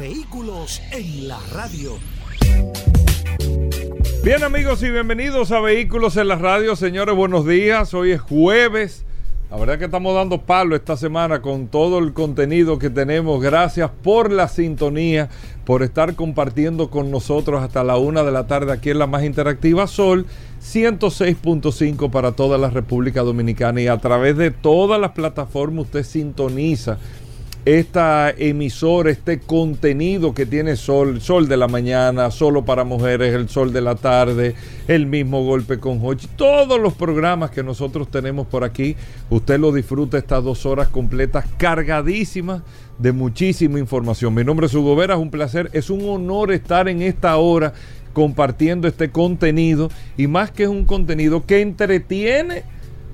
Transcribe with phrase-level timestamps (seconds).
[0.00, 1.98] Vehículos en la radio.
[4.24, 6.74] Bien amigos y bienvenidos a Vehículos en la radio.
[6.74, 7.92] Señores, buenos días.
[7.92, 9.04] Hoy es jueves.
[9.50, 13.42] La verdad que estamos dando palo esta semana con todo el contenido que tenemos.
[13.42, 15.28] Gracias por la sintonía,
[15.66, 19.22] por estar compartiendo con nosotros hasta la una de la tarde aquí en la más
[19.22, 20.24] interactiva Sol
[20.62, 26.98] 106.5 para toda la República Dominicana y a través de todas las plataformas usted sintoniza
[27.64, 33.48] esta emisora, este contenido que tiene Sol, Sol de la mañana, solo para mujeres, el
[33.48, 34.54] Sol de la tarde,
[34.88, 38.96] el mismo golpe con Hochi, todos los programas que nosotros tenemos por aquí,
[39.28, 42.62] usted lo disfruta estas dos horas completas, cargadísimas
[42.98, 44.34] de muchísima información.
[44.34, 47.74] Mi nombre es Hugo Vera, es un placer, es un honor estar en esta hora
[48.12, 52.64] compartiendo este contenido y más que es un contenido que entretiene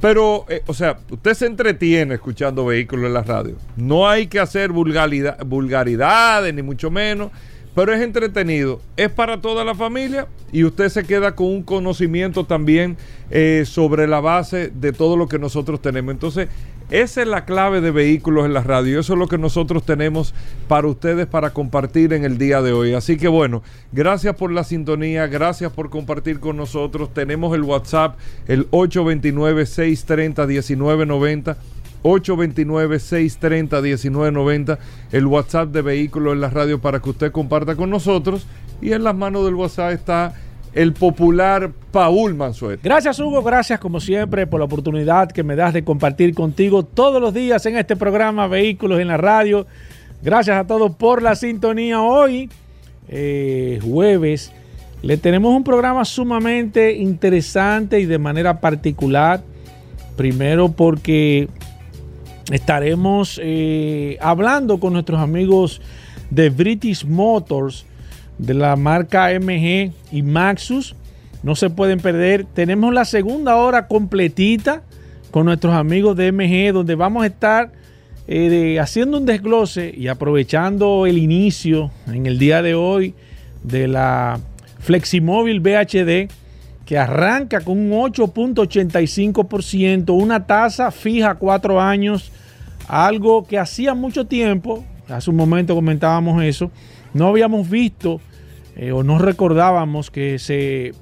[0.01, 3.57] pero, eh, o sea, usted se entretiene escuchando vehículos en la radio.
[3.77, 7.31] No hay que hacer vulgaridades, ni mucho menos,
[7.75, 8.81] pero es entretenido.
[8.97, 12.97] Es para toda la familia y usted se queda con un conocimiento también
[13.31, 16.13] eh, sobre la base de todo lo que nosotros tenemos.
[16.13, 16.49] Entonces,
[16.91, 19.01] esa es la clave de vehículos en la radio.
[19.01, 20.33] Eso es lo que nosotros tenemos
[20.69, 22.95] para ustedes para compartir en el día de hoy.
[22.95, 27.13] Así que bueno, gracias por la sintonía, gracias por compartir con nosotros.
[27.13, 31.57] Tenemos el WhatsApp, el 829-630-1990.
[32.03, 34.79] 829-630-1990,
[35.11, 38.47] el WhatsApp de Vehículos en la Radio para que usted comparta con nosotros.
[38.81, 40.35] Y en las manos del WhatsApp está
[40.77, 42.81] el popular Paul Mansuet.
[42.83, 47.19] Gracias Hugo, gracias como siempre por la oportunidad que me das de compartir contigo todos
[47.21, 49.67] los días en este programa Vehículos en la Radio.
[50.23, 52.51] Gracias a todos por la sintonía hoy,
[53.09, 54.53] eh, jueves.
[55.01, 59.43] Le tenemos un programa sumamente interesante y de manera particular.
[60.15, 61.49] Primero porque
[62.53, 65.81] estaremos eh, hablando con nuestros amigos
[66.29, 67.87] de British Motors
[68.39, 70.95] de la marca MG y Maxus.
[71.43, 72.45] No se pueden perder.
[72.45, 74.83] Tenemos la segunda hora completita
[75.31, 77.71] con nuestros amigos de MG, donde vamos a estar
[78.29, 83.15] eh, haciendo un desglose y aprovechando el inicio en el día de hoy
[83.63, 84.41] de la
[84.81, 86.29] Fleximóvil VHD,
[86.85, 92.33] que arranca con un 8.85%, una tasa fija cuatro años,
[92.89, 96.71] algo que hacía mucho tiempo, hace un momento comentábamos eso,
[97.17, 98.21] no habíamos visto
[98.77, 100.93] eh, o no recordábamos que se,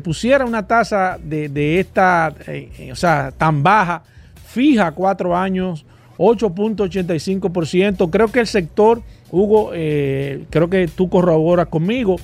[0.00, 4.02] pusiera una tasa de, esta, eh, eh, o sea, tan baja,
[4.46, 5.86] fija cuatro años,
[6.18, 8.10] 8.85%.
[8.10, 12.16] Creo que el sector, Hugo, creo que tú corroboras conmigo,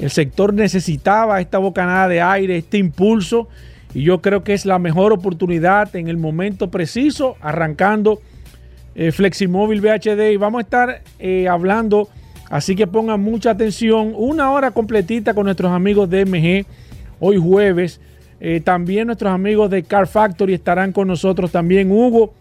[0.00, 3.48] el sector necesitaba esta bocanada de aire, este impulso,
[3.94, 8.20] y yo creo que es la mejor oportunidad en el momento preciso, arrancando
[9.12, 10.32] Fleximóvil VHD.
[10.32, 11.02] Y vamos a estar
[11.48, 12.08] hablando
[12.50, 14.12] Así que pongan mucha atención.
[14.16, 16.66] Una hora completita con nuestros amigos de MG
[17.20, 18.00] hoy jueves.
[18.40, 22.34] Eh, también nuestros amigos de Car Factory estarán con nosotros también, Hugo.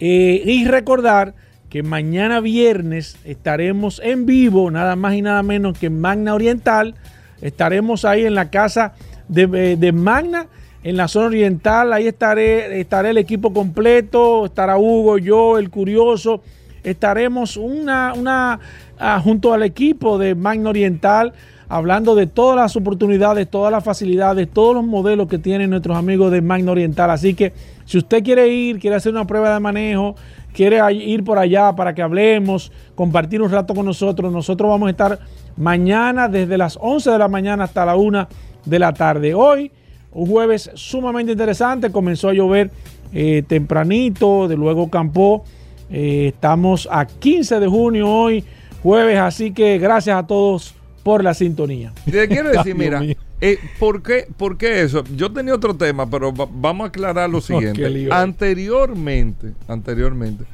[0.00, 1.34] Eh, y recordar
[1.70, 6.96] que mañana viernes estaremos en vivo, nada más y nada menos que en Magna Oriental.
[7.40, 8.94] Estaremos ahí en la casa
[9.28, 10.48] de, de Magna,
[10.82, 11.92] en la zona oriental.
[11.92, 14.46] Ahí estaré, estaré el equipo completo.
[14.46, 16.42] Estará Hugo, yo, el curioso.
[16.82, 18.60] Estaremos una, una
[19.00, 21.32] Ah, junto al equipo de Magna Oriental,
[21.68, 26.32] hablando de todas las oportunidades, todas las facilidades, todos los modelos que tienen nuestros amigos
[26.32, 27.08] de Magna Oriental.
[27.10, 27.52] Así que
[27.84, 30.16] si usted quiere ir, quiere hacer una prueba de manejo,
[30.52, 34.90] quiere ir por allá para que hablemos, compartir un rato con nosotros, nosotros vamos a
[34.90, 35.18] estar
[35.56, 38.26] mañana desde las 11 de la mañana hasta la 1
[38.64, 39.32] de la tarde.
[39.32, 39.70] Hoy,
[40.10, 42.72] un jueves sumamente interesante, comenzó a llover
[43.12, 45.44] eh, tempranito, de luego campó.
[45.90, 48.44] Eh, estamos a 15 de junio hoy
[48.82, 51.92] jueves, así que gracias a todos por la sintonía.
[52.10, 53.02] Te quiero decir, mira,
[53.40, 55.04] eh, ¿por, qué, ¿por, qué, eso?
[55.16, 58.08] Yo tenía otro tema, pero vamos a aclarar lo siguiente.
[58.10, 60.44] anteriormente, anteriormente,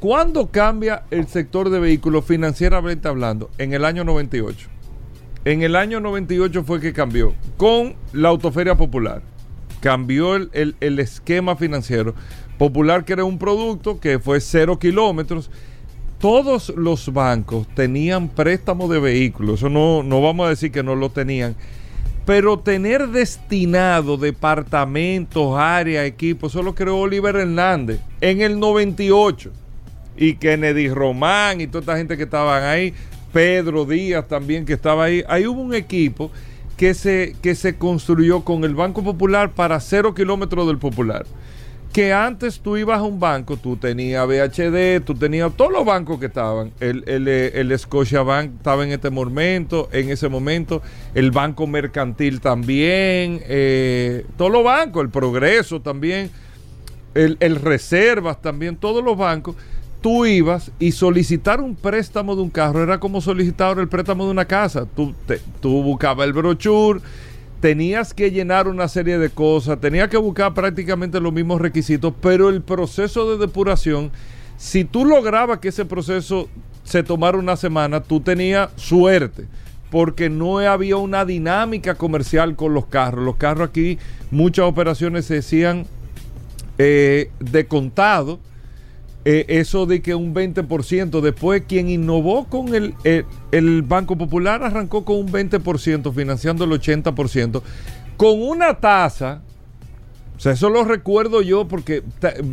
[0.00, 3.50] ¿cuándo cambia el sector de vehículos financieramente hablando?
[3.58, 4.68] En el año 98.
[5.44, 9.22] En el año 98 fue que cambió con la Autoferia Popular.
[9.80, 12.14] Cambió el, el esquema financiero.
[12.58, 15.50] Popular que era un producto que fue cero kilómetros
[16.22, 20.94] todos los bancos tenían préstamos de vehículos, eso no, no vamos a decir que no
[20.94, 21.56] lo tenían,
[22.24, 29.50] pero tener destinado departamentos, áreas, equipos, eso lo creó Oliver Hernández en el 98.
[30.16, 32.94] Y Kennedy Román y toda esta gente que estaban ahí,
[33.32, 35.24] Pedro Díaz también que estaba ahí.
[35.26, 36.30] Ahí hubo un equipo
[36.76, 41.26] que se, que se construyó con el Banco Popular para cero kilómetros del Popular
[41.92, 46.18] que antes tú ibas a un banco, tú tenías BHD, tú tenías todos los bancos
[46.18, 46.72] que estaban.
[46.80, 50.80] El, el, el Scotia Bank estaba en este momento, en ese momento,
[51.14, 56.30] el Banco Mercantil también, eh, todos los bancos, el Progreso también,
[57.14, 59.54] el, el, Reservas también, todos los bancos.
[60.00, 64.30] Tú ibas y solicitar un préstamo de un carro era como solicitar el préstamo de
[64.30, 64.86] una casa.
[64.96, 65.14] Tú,
[65.60, 67.00] tú buscabas el brochure
[67.62, 72.48] tenías que llenar una serie de cosas, tenías que buscar prácticamente los mismos requisitos, pero
[72.48, 74.10] el proceso de depuración,
[74.56, 76.48] si tú lograbas que ese proceso
[76.82, 79.46] se tomara una semana, tú tenías suerte,
[79.92, 83.24] porque no había una dinámica comercial con los carros.
[83.24, 83.96] Los carros aquí,
[84.32, 85.86] muchas operaciones se decían
[86.78, 88.40] eh, de contado
[89.24, 94.64] eh, eso de que un 20%, después quien innovó con el, eh, el Banco Popular
[94.64, 97.62] arrancó con un 20%, financiando el 80%,
[98.16, 99.42] con una tasa,
[100.36, 102.02] o sea, eso lo recuerdo yo porque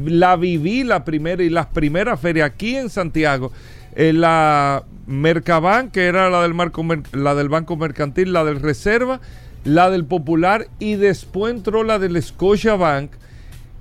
[0.06, 3.51] la viví la primera y las primeras ferias aquí en Santiago,
[3.95, 9.22] en la Mercabank, que era la del, marco, la del Banco Mercantil, la del Reserva,
[9.63, 13.12] la del Popular y después entró la del Scotia Bank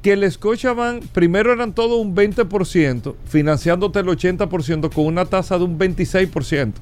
[0.02, 5.64] que el Scotiabank primero eran todo un 20%, financiándote el 80% con una tasa de
[5.64, 6.72] un 26%.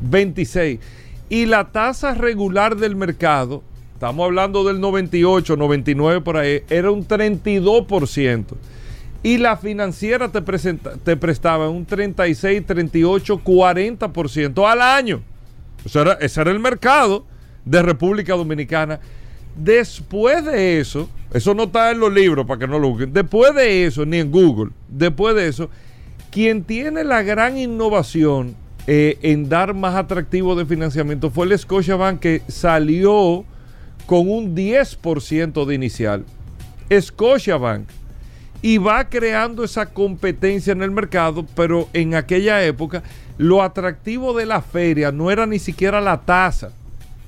[0.00, 0.80] 26.
[1.28, 3.62] Y la tasa regular del mercado,
[3.94, 8.44] estamos hablando del 98, 99 por ahí, era un 32%.
[9.22, 10.42] Y la financiera te,
[11.16, 15.22] prestaba un 36, 38, 40% al año.
[15.94, 17.24] era, ese era el mercado
[17.64, 19.00] de República Dominicana.
[19.56, 23.12] Después de eso, eso no está en los libros para que no lo busquen.
[23.12, 25.70] Después de eso, ni en Google, después de eso,
[26.30, 28.56] quien tiene la gran innovación
[28.86, 33.44] eh, en dar más atractivo de financiamiento fue el Scotiabank que salió
[34.06, 36.24] con un 10% de inicial.
[36.92, 37.88] Scotiabank.
[38.60, 43.02] Y va creando esa competencia en el mercado, pero en aquella época
[43.36, 46.72] lo atractivo de la feria no era ni siquiera la tasa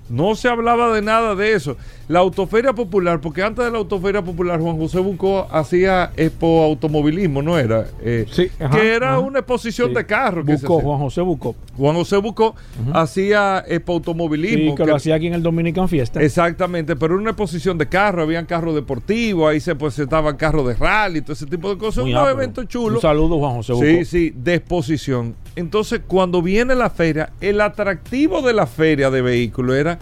[0.08, 1.76] no se hablaba de nada de eso.
[2.08, 7.42] La autoferia popular, porque antes de la autoferia popular Juan José Bucó hacía expo automovilismo,
[7.42, 7.86] ¿no era?
[8.00, 10.46] Eh, sí, que era una exposición de carros.
[10.46, 11.56] Bucó, Juan José Bucó.
[11.76, 12.54] Juan José Bucó
[12.92, 14.70] hacía expo automovilismo.
[14.70, 16.22] Sí, que, lo hacía aquí en el Dominican Fiesta.
[16.22, 20.74] Exactamente, pero era una exposición de carros, habían carros deportivos, ahí se presentaban carros de
[20.74, 22.04] rally, todo ese tipo de cosas.
[22.04, 22.96] un evento chulo.
[22.96, 23.84] Un saludo, Juan José Bucó.
[23.84, 25.34] Sí, sí, de exposición.
[25.56, 29.98] Entonces, cuando viene la feria, el atractivo de la feria de vehículos era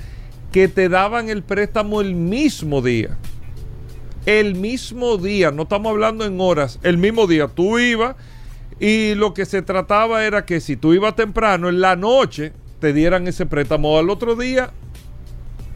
[0.55, 3.19] que te daban el préstamo el mismo día.
[4.25, 7.49] El mismo día, no estamos hablando en horas, el mismo día.
[7.49, 8.15] Tú ibas
[8.79, 12.93] y lo que se trataba era que si tú ibas temprano, en la noche, te
[12.93, 14.71] dieran ese préstamo al otro día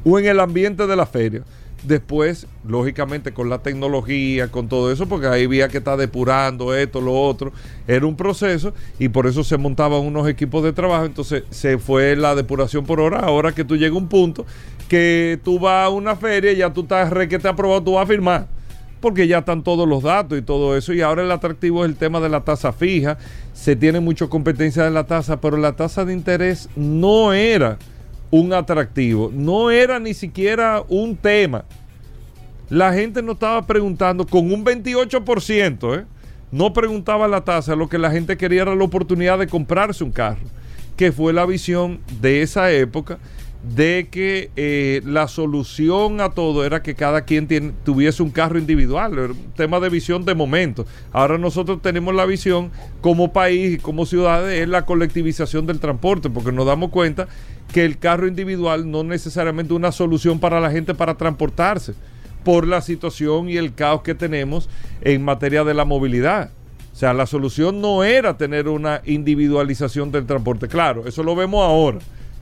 [0.04, 1.42] o en el ambiente de la feria.
[1.84, 7.00] Después, lógicamente, con la tecnología, con todo eso, porque ahí había que estar depurando esto,
[7.00, 7.52] lo otro,
[7.86, 11.04] era un proceso y por eso se montaban unos equipos de trabajo.
[11.04, 13.20] Entonces, se fue la depuración por hora.
[13.20, 14.44] Ahora que tú llegas a un punto
[14.88, 18.04] que tú vas a una feria, ya tú estás re que te aprobado, tú vas
[18.04, 18.46] a firmar.
[19.00, 20.92] Porque ya están todos los datos y todo eso.
[20.92, 23.16] Y ahora el atractivo es el tema de la tasa fija.
[23.52, 27.78] Se tiene mucha competencia de la tasa, pero la tasa de interés no era
[28.30, 29.30] un atractivo.
[29.32, 31.64] No era ni siquiera un tema.
[32.68, 36.04] La gente no estaba preguntando con un 28%, ¿eh?
[36.50, 40.12] no preguntaba la tasa, lo que la gente quería era la oportunidad de comprarse un
[40.12, 40.44] carro,
[40.96, 43.18] que fue la visión de esa época
[43.62, 49.12] de que eh, la solución a todo era que cada quien tuviese un carro individual,
[49.14, 50.86] era un tema de visión de momento.
[51.12, 52.70] Ahora nosotros tenemos la visión
[53.00, 57.28] como país y como ciudades, es la colectivización del transporte, porque nos damos cuenta
[57.72, 61.94] que el carro individual no es necesariamente una solución para la gente para transportarse,
[62.44, 64.68] por la situación y el caos que tenemos
[65.02, 66.50] en materia de la movilidad.
[66.92, 70.66] O sea, la solución no era tener una individualización del transporte.
[70.66, 71.98] Claro, eso lo vemos ahora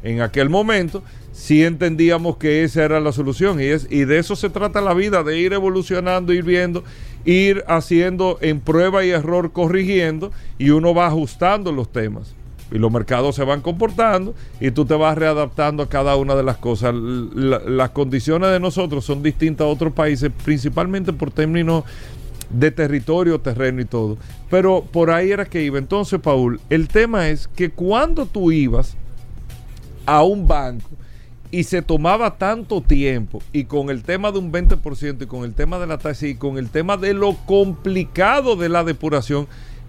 [0.07, 1.03] en aquel momento
[1.33, 4.95] sí entendíamos que esa era la solución y, es, y de eso se trata la
[4.95, 6.85] vida, de ir evolucionando, ir viendo,
[7.25, 12.35] ir haciendo en prueba y error, corrigiendo y uno va ajustando los temas.
[12.73, 16.43] Y los mercados se van comportando y tú te vas readaptando a cada una de
[16.43, 16.95] las cosas.
[16.95, 21.85] las condiciones de nosotros son distintas a otros países, principalmente por términos
[22.51, 24.19] de territorio, terreno y todo.
[24.51, 25.79] Pero por ahí era que iba.
[25.79, 28.97] Entonces, Paul, el tema es que cuando tú ibas
[30.05, 30.89] a un banco
[31.51, 35.55] y se tomaba tanto tiempo y con el tema de un 20% y con el
[35.55, 39.47] tema de la tasa y con el tema de lo complicado de la depuración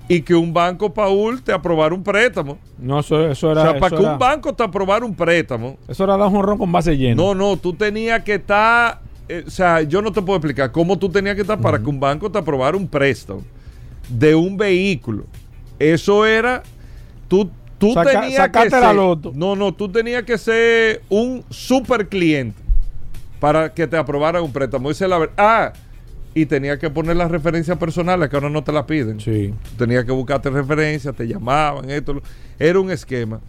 [0.10, 2.58] y que un banco, Paul, te aprobara un préstamo.
[2.78, 3.62] No, eso, eso era.
[3.62, 6.44] o sea, para que era- un banco te aprobara un préstamo, Eso era dar un
[6.44, 7.16] ron con base llena.
[7.16, 10.98] no, no, tú tenías que estar, eh, o sea, yo no te puedo explicar cómo
[10.98, 13.42] tú tenías que estar para que un banco te aprobara un préstamo
[14.10, 15.26] de un vehículo.
[15.80, 16.64] Eso era,
[17.28, 19.32] tú, tú Saca- tenías que ser, la loto.
[19.36, 22.58] no, no, tú tenías que ser un super cliente
[23.40, 24.90] para que te aprobaran un préstamo.
[24.90, 25.34] Esa es la verdad.
[25.38, 25.74] Ah,
[26.42, 29.20] y tenías que poner las referencias personales que ahora no te las piden.
[29.20, 29.54] Sí.
[29.78, 32.14] Tenías que buscarte referencias, te llamaban, esto.
[32.16, 32.22] lo-
[32.60, 33.40] Era un esquema.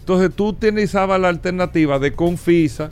[0.00, 2.90] Entonces tú utilizabas la alternativa de Confisa,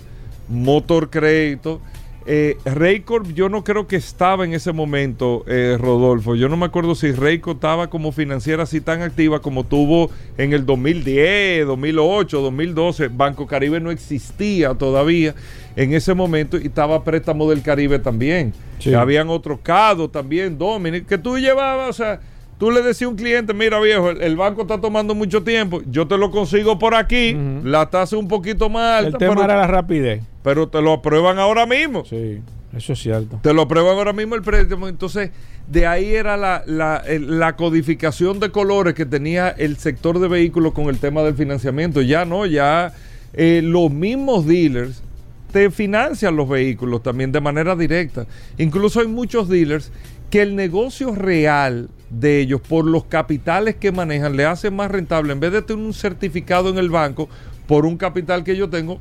[0.49, 1.81] Motor Crédito.
[2.29, 6.35] Eh, Raycorp yo no creo que estaba en ese momento, eh, Rodolfo.
[6.35, 10.53] Yo no me acuerdo si Raycorp estaba como financiera así tan activa como tuvo en
[10.53, 13.09] el 2010, 2008, 2012.
[13.09, 15.37] Banco Caribe no existía todavía
[15.77, 18.53] en ese momento y estaba Préstamo del Caribe también.
[18.81, 18.93] Sí.
[18.93, 22.21] Habían otros CADO también, Dominic, que tú llevabas, o sea,
[22.59, 25.81] tú le decías a un cliente, mira viejo, el, el banco está tomando mucho tiempo,
[25.89, 29.45] yo te lo consigo por aquí, la tasa un poquito más El alta, tema pero,
[29.45, 30.23] era la rapidez.
[30.47, 32.05] Pero te lo aprueban ahora mismo.
[32.05, 32.41] Sí,
[32.77, 33.41] eso es cierto.
[33.43, 34.87] Te lo aprueban ahora mismo el préstamo.
[34.87, 35.33] Entonces,
[35.67, 40.85] de ahí era la, la- codificación de colores que tenía el sector de vehículos con
[40.85, 42.01] el tema del financiamiento.
[42.01, 42.93] Ya no, ya
[43.33, 45.03] eh, los mismos dealers
[45.51, 48.25] te financian los vehículos también de manera directa.
[48.57, 49.91] Incluso hay muchos dealers
[50.31, 55.33] que el negocio real de ellos, por los capitales que manejan, le hace más rentable,
[55.33, 57.29] en vez de tener un certificado en el banco,
[57.67, 59.01] por un capital que yo tengo,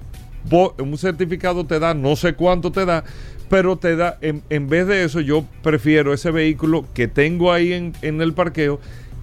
[0.51, 3.03] un certificado te da, no sé cuánto te da,
[3.49, 7.73] pero te da, en, en vez de eso, yo prefiero ese vehículo que tengo ahí
[7.73, 8.79] en, en el parqueo,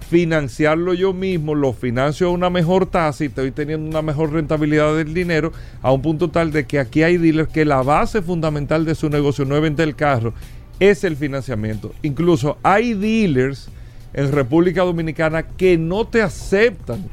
[0.09, 4.95] financiarlo yo mismo, lo financio a una mejor tasa y estoy teniendo una mejor rentabilidad
[4.95, 8.85] del dinero, a un punto tal de que aquí hay dealers que la base fundamental
[8.85, 10.35] de su negocio no es vender el carro,
[10.81, 11.93] es el financiamiento.
[12.03, 13.69] Incluso hay dealers
[14.13, 17.05] en República Dominicana que no te aceptan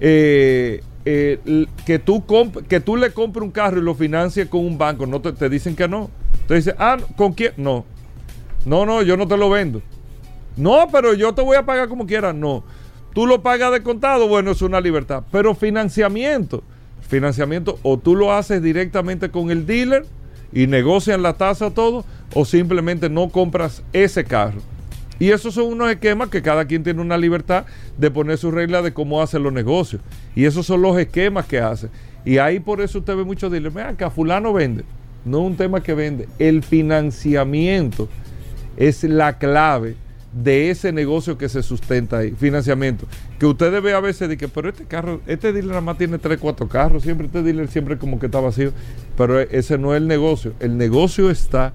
[0.00, 2.22] eh, eh, que, tú
[2.68, 5.06] que tú le compres un carro y lo financies con un banco.
[5.06, 6.10] No te, dicen que no.
[6.46, 7.52] Te dicen, ah, ¿con quién?
[7.56, 7.86] No.
[8.66, 9.80] No, no, yo no te lo vendo.
[10.58, 12.34] No, pero yo te voy a pagar como quieras.
[12.34, 12.62] No.
[13.14, 15.22] Tú lo pagas de contado, bueno, es una libertad.
[15.32, 16.62] Pero financiamiento,
[17.00, 20.04] financiamiento, o tú lo haces directamente con el dealer
[20.52, 24.60] y negocian la tasa todo, o simplemente no compras ese carro.
[25.18, 27.64] Y esos son unos esquemas que cada quien tiene una libertad
[27.96, 30.00] de poner su regla de cómo hace los negocios.
[30.34, 31.88] Y esos son los esquemas que hace.
[32.24, 34.84] Y ahí por eso usted ve muchos dealers, vean que fulano vende.
[35.24, 36.28] No es un tema que vende.
[36.38, 38.08] El financiamiento
[38.76, 39.96] es la clave
[40.32, 43.06] de ese negocio que se sustenta ahí, financiamiento.
[43.38, 46.18] Que ustedes ve a veces de que, pero este carro, este dealer nada más tiene
[46.18, 48.72] 3, 4 carros, siempre este dealer siempre como que está vacío,
[49.16, 50.52] pero e- ese no es el negocio.
[50.60, 51.72] El negocio está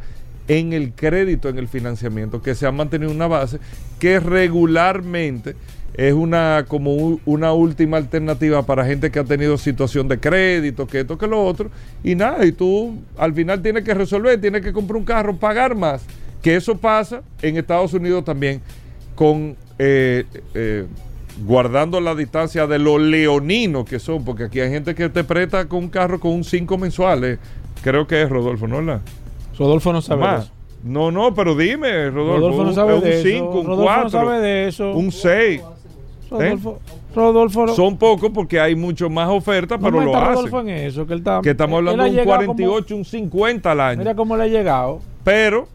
[0.47, 3.59] en el crédito, en el financiamiento, que se ha mantenido una base
[3.99, 5.55] que regularmente
[5.93, 11.01] es una como una última alternativa para gente que ha tenido situación de crédito, que
[11.01, 11.69] esto, que lo otro,
[12.03, 15.75] y nada, y tú al final tienes que resolver, tienes que comprar un carro, pagar
[15.75, 16.03] más,
[16.41, 18.61] que eso pasa en Estados Unidos también
[19.15, 20.85] con eh, eh,
[21.45, 25.67] guardando la distancia de los leoninos que son, porque aquí hay gente que te presta
[25.67, 27.39] con un carro con un 5 mensuales,
[27.83, 28.81] creo que es Rodolfo, ¿no?
[28.81, 29.01] La,
[29.57, 30.43] Rodolfo no sabe de más.
[30.45, 30.51] eso.
[30.83, 32.37] No, no, pero dime, Rodolfo.
[32.37, 33.23] Rodolfo no un- sabe un de eso.
[33.29, 34.91] 5, un Rodolfo 4, no sabe de eso.
[34.91, 35.61] un 6.
[36.29, 36.79] Rodolfo,
[37.15, 40.33] Rodolfo no- Son pocos porque hay mucho más ofertas, pero lo hacen.
[40.35, 41.41] Rodolfo en eso, que él está.
[41.43, 43.99] Que estamos hablando de un llegado 48, un 50 al como- año.
[43.99, 44.99] mira cómo le ha llegado.
[45.23, 45.67] Pero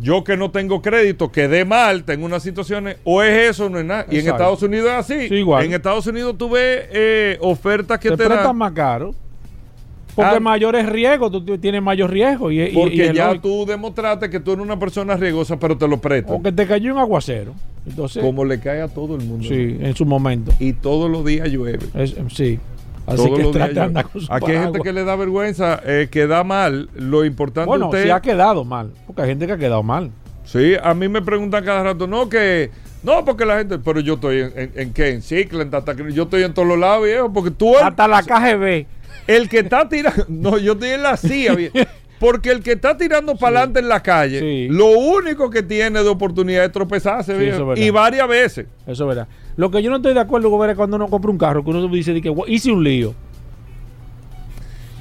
[0.00, 3.78] yo que no tengo crédito, quedé mal, tengo unas situaciones, o es eso o no
[3.78, 4.06] es nada.
[4.10, 4.28] Y en.
[4.28, 5.28] Estados Unidos es así.
[5.28, 5.64] Sí, igual.
[5.64, 8.56] En Estados Unidos tú ves eh, ofertas que te, te, prestan dan.
[8.58, 9.14] más caro.
[10.14, 10.40] Porque Ah.
[10.40, 12.50] mayores riesgos, tú tienes mayor riesgo.
[12.50, 13.42] Y, y- y Porque ya lógico.
[13.48, 16.36] tú demostraste que tú eres una persona riesgosa, pero te lo prestan.
[16.36, 17.52] O que te cayó un aguacero.
[17.86, 19.46] Entonces, Como le cae a todo el mundo.
[19.48, 20.52] sí, en su momento.
[20.58, 21.80] Y todos los días llueve.
[21.94, 22.58] Es- sí.
[23.06, 24.02] Así Todos que los días llueve.
[24.04, 26.88] con su Aquí hay gente que le da vergüenza, eh, que da mal.
[26.94, 28.04] Lo importante Bueno, usted.
[28.04, 28.92] sí ha quedado mal.
[29.06, 30.10] Porque hay gente que ha quedado mal.
[30.44, 32.70] Sí, a mí me preguntan cada rato, no, que.
[33.02, 33.78] No, porque la gente.
[33.78, 35.08] Pero yo estoy en, en, en qué?
[35.10, 37.30] En cicla, en Tata Yo estoy en todos los lados, viejo.
[37.32, 37.76] Porque tú.
[37.76, 38.86] Hasta la KGB.
[39.26, 40.24] El que está tirando.
[40.28, 41.56] No, yo estoy en la CIA.
[42.20, 44.68] Porque el que está tirando para adelante en la calle, Sí.
[44.70, 48.66] lo único que tiene de oportunidad es tropezarse, Sí, eso y varias veces.
[48.86, 49.28] Eso es verdad.
[49.56, 51.62] Lo que yo no estoy de acuerdo con ver es cuando uno compra un carro,
[51.64, 53.14] que uno dice que "Gua- hice un lío.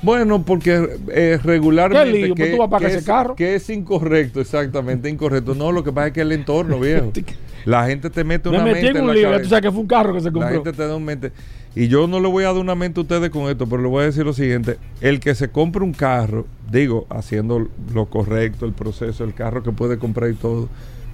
[0.03, 2.35] Bueno, porque eh, regularmente ¿Qué lío?
[2.35, 3.35] Pues tú vas a pagar que ese es, carro.
[3.35, 5.55] que es incorrecto, exactamente incorrecto.
[5.55, 7.11] No, lo que pasa es que el entorno, viejo.
[7.65, 9.71] La gente te mete Me una metí mente en en un la tú sabes que
[9.71, 10.49] fue un carro que se La compró.
[10.49, 11.31] gente te da un mente.
[11.75, 13.87] Y yo no le voy a dar una mente a ustedes con esto, pero le
[13.87, 14.77] voy a decir lo siguiente.
[14.99, 19.71] El que se compre un carro, digo, haciendo lo correcto, el proceso, el carro que
[19.71, 20.67] puede comprar y todo,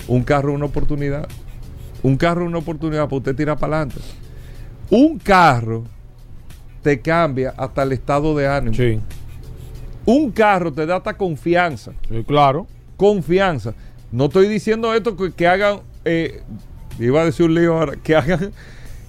[0.08, 1.28] un carro es una oportunidad.
[2.02, 4.02] Un carro es una oportunidad para usted tirar para adelante.
[4.90, 5.84] Un carro
[6.82, 8.74] te cambia hasta el estado de ánimo.
[8.76, 9.00] Sí,
[10.06, 11.92] Un carro te da hasta confianza.
[12.10, 12.68] sí, claro.
[12.98, 13.74] Confianza.
[14.12, 16.42] No estoy diciendo esto que, que hagan, eh,
[17.00, 18.52] iba a decir un lío ahora, que hagan,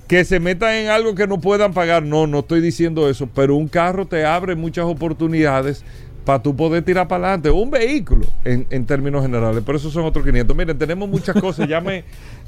[0.07, 2.03] que se metan en algo que no puedan pagar.
[2.03, 3.29] No, no estoy diciendo eso.
[3.35, 5.85] Pero un carro te abre muchas oportunidades
[6.31, 7.51] para tú poder tirar para adelante.
[7.51, 9.65] Un vehículo, en, en términos generales.
[9.67, 10.57] Pero esos son otros 500.
[10.57, 11.69] Miren, tenemos muchas cosas.
[11.69, 12.05] Ya me,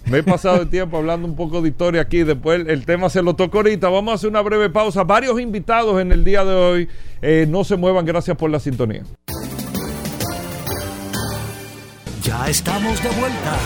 [0.07, 2.23] he pasado el tiempo hablando un poco de historia aquí.
[2.23, 3.89] Después el, el tema se lo toco ahorita.
[3.89, 5.03] Vamos a hacer una breve pausa.
[5.03, 6.89] Varios invitados en el día de hoy.
[7.23, 8.07] Eh, no se muevan.
[8.07, 9.03] Gracias por la sintonía.
[12.23, 13.59] Ya estamos de vuelta.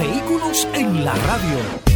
[0.00, 1.89] Vehículos en la radio.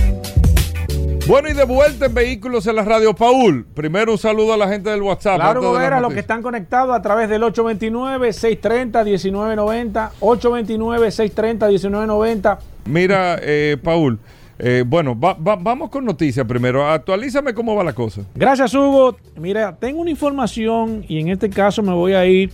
[1.26, 3.64] Bueno, y de vuelta en Vehículos en la Radio, Paul.
[3.74, 5.36] Primero un saludo a la gente del WhatsApp.
[5.36, 12.58] Claro, Gobera, los que están conectados a través del 829-630-1990, 829-630-1990.
[12.84, 14.18] Mira, eh, Paul,
[14.58, 16.86] eh, bueno, va- va- vamos con noticias primero.
[16.86, 18.20] Actualízame cómo va la cosa.
[18.34, 19.16] Gracias, Hugo.
[19.38, 22.50] Mira, tengo una información y en este caso me voy a ir.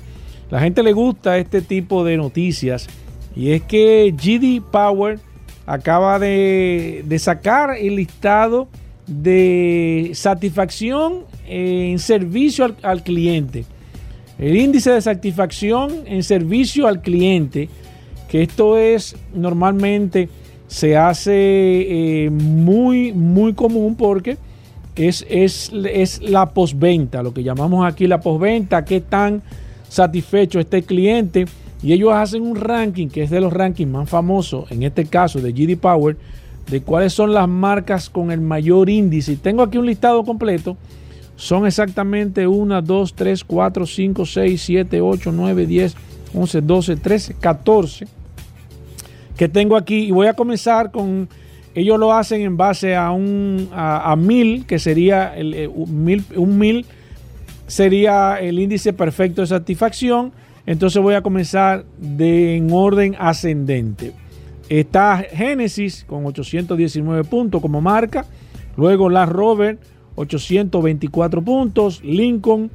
[0.48, 2.86] La gente le gusta este tipo de noticias
[3.34, 5.18] y es que GD Power
[5.66, 8.68] acaba de, sacar el listado
[9.06, 13.64] de satisfacción en servicio al, cliente.
[14.38, 17.68] El índice de satisfacción en servicio al cliente,
[18.28, 20.28] que esto es normalmente
[20.66, 24.36] se hace eh, muy, muy común porque
[24.94, 29.42] es, es, es la postventa, lo que llamamos aquí la postventa, qué tan
[29.88, 31.46] satisfecho está el cliente.
[31.82, 35.40] Y ellos hacen un ranking que es de los rankings más famosos, en este caso
[35.40, 36.16] de GD Power,
[36.70, 39.37] de cuáles son las marcas con el mayor índice.
[39.37, 40.76] Tengo aquí un listado completo.
[41.37, 45.97] Son exactamente 1, 2, 3, 4, 5, 6, 7, 8, 9, 10,
[46.34, 48.06] 11, 12, 13, 14
[49.40, 50.00] que tengo aquí.
[50.00, 51.26] Y voy a comenzar con,
[51.75, 56.04] ellos lo hacen en base a un a, a mil, que sería el, eh, un
[56.04, 56.84] mil, un mil
[57.66, 60.32] sería el índice perfecto de satisfacción.
[60.71, 64.13] Entonces voy a comenzar de, en orden ascendente.
[64.69, 68.25] Está Genesis con 819 puntos como marca.
[68.76, 69.80] Luego la Rover
[70.15, 72.00] 824 puntos.
[72.04, 72.71] Lincoln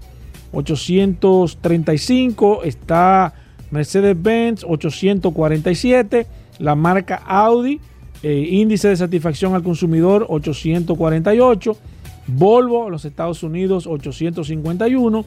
[0.51, 2.63] 835.
[2.65, 3.33] Está
[3.71, 6.27] Mercedes-Benz 847.
[6.59, 7.79] La marca Audi,
[8.23, 11.77] eh, índice de satisfacción al consumidor 848.
[12.27, 15.23] Volvo, los Estados Unidos 851.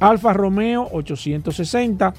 [0.00, 2.14] Alfa Romeo 860.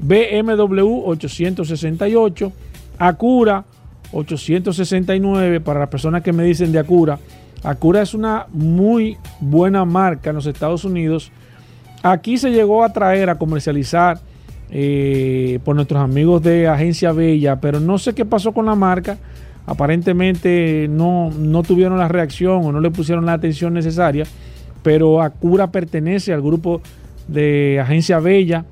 [0.00, 2.52] BMW 868.
[2.98, 3.64] Acura
[4.12, 7.18] 869 para las personas que me dicen de Acura.
[7.62, 11.32] Acura es una muy buena marca en los Estados Unidos.
[12.02, 14.20] Aquí se llegó a traer, a comercializar
[14.70, 19.18] eh, por nuestros amigos de Agencia Bella, pero no sé qué pasó con la marca.
[19.66, 24.26] Aparentemente no, no tuvieron la reacción o no le pusieron la atención necesaria,
[24.82, 26.82] pero Acura pertenece al grupo
[27.28, 28.64] de Agencia Bella.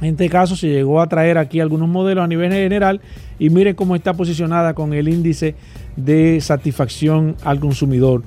[0.00, 3.00] En este caso se llegó a traer aquí algunos modelos a nivel general
[3.38, 5.54] y miren cómo está posicionada con el índice
[5.96, 8.22] de satisfacción al consumidor.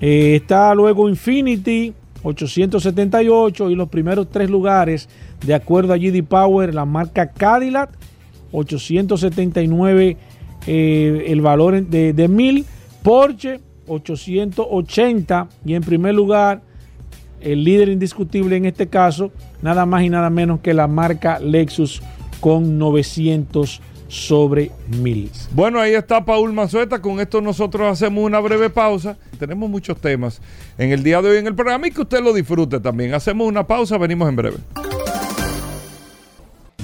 [0.00, 5.08] Eh, está luego Infinity 878 y los primeros tres lugares
[5.44, 7.90] de acuerdo a GD Power la marca Cadillac
[8.52, 10.16] 879
[10.66, 12.66] eh, el valor de, de 1000
[13.02, 16.62] Porsche 880 y en primer lugar
[17.42, 19.30] el líder indiscutible en este caso,
[19.62, 22.02] nada más y nada menos que la marca Lexus
[22.40, 25.30] con 900 sobre 1000.
[25.52, 27.00] Bueno, ahí está Paul Manzueta.
[27.00, 29.16] Con esto nosotros hacemos una breve pausa.
[29.38, 30.40] Tenemos muchos temas
[30.76, 33.14] en el día de hoy en el programa y que usted lo disfrute también.
[33.14, 34.56] Hacemos una pausa, venimos en breve.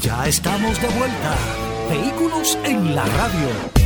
[0.00, 1.34] Ya estamos de vuelta.
[1.90, 3.85] Vehículos en la radio.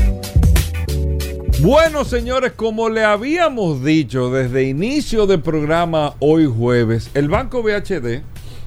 [1.62, 8.22] Bueno, señores, como le habíamos dicho desde inicio del programa hoy jueves, el Banco BHD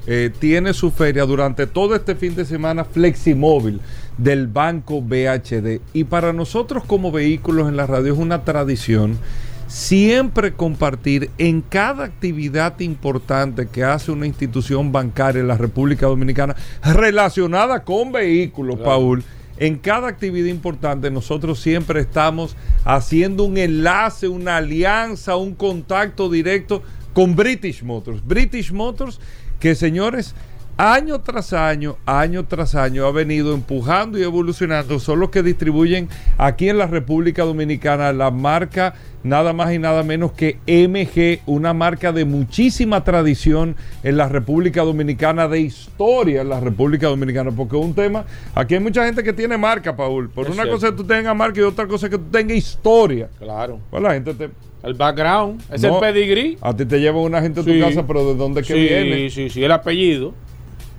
[0.06, 3.82] eh, tiene su feria durante todo este fin de semana Fleximóvil
[4.20, 5.82] del Banco BHD.
[5.94, 9.18] Y para nosotros como vehículos en la radio es una tradición
[9.66, 16.56] siempre compartir en cada actividad importante que hace una institución bancaria en la República Dominicana
[16.84, 19.24] relacionada con vehículos, Paul.
[19.58, 26.82] En cada actividad importante nosotros siempre estamos haciendo un enlace, una alianza, un contacto directo
[27.14, 28.26] con British Motors.
[28.26, 29.20] British Motors
[29.60, 30.36] que señores,
[30.78, 35.00] año tras año, año tras año ha venido empujando y evolucionando.
[35.00, 40.04] Son los que distribuyen aquí en la República Dominicana la marca nada más y nada
[40.04, 46.50] menos que MG, una marca de muchísima tradición en la República Dominicana, de historia en
[46.50, 50.30] la República Dominicana, porque es un tema, aquí hay mucha gente que tiene marca, Paul.
[50.30, 50.74] Por Es una cierto.
[50.74, 53.30] cosa que tú tengas marca y otra cosa que tú tengas historia.
[53.40, 53.80] Claro.
[53.90, 54.50] Pues la gente te...
[54.84, 56.58] El background, es No, el pedigrí.
[56.60, 57.80] A ti te lleva una gente a tu Sí.
[57.80, 59.30] casa, pero ¿de dónde que sí, viene?
[59.30, 60.34] sí, sí, el apellido.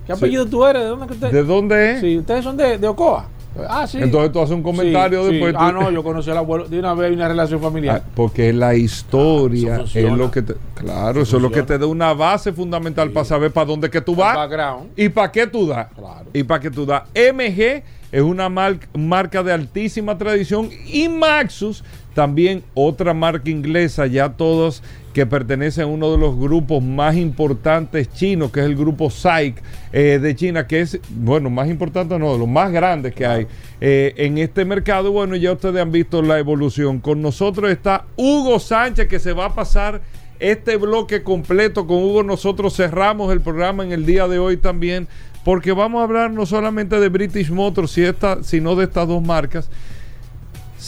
[0.05, 0.19] ¿Qué Sí.
[0.19, 0.83] apellido tú eres?
[0.83, 1.31] ¿De dónde usted?
[1.31, 1.99] ¿De dónde es?
[2.01, 3.27] Sí, ustedes son de, de Ocoa.
[3.69, 3.99] Ah, sí.
[4.01, 5.51] Entonces tú haces un comentario Sí, después.
[5.53, 5.57] sí.
[5.57, 6.67] Ah, no, yo conocí al abuelo.
[6.67, 8.03] De una vez hay una relación familiar.
[8.05, 11.77] Ah, porque la historia Ah, es lo que te, claro, eso, es lo que te
[11.77, 14.89] da una base fundamental para saber para dónde que tú El vas background.
[14.97, 15.87] y para qué tú das.
[15.95, 16.25] Claro.
[16.33, 17.03] Y para qué tú das.
[17.15, 21.81] MG es una mar- marca de altísima tradición y Maxus
[22.15, 24.81] también otra marca inglesa, ya todos
[25.13, 29.61] que pertenecen a uno de los grupos más importantes chinos, que es el grupo SAIC
[29.91, 33.47] eh, de China, que es, bueno, más importante no, de los más grandes que hay
[33.81, 35.11] eh, en este mercado.
[35.11, 36.99] Bueno, ya ustedes han visto la evolución.
[36.99, 40.01] Con nosotros está Hugo Sánchez, que se va a pasar
[40.39, 42.23] este bloque completo con Hugo.
[42.23, 45.09] Nosotros cerramos el programa en el día de hoy también,
[45.43, 47.99] porque vamos a hablar no solamente de British Motors,
[48.41, 49.69] sino de estas dos marcas.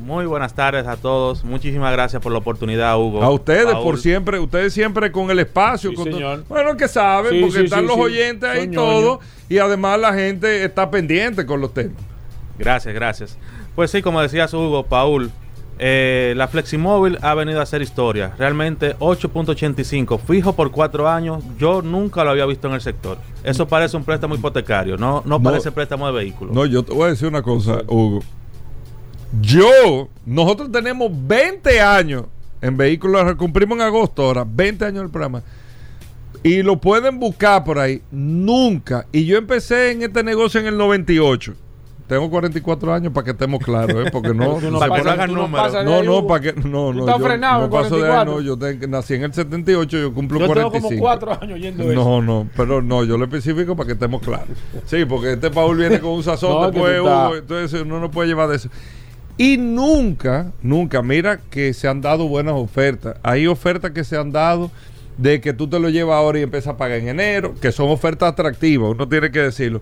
[0.02, 1.44] Muy buenas tardes a todos.
[1.44, 3.22] Muchísimas gracias por la oportunidad, Hugo.
[3.24, 3.84] A ustedes, Paul.
[3.84, 5.92] por siempre, ustedes siempre con el espacio.
[5.92, 6.14] Sí, con todo.
[6.16, 6.44] señor.
[6.50, 8.02] Bueno, que saben, Sí, porque sí, están sí, los sí.
[8.02, 9.20] oyentes ahí y Son todo.
[9.48, 12.02] Y además la gente está pendiente con los temas.
[12.58, 13.38] Gracias, gracias.
[13.76, 15.32] Pues sí, como decías Hugo, Paul,
[15.80, 18.34] eh, la Fleximóvil ha venido a hacer historia.
[18.38, 23.18] Realmente 8.85, fijo por cuatro años, yo nunca lo había visto en el sector.
[23.44, 25.44] Eso parece un préstamo hipotecario, no, no, No.
[25.44, 26.54] parece préstamo de vehículo.
[26.54, 28.22] No, yo te voy a decir una cosa, Hugo.
[29.40, 32.26] Yo, nosotros tenemos 20 años
[32.62, 35.42] en vehículos, cumplimos en agosto ahora, 20 años del programa.
[36.44, 38.02] Y lo pueden buscar por ahí.
[38.12, 39.06] Nunca.
[39.12, 41.54] Y yo empecé en este negocio en el 98.
[42.08, 44.10] Tengo 44 años para que estemos claros, ¿eh?
[44.12, 44.60] porque no.
[44.60, 47.96] No Para que no no No, no, para que no, no, yo frenado no paso
[47.96, 48.34] de ahí, 44.
[48.34, 50.90] no, yo te- nací en el 78, yo cumplo Yo tengo 45.
[50.90, 51.94] como cuatro años yendo eso.
[51.94, 54.50] No, no, pero no, yo lo especifico para que estemos claros.
[54.88, 58.50] Sí, porque este Paul viene con un sazón, después Hugo, entonces uno no puede llevar
[58.50, 58.70] de eso.
[59.38, 63.16] Y nunca, nunca, mira que se han dado buenas ofertas.
[63.24, 64.72] Hay ofertas que se han dado
[65.18, 67.90] de que tú te lo llevas ahora y empiezas a pagar en enero, que son
[67.90, 69.82] ofertas atractivas, uno tiene que decirlo.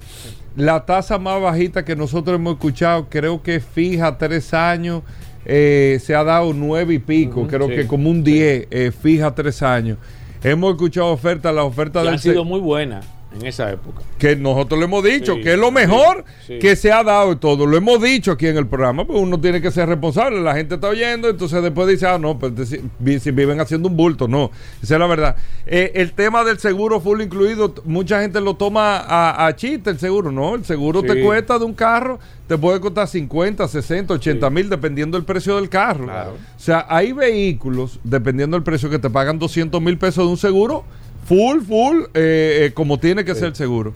[0.56, 5.04] La tasa más bajita que nosotros hemos escuchado, creo que fija tres años,
[5.46, 9.34] eh, se ha dado nueve y pico, creo sí, que como un 10, eh, fija
[9.34, 9.98] tres años.
[10.44, 13.06] Hemos escuchado ofertas, las ofertas Que del han sido muy buenas
[13.40, 14.02] en esa época.
[14.18, 16.60] que nosotros le hemos dicho Sí, que es lo mejor sí.
[16.60, 17.66] que se ha dado y todo.
[17.66, 20.42] Lo hemos dicho aquí en el programa, pues uno tiene que ser responsable.
[20.42, 23.88] La gente está oyendo, entonces después dice, ah, no, pues si, vi- si viven haciendo
[23.90, 24.28] un bulto.
[24.28, 25.36] No, esa es la verdad.
[25.66, 30.00] Eh, el tema del seguro full incluido, mucha gente lo toma a, a chiste el
[30.00, 30.32] seguro.
[30.32, 34.54] No, el seguro te cuesta de un carro, te puede costar 50, 60, 80 Sí.
[34.54, 36.06] mil, dependiendo del precio del carro.
[36.06, 36.32] Claro.
[36.32, 40.38] O sea, hay vehículos, dependiendo del precio, que te pagan 200 mil pesos de un
[40.38, 40.84] seguro,
[41.30, 43.94] full, full, eh, eh, como tiene que ser seguro.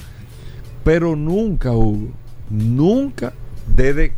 [0.86, 2.08] Pero nunca hubo,
[2.50, 3.34] nunca,
[3.76, 4.14] desde...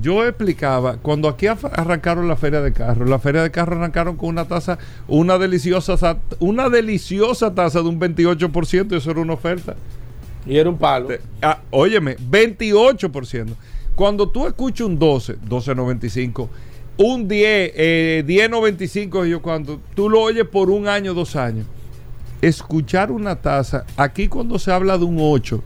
[0.00, 4.28] Yo explicaba, cuando aquí arrancaron la feria de carros, la feria de carros arrancaron con
[4.28, 9.32] una tasa, una deliciosa, sa- una deliciosa tasa de un 28%, y eso era una
[9.32, 9.74] oferta.
[10.46, 11.08] Y era un palo.
[11.42, 13.48] Ah, óyeme, 28%.
[13.96, 16.48] Cuando tú escuchas un 12, 12.95,
[16.98, 21.66] un 10, eh, 10.95, yo cuando tú lo oyes por un año, dos años,
[22.42, 25.62] escuchar una tasa, aquí cuando se habla de un 8,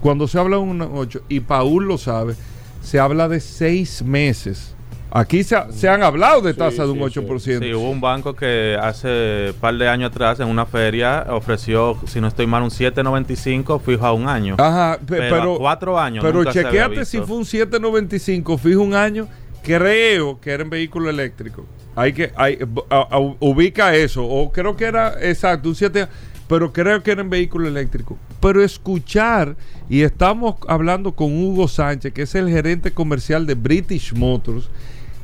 [0.00, 2.34] cuando se habla de un 8, y Paul lo sabe,
[2.82, 4.74] se habla de seis meses.
[5.10, 7.20] Aquí se, ha- se han hablado de Sí, tasa de un sí, sí.
[7.20, 7.58] 8%.
[7.64, 12.20] Sí, hubo un banco que hace par de años atrás en una feria ofreció, si
[12.20, 14.56] no estoy mal, un 7.95 fijo a un año.
[14.58, 18.94] Ajá, pe- Pero pero, a cuatro años Pero chequeate si fue un 795, fijo un
[18.94, 19.26] año,
[19.62, 21.64] creo que era en vehículo eléctrico.
[21.98, 22.58] Hay que, hay,
[22.90, 24.24] a- ubica eso.
[24.24, 26.06] O creo que era, exacto, un 7,
[26.48, 28.16] pero creo que era en vehículo eléctrico.
[28.40, 29.56] Pero escuchar,
[29.90, 34.68] y estamos hablando con Hugo Sánchez, que es el gerente comercial de British Motors,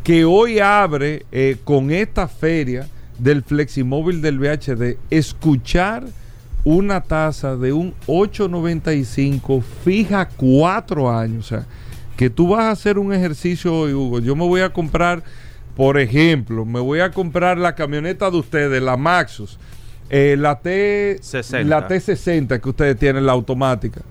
[0.03, 6.05] que hoy abre eh, con esta feria del Fleximóvil del VHD, escuchar
[6.65, 11.47] una tasa de un 8.95 fija cuatro años.
[11.47, 11.67] O sea,
[12.17, 14.21] que tú vas a hacer un ejercicio hoy, Hugo.
[14.21, 15.23] Yo me voy a comprar,
[15.77, 19.59] por ejemplo, me voy a comprar la camioneta de ustedes, la Maxus,
[20.09, 21.69] eh, la, T, 60.
[21.69, 24.03] la T60 que ustedes tienen, la automática.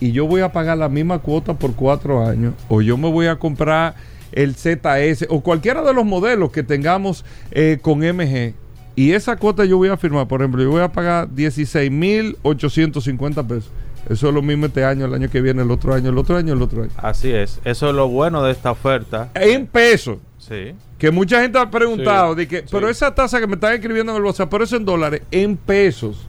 [0.00, 2.54] Y yo voy a pagar la misma cuota por cuatro años.
[2.68, 3.94] O yo me voy a comprar
[4.32, 8.54] el ZS o cualquiera de los modelos que tengamos eh, con MG.
[8.96, 13.70] Y esa cuota yo voy a firmar, por ejemplo, yo voy a pagar 16.850 pesos.
[14.08, 16.36] Eso es lo mismo este año, el año que viene, el otro año, el otro
[16.36, 16.90] año, el otro año.
[16.96, 17.60] Así es.
[17.64, 19.30] Eso es lo bueno de esta oferta.
[19.34, 20.18] En pesos.
[20.38, 20.74] Sí.
[20.98, 22.64] Que mucha gente ha preguntado, Sí, de que, sí.
[22.70, 25.56] pero esa tasa que me están escribiendo en el WhatsApp, pero eso en dólares, en
[25.56, 26.26] pesos.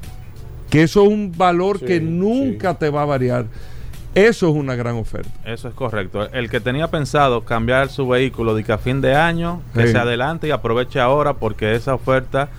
[0.69, 3.45] Que eso es un valor Sí, que nunca te va a variar.
[4.15, 5.29] Eso es una gran oferta.
[5.43, 6.31] Eso es correcto.
[6.31, 9.97] El que tenía pensado cambiar su vehículo de que a fin de año, que se
[9.97, 12.49] adelante y aproveche ahora porque esa oferta,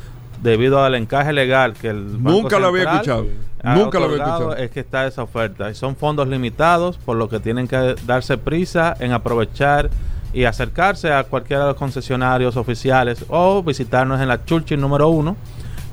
[0.44, 3.26] debido al encaje legal que el Banco Nunca lo había escuchado.
[3.62, 4.56] ha Nunca lo había escuchado.
[4.56, 5.70] Es que está esa oferta.
[5.70, 9.88] Y son fondos limitados, por lo que tienen que darse prisa en aprovechar
[10.34, 15.34] y acercarse a cualquiera de los concesionarios oficiales o visitarnos en la Churchill número 1,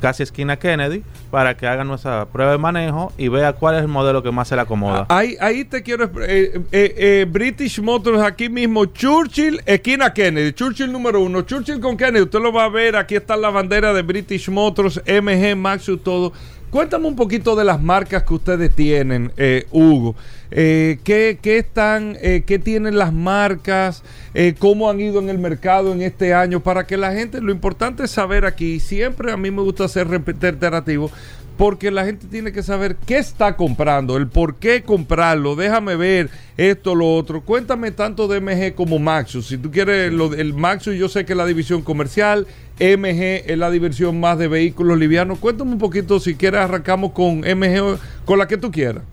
[0.01, 3.87] casi esquina Kennedy, para que hagan nuestra prueba de manejo y vea cuál es el
[3.87, 5.05] modelo que más se le acomoda.
[5.07, 6.05] Ahí, ahí te quiero.
[6.21, 10.51] eh, eh, eh, British Motors, aquí mismo, Churchill, esquina Kennedy.
[10.53, 11.43] Churchill número uno.
[11.43, 12.95] Churchill con Kennedy, usted lo va a ver.
[12.95, 16.33] Aquí está la bandera de British Motors, MG, Maxus, todo.
[16.71, 20.15] Cuéntame un poquito de las marcas que ustedes tienen, eh, Hugo.
[20.51, 24.03] Eh, ¿qué, están, eh, qué tienen las marcas?
[24.33, 26.61] Eh, ¿Cómo han ido en el mercado en este año?
[26.61, 28.79] Para que la gente, lo importante es saber aquí.
[28.79, 31.11] Siempre a mí me gusta ser reiterativo.
[31.57, 35.55] Porque la gente tiene que saber qué está comprando, el por qué comprarlo.
[35.55, 37.41] Déjame ver esto, lo otro.
[37.41, 39.47] Cuéntame tanto de MG como Maxus.
[39.47, 42.47] Si tú quieres, lo, el Maxus yo sé que la división comercial,
[42.81, 45.37] MG es la división más de vehículos livianos.
[45.37, 49.03] Cuéntame un poquito, si quieres, arrancamos con MG, con la que tú quieras.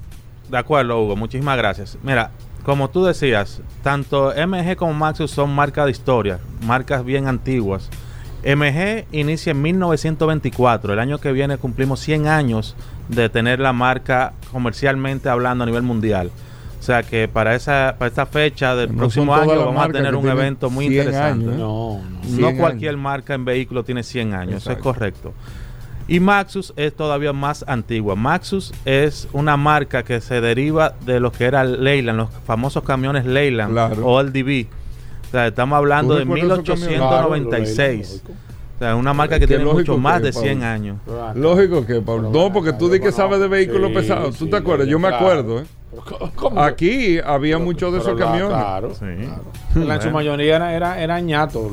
[0.51, 1.17] De acuerdo, Hugo.
[1.17, 1.99] Muchísimas gracias.
[2.03, 2.31] Mira,
[2.65, 7.91] como tú decías, tanto MG como Maxus son marcas de historia, marcas bien antiguas.
[8.43, 10.95] MG inicia en 1924.
[10.95, 12.75] El año que viene cumplimos 100 años
[13.09, 16.31] de tener la marca comercialmente hablando a nivel mundial.
[16.79, 20.15] O sea que para esa para esta fecha del No próximo año vamos a tener
[20.15, 21.45] un evento muy 100 interesante.
[21.45, 21.59] años, ¿eh?
[21.59, 22.23] No, no.
[22.23, 22.61] 100 No años.
[22.61, 25.35] cualquier marca en vehículo tiene 100 años, eso es correcto.
[26.11, 28.17] Y Maxus es todavía más antigua.
[28.17, 33.27] Maxus es una marca que se deriva de lo que era Leyland, los famosos camiones
[33.27, 34.07] Leyland Claro.
[34.07, 34.67] o LDV.
[35.27, 36.97] O sea, estamos hablando ¿Tú de recuerdas esos camiones?
[37.09, 38.23] Claro, 1896.
[38.27, 38.39] lo leí,
[38.75, 40.67] O sea, una marca que tiene mucho más de 100 Pablo.
[40.73, 40.97] años.
[41.35, 41.85] lógico.
[41.85, 42.31] Que, Pablo.
[42.33, 44.37] No, porque tú di que sabes de vehículos Sí, pesados.
[44.39, 44.89] ¿Tú sí, te acuerdas?
[44.89, 45.65] Yo me acuerdo, ¿eh?
[46.57, 48.57] Aquí había Pero- muchos de esos la- camiones.
[48.57, 48.95] Claro.
[48.95, 49.05] Sí.
[49.73, 49.93] claro.
[49.95, 51.71] En su mayoría era, era, eran ñatos.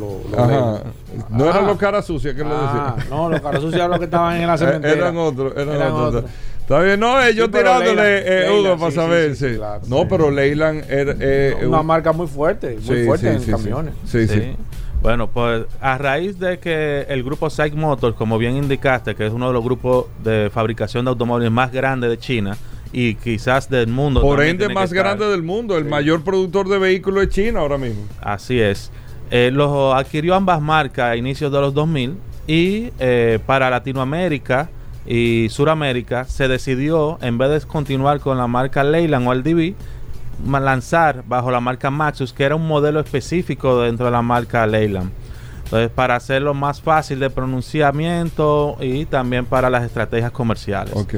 [1.29, 1.67] No eran Ah.
[1.67, 3.09] los caras sucias que le Ah, decían.
[3.09, 4.93] no, los caras sucios eran los que estaban en la Eh, cementera.
[4.93, 6.15] eran otros, eran, Eran otros.
[6.15, 6.31] otros.
[6.61, 9.35] Está bien, no, eh, yo Sí, pero tirándole, Leyland- eh, Leyland, Hugo, para sí, saber,
[9.35, 9.49] sí, sí.
[9.51, 10.05] sí, claro, no, sí.
[10.09, 11.15] pero Leyland era.
[11.19, 13.93] eh, Una un- marca muy fuerte, muy sí, fuerte sí, en camiones.
[14.05, 14.39] Sí, sí.
[14.39, 14.55] Sí.
[15.03, 19.31] Bueno, pues a raíz de que el grupo Psych Motors, como bien indicaste, que es
[19.33, 22.57] uno de los grupos de fabricación de automóviles más grandes de China
[22.97, 24.21] y quizás del mundo.
[24.21, 25.77] Por ende, más grande del mundo.
[25.77, 28.03] El mayor productor de vehículos es China ahora mismo.
[28.21, 28.89] Así es.
[29.31, 32.15] Eh, los adquirió ambas marcas a inicios de los 2000
[32.47, 34.69] y eh, para Latinoamérica
[35.05, 39.73] y Suramérica se decidió, en vez de continuar con la marca Leyland o LDV,
[40.61, 45.11] lanzar bajo la marca Maxus, que era un modelo específico dentro de la marca Leyland.
[45.65, 50.95] Entonces, para hacerlo más fácil de pronunciamiento y también para las estrategias comerciales.
[50.95, 51.15] Ok.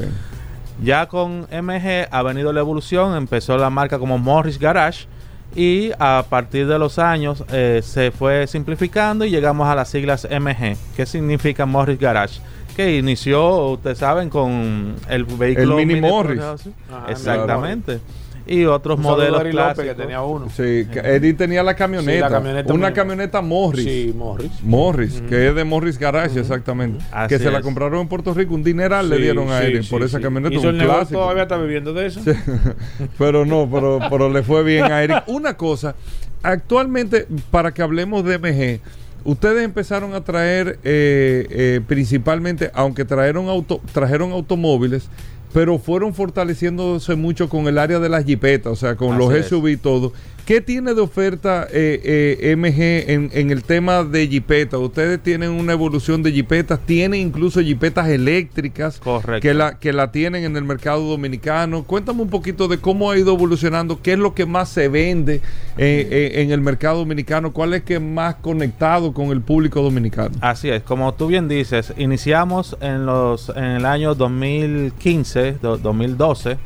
[0.81, 5.07] Ya con MG ha venido la evolución, empezó la marca como Morris Garage
[5.55, 10.27] y a partir de los años eh, se fue simplificando y llegamos a las siglas
[10.29, 10.77] MG.
[10.95, 12.39] ¿Qué significa Morris Garage?
[12.75, 16.39] Que inició, ustedes saben, con el vehículo Mini Mini Morris.
[16.39, 17.99] Ajá, Exactamente.
[18.47, 19.83] Y otros Un modelos clásicos.
[19.86, 20.47] que tenía uno.
[20.49, 22.12] Sí, Eddie tenía la camioneta.
[22.12, 22.93] Sí, la camioneta una misma.
[22.93, 23.83] camioneta Morris.
[23.86, 24.51] Sí, Morris.
[24.63, 27.03] Morris, que es de Morris Garage, exactamente.
[27.12, 28.53] Así que se la compraron en Puerto Rico.
[28.53, 30.23] Un dineral le Sí, dieron a sí, Eddie sí, por esa sí.
[30.23, 30.57] camioneta.
[30.60, 31.19] Un clásico.
[31.19, 32.21] todavía está viviendo de eso.
[33.17, 35.23] pero no, pero, pero le fue bien a Eric.
[35.27, 35.95] Una cosa,
[36.43, 38.79] actualmente, para que hablemos de MG,
[39.25, 45.10] ustedes empezaron a traer eh, eh, principalmente, aunque trajeron, auto, trajeron automóviles,
[45.53, 49.45] pero fueron fortaleciéndose mucho con el área de las jipetas, o sea, con Así los.
[49.45, 50.13] SUV y todo.
[50.47, 54.79] ¿Qué tiene de oferta eh, eh, MG en, en el tema de jipetas?
[54.79, 59.41] Ustedes tienen una evolución de jipetas, tienen incluso jipetas eléctricas Correcto.
[59.41, 61.83] que la, que la tienen en el mercado dominicano.
[61.83, 65.41] Cuéntame un poquito de cómo ha ido evolucionando, qué es lo que más se vende
[65.77, 70.31] eh, en el mercado dominicano, cuál es que más conectado con el público dominicano.
[70.39, 76.57] Así es, como tú bien dices, iniciamos en los en el año 2015, do- 2012,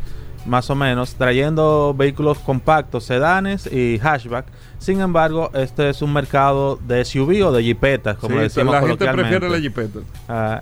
[0.45, 4.45] más o menos, trayendo vehículos compactos, sedanes y hatchback.
[4.79, 8.81] Sin embargo, este es un mercado de SUV o de jipetas, como Sí, decimos la
[8.81, 9.99] gente prefiere la jipeta.
[10.27, 10.61] Ah,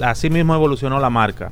[0.00, 1.50] así mismo evolucionó la marca.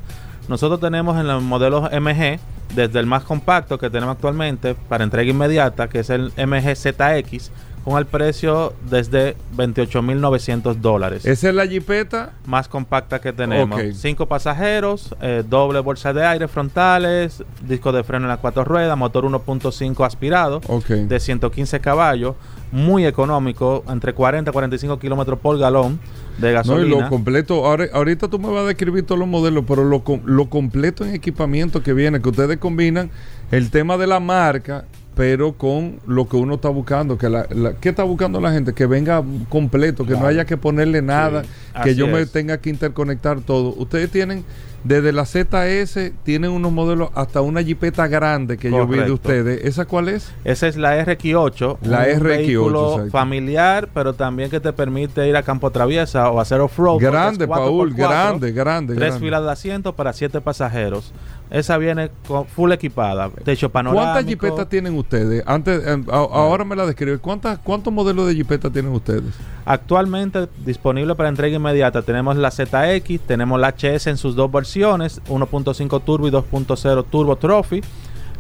[0.48, 2.38] Nosotros tenemos en los modelos MG,
[2.74, 7.50] desde el más compacto que tenemos actualmente para entrega inmediata, que es el MG ZX,
[7.86, 11.24] con el precio desde 28.900 dólares.
[11.24, 12.32] Esa es la jipeta.
[12.44, 13.78] más compacta que tenemos.
[13.78, 13.92] Ok.
[13.94, 18.98] Cinco pasajeros, eh, doble bolsa de aire frontales, disco de freno en las cuatro ruedas,
[18.98, 20.86] motor 1.5 aspirado Ok.
[20.86, 22.34] de 115 caballos,
[22.72, 26.00] muy económico, entre 40 y 45 kilómetros por galón
[26.38, 27.02] de No, y gasolina.
[27.04, 31.04] lo completo, ahora, ahorita tú me vas a describir todos los modelos, pero lo completo
[31.04, 33.12] en equipamiento que viene, que ustedes combinan
[33.52, 37.16] el tema de la marca, pero con lo que uno está buscando.
[37.16, 38.74] que la, la- ¿Qué está buscando la gente?
[38.74, 41.42] Que venga completo, que no haya que ponerle nada,
[41.82, 43.74] que yo me tenga que interconectar todo.
[43.78, 44.44] Ustedes tienen,
[44.84, 49.64] desde la ZS, tienen unos modelos hasta una jipeta grande que yo vi de ustedes.
[49.64, 50.30] ¿Esa cuál es?
[50.44, 53.10] Esa es la RX8, La un RX8, vehículo exacto.
[53.10, 57.00] familiar, pero también que te permite ir a campo traviesa o hacer off-road.
[57.00, 58.94] grande, es 4x4, Paul, grande, grande.
[58.94, 59.26] Tres grande.
[59.26, 61.14] filas de asientos para siete pasajeros.
[61.48, 64.04] Esa viene con full equipada, techo panorámico.
[64.12, 65.44] ¿Cuántas jipetas tienen ustedes?
[65.46, 67.18] Antes, eh, a- ahora me la describe.
[67.18, 69.32] ¿Cuántas, ¿Cuántos modelos de jipeta tienen ustedes?
[69.64, 75.20] Actualmente disponible para entrega inmediata tenemos la ZX, tenemos la HS en sus dos versiones,
[75.28, 77.80] 1.5 turbo y 2.0 turbo trophy,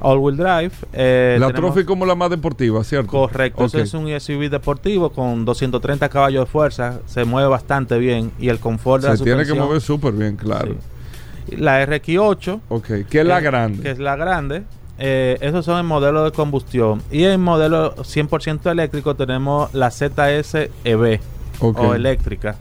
[0.00, 0.72] all wheel drive.
[0.92, 3.10] eh, la Trophy como la más deportiva, ¿cierto?
[3.10, 3.66] Correcto, Ok.
[3.68, 8.48] ese es un SUV deportivo con 230 caballos de fuerza, se mueve bastante bien y
[8.48, 10.72] el confort de la Se tiene que mover súper bien, claro.
[10.72, 10.78] sí.
[11.56, 13.82] La RX8, Ok, que es la eh, grande.
[13.82, 14.64] que es la grande,
[14.98, 17.02] eh, esos son en modelo de combustión.
[17.10, 21.20] Y en modelo 100% eléctrico tenemos la ZS EV
[21.60, 22.56] o eléctrica.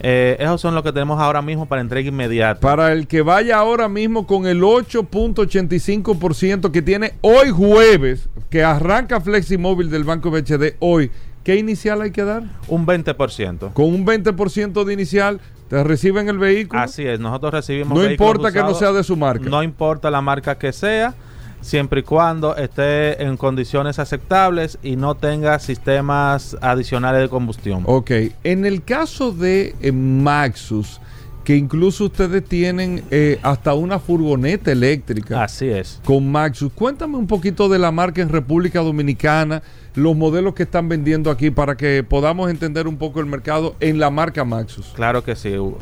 [0.00, 2.60] Eh, esos son los que tenemos ahora mismo para entrega inmediata.
[2.60, 9.20] Para el que vaya ahora mismo con el 8.85% que tiene hoy jueves, que arranca
[9.20, 11.10] Fleximóvil del Banco BHD hoy,
[11.42, 12.42] ¿qué inicial hay que dar?
[12.68, 13.72] un 20%.
[13.72, 16.82] Con un 20% de inicial, te reciben el vehículo.
[16.82, 19.48] Así es, nosotros recibimos No importa que no sea de su marca.
[19.48, 21.14] No importa la marca que sea,
[21.60, 27.82] siempre y cuando esté en condiciones aceptables y no tenga sistemas adicionales de combustión.
[27.86, 28.10] Ok,
[28.44, 31.00] en el caso de eh, Maxus,
[31.44, 36.00] que incluso ustedes tienen eh, hasta una furgoneta eléctrica Así es.
[36.04, 39.62] con Maxus, cuéntame un poquito de la marca en República Dominicana,
[39.94, 44.00] los modelos que están vendiendo aquí para que podamos entender un poco el mercado en
[44.00, 44.92] la marca Maxus.
[44.94, 45.78] Claro que sí, Hugo.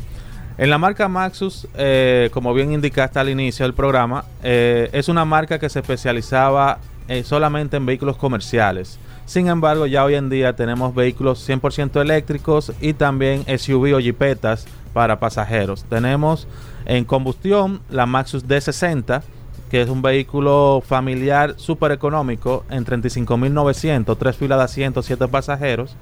[0.57, 5.25] En la marca Maxus, eh, como bien indicaste al inicio del programa, eh, es una
[5.25, 6.79] marca que se especializaba
[7.25, 8.97] solamente en vehículos comerciales.
[9.25, 14.65] Sin embargo, ya hoy en día tenemos vehículos 100% eléctricos y también SUV o jipetas
[14.93, 15.83] para pasajeros.
[15.85, 16.47] Tenemos
[16.85, 19.21] en combustión la Maxus D60,
[19.69, 25.95] que es un vehículo familiar súper económico en 35.900, tres filas de asientos, siete pasajeros,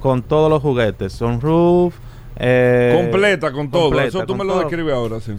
[0.00, 1.94] con todos los juguetes, sunroof,
[2.36, 3.82] eh, completa con todo.
[3.84, 5.34] completa, Eso tú me lo describes ahora, sí.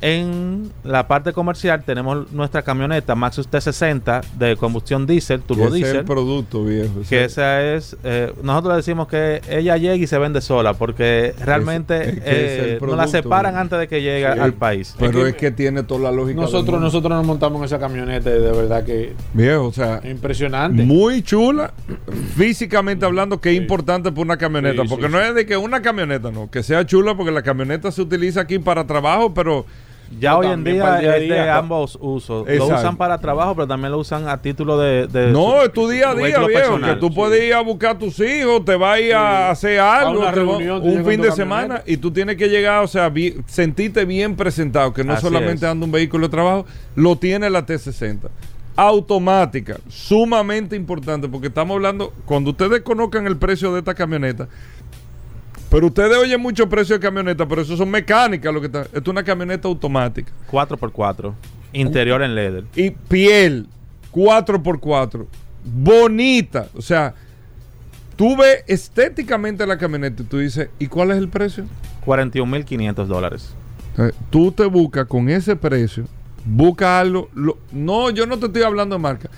[0.00, 5.74] En la parte comercial tenemos nuestra camioneta Maxus T60 de combustión diésel, turbo Ese es
[5.74, 5.96] diésel.
[5.98, 6.92] el producto, viejo.
[7.08, 11.34] Que esa es, eh, nosotros le decimos que ella llega y se vende sola, porque
[11.44, 14.38] realmente es eh, nos la separan antes de que llegue Sí.
[14.38, 14.94] al país.
[14.98, 16.40] Pero Es es que tiene toda la lógica.
[16.40, 20.82] Nosotros, nosotros nos montamos en esa camioneta y de verdad que Viejo, o sea, impresionante.
[20.82, 21.72] muy chula,
[22.36, 24.82] físicamente hablando, que es importante para una camioneta.
[24.82, 25.24] Sí, porque sí, no sí.
[25.28, 28.58] es de que una camioneta, no, que sea chula, porque la camioneta se utiliza aquí
[28.58, 29.64] para trabajo, pero
[30.18, 32.46] Ya hoy en día día es de ambos usos.
[32.48, 35.06] Lo usan para trabajo, pero también lo usan a título de...
[35.06, 36.46] de no, su- es tu día a día, viejo.
[36.46, 36.94] personal.
[36.94, 39.78] Que tú puedes ir a buscar a tus hijos, te vas a ir a hacer
[39.80, 43.12] algo, reunión, un fin de semana, y tú tienes que llegar, o sea,
[43.46, 45.70] sentirte bien presentado, que no Así solamente es.
[45.70, 48.28] anda un vehículo de trabajo, lo tiene la T60.
[48.76, 54.46] Automática, sumamente importante, porque estamos hablando, cuando ustedes conozcan el precio de esta camioneta,
[55.70, 58.82] pero ustedes oyen mucho precio de camioneta, pero eso son mecánicas lo que está.
[58.82, 60.32] Esto es una camioneta automática.
[60.50, 61.34] 4x4.
[61.74, 62.64] Interior en leather.
[62.74, 63.66] Y piel,
[64.12, 65.26] 4x4,
[65.64, 66.68] bonita.
[66.76, 67.14] O sea,
[68.16, 71.64] tú ves estéticamente la camioneta y tú dices, ¿y cuál es el precio?
[72.06, 73.54] 41.500 dólares.
[73.98, 76.04] Eh, tú te buscas con ese precio,
[76.44, 77.28] busca algo.
[77.34, 79.28] lo- no, yo no te estoy hablando de marca.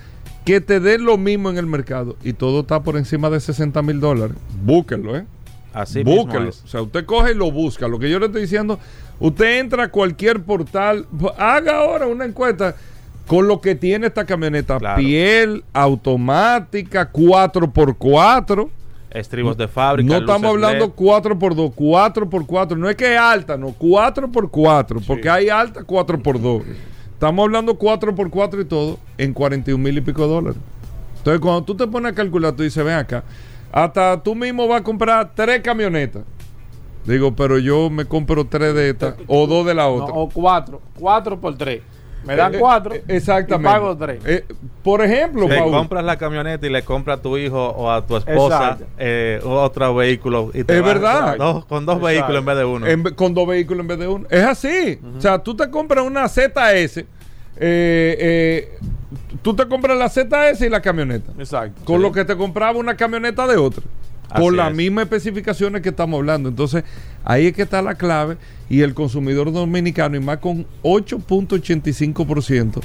[0.44, 3.82] que te den lo mismo en el mercado y todo está por encima de 60
[3.82, 4.36] mil dólares.
[4.64, 5.24] Búsquenlo, ¿eh?
[5.72, 6.48] Así mismo Búsquelo.
[6.48, 6.62] es.
[6.64, 7.88] O sea, usted coge y lo busca.
[7.88, 8.78] Lo que yo le estoy diciendo,
[9.18, 11.06] usted entra a cualquier portal,
[11.38, 12.74] haga ahora una encuesta
[13.26, 14.78] con lo que tiene esta camioneta.
[14.78, 15.00] Claro.
[15.00, 18.68] Piel, automática, 4x4.
[19.10, 20.08] Estribos de fábrica.
[20.08, 20.94] No estamos hablando LED.
[20.94, 22.76] 4x2, 4x4.
[22.76, 25.04] No es que es alta, no, 4x4.
[25.06, 26.62] Porque hay alta 4x2.
[27.12, 30.58] Estamos hablando 4x4 y todo en 41 mil y pico dólares.
[31.18, 33.22] Entonces, cuando tú te pones a calcular, tú dices, ven acá,
[33.72, 36.22] hasta tú mismo vas a comprar tres camionetas.
[37.04, 40.14] Digo, pero yo me compro tres de estas o dos de la No, otra.
[40.14, 40.80] o cuatro.
[40.98, 41.82] Cuatro por tres.
[42.22, 42.94] Me dan Eh, cuatro.
[42.94, 43.70] eh, exactamente.
[43.70, 44.20] Y pago tres.
[44.26, 44.44] Eh,
[44.82, 48.04] por ejemplo, Le Paul, compras la camioneta y le compras a tu hijo o a
[48.04, 50.50] tu esposa eh, otro vehículo.
[50.52, 51.38] Y te Es verdad.
[51.38, 52.06] dos- con dos Exacto.
[52.08, 52.86] vehículos en vez de uno.
[52.86, 54.26] en con dos vehículos en vez de uno.
[54.28, 55.00] Es así.
[55.16, 57.06] O sea, tú te compras una ZS.
[57.60, 58.78] Eh, eh,
[59.42, 61.30] tú te compras la ZS y la camioneta.
[61.38, 61.82] Exacto.
[61.84, 62.02] Con Sí.
[62.02, 63.82] lo que te compraba una camioneta de otra.
[64.30, 64.76] Así Con las es.
[64.76, 66.48] mismas especificaciones que estamos hablando.
[66.48, 66.84] Entonces,
[67.24, 68.36] ahí es que está la clave.
[68.68, 72.80] Y el consumidor dominicano, y más con 8.85%,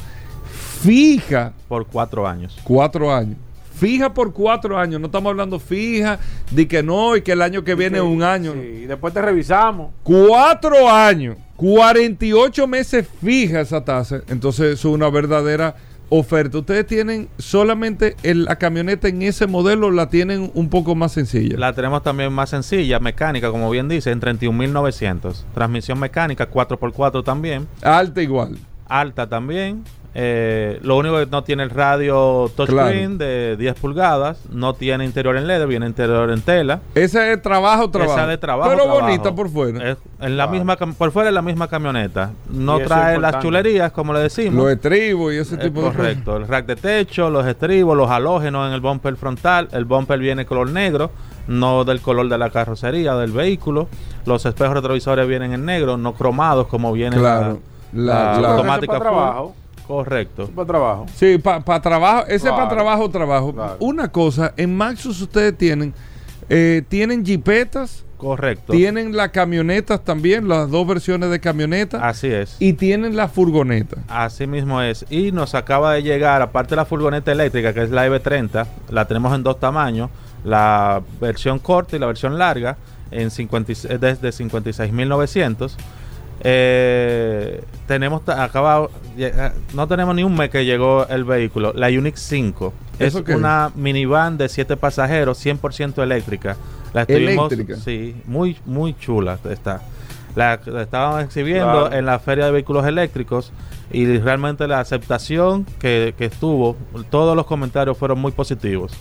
[0.82, 2.58] fija por cuatro años.
[2.64, 3.38] cuatro años.
[3.76, 5.00] Fija por cuatro años.
[5.02, 6.18] No estamos hablando fija
[6.50, 8.54] de que no y que el año que viene es un año.
[8.54, 9.92] Sí, y después te revisamos.
[10.02, 14.22] Cuatro años, 48 meses fija esa tasa.
[14.28, 15.76] Entonces, es una verdadera
[16.10, 16.60] oferta.
[16.60, 21.58] Ustedes tienen solamente el- la camioneta en ese modelo, la tienen un poco más sencilla.
[21.58, 25.46] La tenemos también más sencilla, mecánica, como bien dice, en 31.900.
[25.54, 27.68] Transmisión mecánica, 4x4 también.
[27.82, 28.58] Alta igual.
[28.88, 29.84] Alta también.
[30.18, 34.40] Eh, lo único que no tiene el radio touchscreen de 10 pulgadas.
[34.50, 36.80] No tiene interior en LED, viene interior en tela.
[36.96, 38.14] Esa es trabajo, trabajo.
[38.18, 38.70] Esa de trabajo.
[38.70, 39.02] Pero trabajo.
[39.06, 39.92] bonita por fuera.
[39.92, 42.32] Es en la misma, por fuera es la misma camioneta.
[42.50, 44.56] No trae las chulerías, como le decimos.
[44.64, 45.98] Los estribos y ese Es tipo de cosas.
[45.98, 46.38] correcto.
[46.38, 49.68] El rack de techo, los estribos, los halógenos en el bumper frontal.
[49.74, 51.12] El bumper viene color negro,
[51.50, 53.90] no del color de la carrocería del vehículo.
[54.26, 57.60] Los espejos retrovisores vienen en negro, no cromados como viene Claro.
[57.92, 59.18] la, La- la la- automática Para full.
[59.20, 59.56] trabajo.
[59.88, 60.50] Correcto.
[60.56, 61.06] Para trabajo.
[61.16, 62.70] Sí, para trabajo, ese es para Claro.
[62.76, 63.54] trabajo, trabajo.
[63.54, 63.78] Claro.
[63.80, 65.94] Una cosa, en Maxus ustedes tienen,
[66.50, 68.72] eh, tienen jipetas, Correcto.
[68.74, 72.56] tienen las camionetas también, las dos versiones de camionetas, Así es.
[72.60, 73.98] y tienen la furgoneta.
[74.08, 75.06] Así mismo es.
[75.10, 79.06] Y nos acaba de llegar, aparte de la furgoneta eléctrica, que es la EV30, la
[79.06, 80.10] tenemos en dos tamaños,
[80.44, 82.78] la versión corta y la versión larga,
[83.12, 85.76] en 50 y- eh, desde 56.900.
[86.42, 92.20] Eh, tenemos acaba, llega- no tenemos ni un mes que llegó el vehículo, la Unix
[92.22, 92.74] 5.
[93.00, 96.56] Es una minivan de 7 pasajeros, 100% eléctrica.
[96.94, 97.80] La estuvimos, Eléctrica.
[97.82, 99.82] Sí, muy, muy chula está.
[100.36, 101.96] La, la estábamos exhibiendo Claro.
[101.96, 103.52] en la feria de vehículos eléctricos
[103.92, 106.76] y realmente la aceptación que, que estuvo,
[107.10, 108.94] todos los comentarios fueron muy positivos.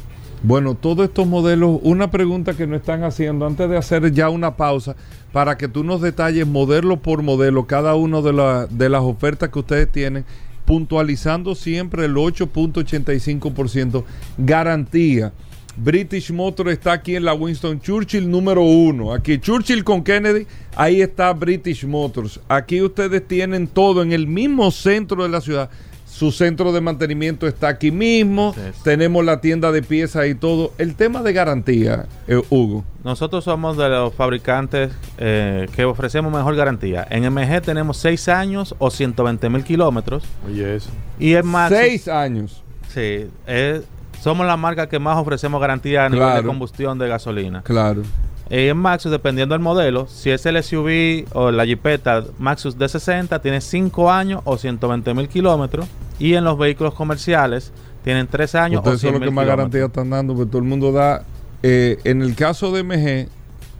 [0.47, 4.57] Bueno, todos estos modelos, una pregunta que nos están haciendo antes de hacer ya una
[4.57, 4.95] pausa,
[5.33, 9.49] para que tú nos detalles modelo por modelo cada uno de, la- de las ofertas
[9.49, 10.27] que ustedes tienen,
[10.67, 14.05] puntualizando siempre el 8.85%
[14.37, 15.33] garantía.
[15.77, 19.13] British Motor está aquí en la Winston Churchill número uno.
[19.15, 22.39] Aquí Churchill con Kennedy, ahí está British Motors.
[22.49, 25.71] Aquí ustedes tienen todo en el mismo centro de la ciudad.
[26.15, 28.55] Su centro de mantenimiento está aquí mismo.
[28.69, 28.81] Es.
[28.85, 30.73] Tenemos la tienda de piezas y todo.
[30.79, 32.85] El tema de garantía, eh, Hugo.
[33.03, 37.05] Nosotros somos de los fabricantes eh, que ofrecemos mejor garantía.
[37.11, 40.23] En MG tenemos 6 años o 120 mil kilómetros.
[40.47, 40.91] Oye, eso.
[41.19, 42.63] Y en Maxus, Seis años.
[42.95, 43.83] sí, es-
[44.23, 47.63] somos la marca que más ofrecemos garantía a nivel de combustión de gasolina.
[47.63, 48.03] Claro.
[48.51, 53.61] En Maxus, dependiendo del modelo, si es el SUV o la Jeepeta Maxus D60, tiene
[53.61, 55.87] 5 años o 120 mil kilómetros.
[56.19, 57.73] Y en los vehículos comerciales
[58.05, 59.57] tienen 3 años o Ustedes son 100 los que más kilómetros.
[59.57, 61.25] garantía están dando, porque todo el mundo da.
[61.63, 63.29] eh, en el caso de MG,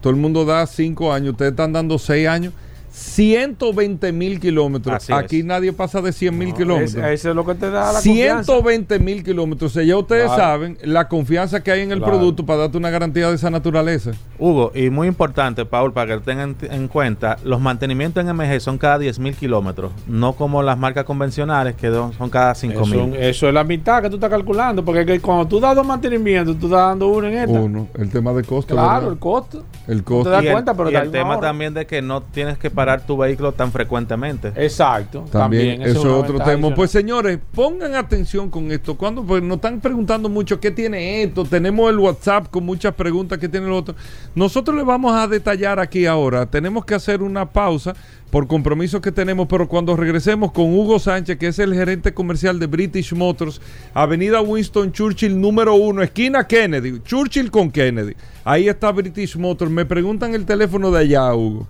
[0.01, 1.33] todo el mundo da cinco años.
[1.33, 2.53] Ustedes están dando seis años.
[2.95, 5.03] 120 mil kilómetros.
[5.03, 5.11] Es.
[5.11, 6.95] Aquí nadie pasa de 100 mil No, kilómetros.
[7.05, 8.45] Eso es lo que te da la confianza.
[8.45, 9.73] 120 mil kilómetros.
[9.73, 10.41] O sea, ya ustedes Claro.
[10.43, 12.13] saben la confianza que hay en el Claro.
[12.19, 14.13] producto para darte una garantía de esa naturaleza.
[14.39, 18.79] Hugo, y muy importante, Paul, para que tengan en cuenta, los mantenimientos en MG son
[18.79, 23.17] cada 10 mil kilómetros, no como las marcas convencionales que son cada 5 Eso, mil.
[23.17, 24.85] eso es la mitad que tú estás calculando.
[24.85, 27.61] Porque que cuando tú das dos mantenimientos, tú estás dando uno en esta.
[27.61, 28.75] Uno, el tema de costo.
[28.75, 29.13] Claro, ¿verdad?
[29.13, 29.65] el costo.
[29.89, 30.25] el costo.
[30.25, 33.07] te das y el, pero y tema también de que no tienes que No reparar
[33.07, 34.53] tu vehículo tan frecuentemente.
[34.57, 35.25] Exacto.
[35.31, 36.75] También, esa eso es otro tema.
[36.75, 38.97] Pues señores, pongan atención con esto.
[38.97, 43.39] Cuando pues, nos están preguntando mucho qué tiene esto, tenemos el WhatsApp con muchas preguntas
[43.39, 43.95] que tiene el otro.
[44.35, 46.47] Nosotros les vamos a detallar aquí ahora.
[46.47, 47.95] Tenemos que hacer una pausa
[48.31, 52.59] por compromisos que tenemos, pero cuando regresemos con Hugo Sánchez, que es el gerente comercial
[52.59, 53.61] de British Motors,
[53.95, 58.15] Avenida Winston Churchill número uno, esquina Kennedy, Churchill con Kennedy.
[58.45, 59.71] Ahí está British Motors.
[59.71, 61.69] Me preguntan el teléfono de allá, Hugo.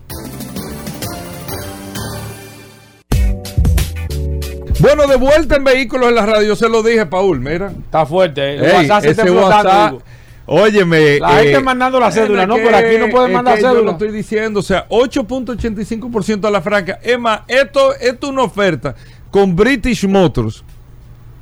[4.79, 7.71] Bueno, de vuelta en vehículos en la radio, se lo dije, Paul, mira.
[7.85, 8.55] Está fuerte.
[8.55, 9.21] El Ey, WhatsApp se ese.
[10.53, 11.19] Óyeme.
[11.19, 13.61] La gente eh, mandando la cédula, no, es pero aquí no pueden es mandar que
[13.61, 13.91] Yo lo cédula.
[13.93, 16.99] estoy diciendo, o sea, 8.85% a la franca.
[17.03, 18.93] Emma, esto, esto es una oferta
[19.29, 20.63] con British Motors,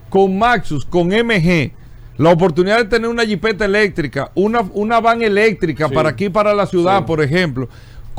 [0.10, 1.72] con Maxus, con MG.
[2.18, 5.94] La oportunidad de tener una jipeta eléctrica, una, una van eléctrica Sí.
[5.96, 7.04] para aquí, para la ciudad, Sí.
[7.08, 7.68] por ejemplo.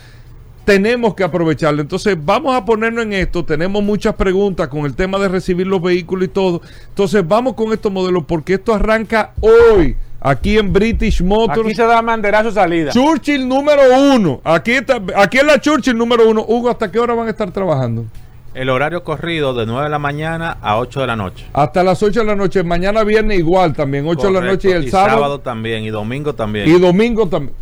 [0.64, 1.82] tenemos que aprovecharlo.
[1.82, 3.44] Entonces, vamos a ponernos en esto.
[3.44, 6.62] Tenemos muchas preguntas con el tema de recibir los vehículos y todo.
[6.88, 11.60] Entonces, vamos con estos modelos porque esto arranca hoy aquí en British Motors.
[11.60, 12.90] Aquí se da banderazo salida.
[12.90, 13.82] Churchill número
[14.14, 14.40] uno.
[14.42, 16.44] Aquí está, aquí es la Churchill número uno.
[16.48, 18.06] Hugo, ¿hasta qué hora van a estar trabajando?
[18.55, 21.44] El horario corrido de 9 de la mañana a 8 de la noche.
[21.52, 22.62] Hasta las 8 de la noche.
[22.62, 25.40] Mañana viernes igual también, 8 de la noche y el sábado.
[25.40, 26.68] también, y domingo también.
[26.68, 27.55] Y domingo también.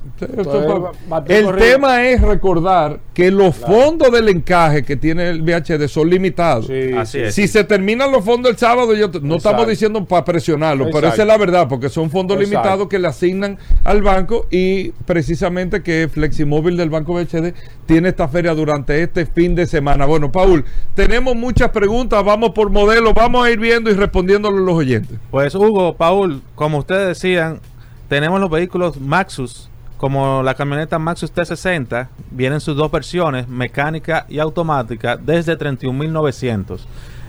[1.29, 1.53] El corrido.
[1.57, 6.67] tema es recordar que los fondos del encaje que tiene el VHD son limitados.
[6.67, 7.25] Sí, Así sí.
[7.25, 7.35] es.
[7.35, 9.49] Si se terminan los fondos el sábado, yo te- no Exacto.
[9.49, 12.51] estamos diciendo para presionarlo, pero esa es la verdad, porque son fondos Exacto.
[12.55, 17.55] limitados que le asignan al banco y precisamente que Fleximóvil del Banco VHD
[17.87, 20.07] tiene esta feria durante este fin de semana.
[20.07, 20.65] Bueno, Paul,
[20.95, 25.19] tenemos muchas preguntas, vamos por modelo, vamos a ir viendo y respondiéndole a los oyentes.
[25.31, 27.61] Pues Hugo, Paul, como ustedes decían,
[28.09, 34.39] tenemos los vehículos Maxus, como la camioneta Maxus T60, vienen sus dos versiones, mecánica y
[34.41, 36.81] automática, desde 31.900.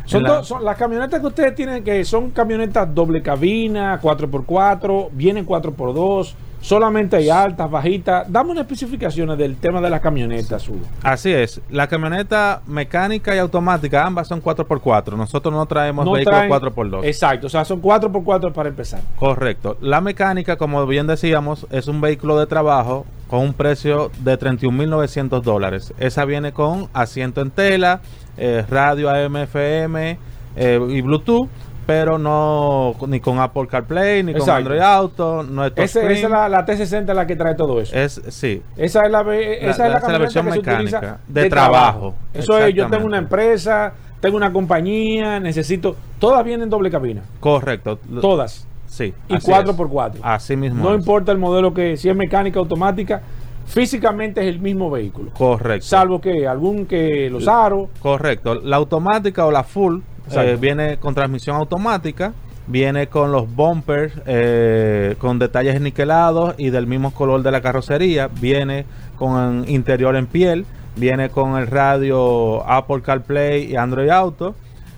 [0.06, 5.10] Son, la- dos- son las camionetas que ustedes tienen que son camionetas doble cabina, 4x4,
[5.14, 6.34] vienen 4x2,
[6.64, 8.32] solamente hay altas, bajitas.
[8.32, 10.86] Dame unas especificaciones del tema de las camionetas, Hugo.
[11.04, 15.18] Así es, la camioneta mecánica y automática, ambas son 4x4.
[15.18, 17.04] Nosotros no traemos vehículos traen- 4x2.
[17.04, 19.02] Exacto, o sea, son 4x4 para empezar.
[19.20, 19.78] Correcto.
[19.82, 25.42] La mecánica, como bien decíamos, es un vehículo de trabajo con un precio de 31.900
[25.42, 25.94] dólares.
[26.00, 28.00] Esa viene con asiento en tela,
[28.38, 30.18] eh, radio AM, FM
[30.56, 31.50] eh, y Bluetooth,
[31.86, 34.50] pero no ni con Apple CarPlay, ni con.
[34.50, 37.96] Android Auto, no es Ese- esa es la, la T60 la que trae todo eso.
[37.96, 41.50] Es, sí, Esa es la, esa es la- es versión que se mecánica, utiliza de
[41.50, 42.16] trabajo.
[42.34, 45.96] Eso es, yo tengo una empresa, tengo una compañía, necesito.
[46.20, 47.22] Todas vienen doble cabina.
[47.40, 48.00] correcto.
[48.22, 48.68] Todas.
[48.88, 49.14] Sí.
[49.28, 50.16] Y así 4x4.
[50.16, 50.20] es.
[50.22, 50.84] Así mismo.
[50.84, 51.00] No es.
[51.00, 53.22] importa el modelo que, si es mecánica o automática,
[53.66, 55.32] físicamente es el mismo vehículo.
[55.32, 55.86] Correcto.
[55.88, 57.90] Salvo que algún que los aros.
[58.00, 58.56] Correcto.
[58.56, 60.00] La automática o la full.
[60.32, 62.34] Eh, viene con transmisión automática,
[62.68, 68.30] viene con los bumpers eh, con detalles niquelados y del mismo color de la carrocería,
[68.40, 68.86] viene
[69.18, 70.66] con interior en piel,
[70.96, 74.56] viene con el radio Apple CarPlay y Android Auto.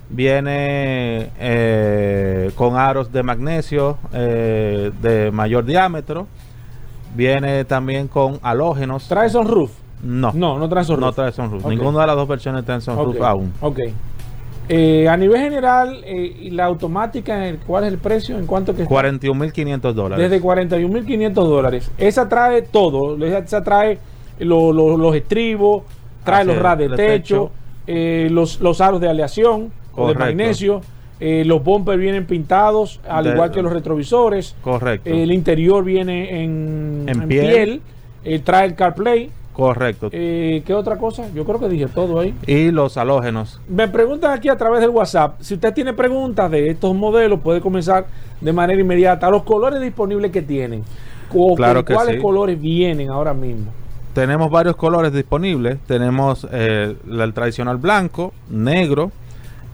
[0.07, 6.27] Viene eh, con aros de magnesio eh, de mayor diámetro.
[7.15, 9.07] Viene también con halógenos.
[9.07, 9.71] ¿Trae sunroof?
[10.03, 11.05] No, No, no trae sunroof.
[11.05, 11.65] no trae sunroof.
[11.65, 13.53] Ninguna de las dos versiones trae sunroof Ok, aún.
[13.61, 13.79] Ok.
[14.67, 18.37] Eh, a nivel general, eh, ¿y la automática, ¿cuál es el precio?
[18.37, 18.93] ¿En cuánto que está?
[18.93, 20.29] 41.500 dólares.
[20.29, 21.91] Desde 41.500 dólares.
[21.97, 23.23] Esa trae todo.
[23.25, 23.99] Esa trae
[24.39, 25.83] lo- lo- los estribos,
[26.23, 27.51] trae Así los ras de techo,
[27.85, 30.81] eh, los, los aros de aleación o de magnesio.
[31.19, 34.55] los bumpers vienen pintados, al De- igual que los retrovisores.
[34.61, 35.09] Correcto.
[35.09, 37.81] El interior viene en, En en piel.
[38.23, 38.41] piel.
[38.43, 39.29] trae el CarPlay.
[39.55, 40.09] Correcto.
[40.11, 41.29] Eh, ¿Qué otra cosa?
[41.33, 42.33] Yo creo que dije todo ahí.
[42.45, 43.61] y los halógenos.
[43.69, 45.39] Me preguntan aquí a través del WhatsApp.
[45.39, 48.05] Si usted tiene preguntas de estos modelos, puede comenzar
[48.41, 49.29] de manera inmediata.
[49.29, 50.83] Los colores disponibles que tienen.
[51.33, 52.21] O Claro con que ¿Cuáles sí.
[52.21, 53.71] colores vienen ahora mismo?
[54.13, 55.77] Tenemos varios colores disponibles.
[55.87, 59.11] Tenemos eh, el tradicional blanco, negro,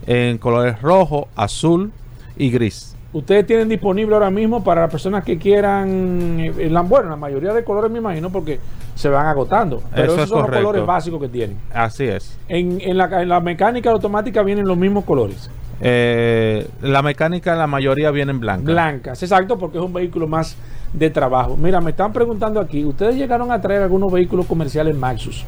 [0.06, 1.92] en colores rojo, azul
[2.38, 2.91] y gris.
[3.14, 6.40] Ustedes tienen disponible ahora mismo para las personas que quieran.
[6.40, 8.60] eh, bueno, la mayoría de colores me imagino porque
[8.96, 9.82] se van agotando.
[9.94, 10.62] Pero Eso esos es son correcto.
[10.62, 11.58] los colores básicos que tienen.
[11.74, 12.38] Así es.
[12.48, 15.50] En, en la, en la mecánica automática vienen los mismos colores.
[15.82, 18.66] Eh, la mecánica, la mayoría viene en blanco.
[18.66, 20.56] Blancas, exacto, porque es un vehículo más
[20.94, 21.58] de trabajo.
[21.58, 25.44] Mira, me están preguntando aquí, ¿ustedes llegaron a traer algunos vehículos comerciales Maxus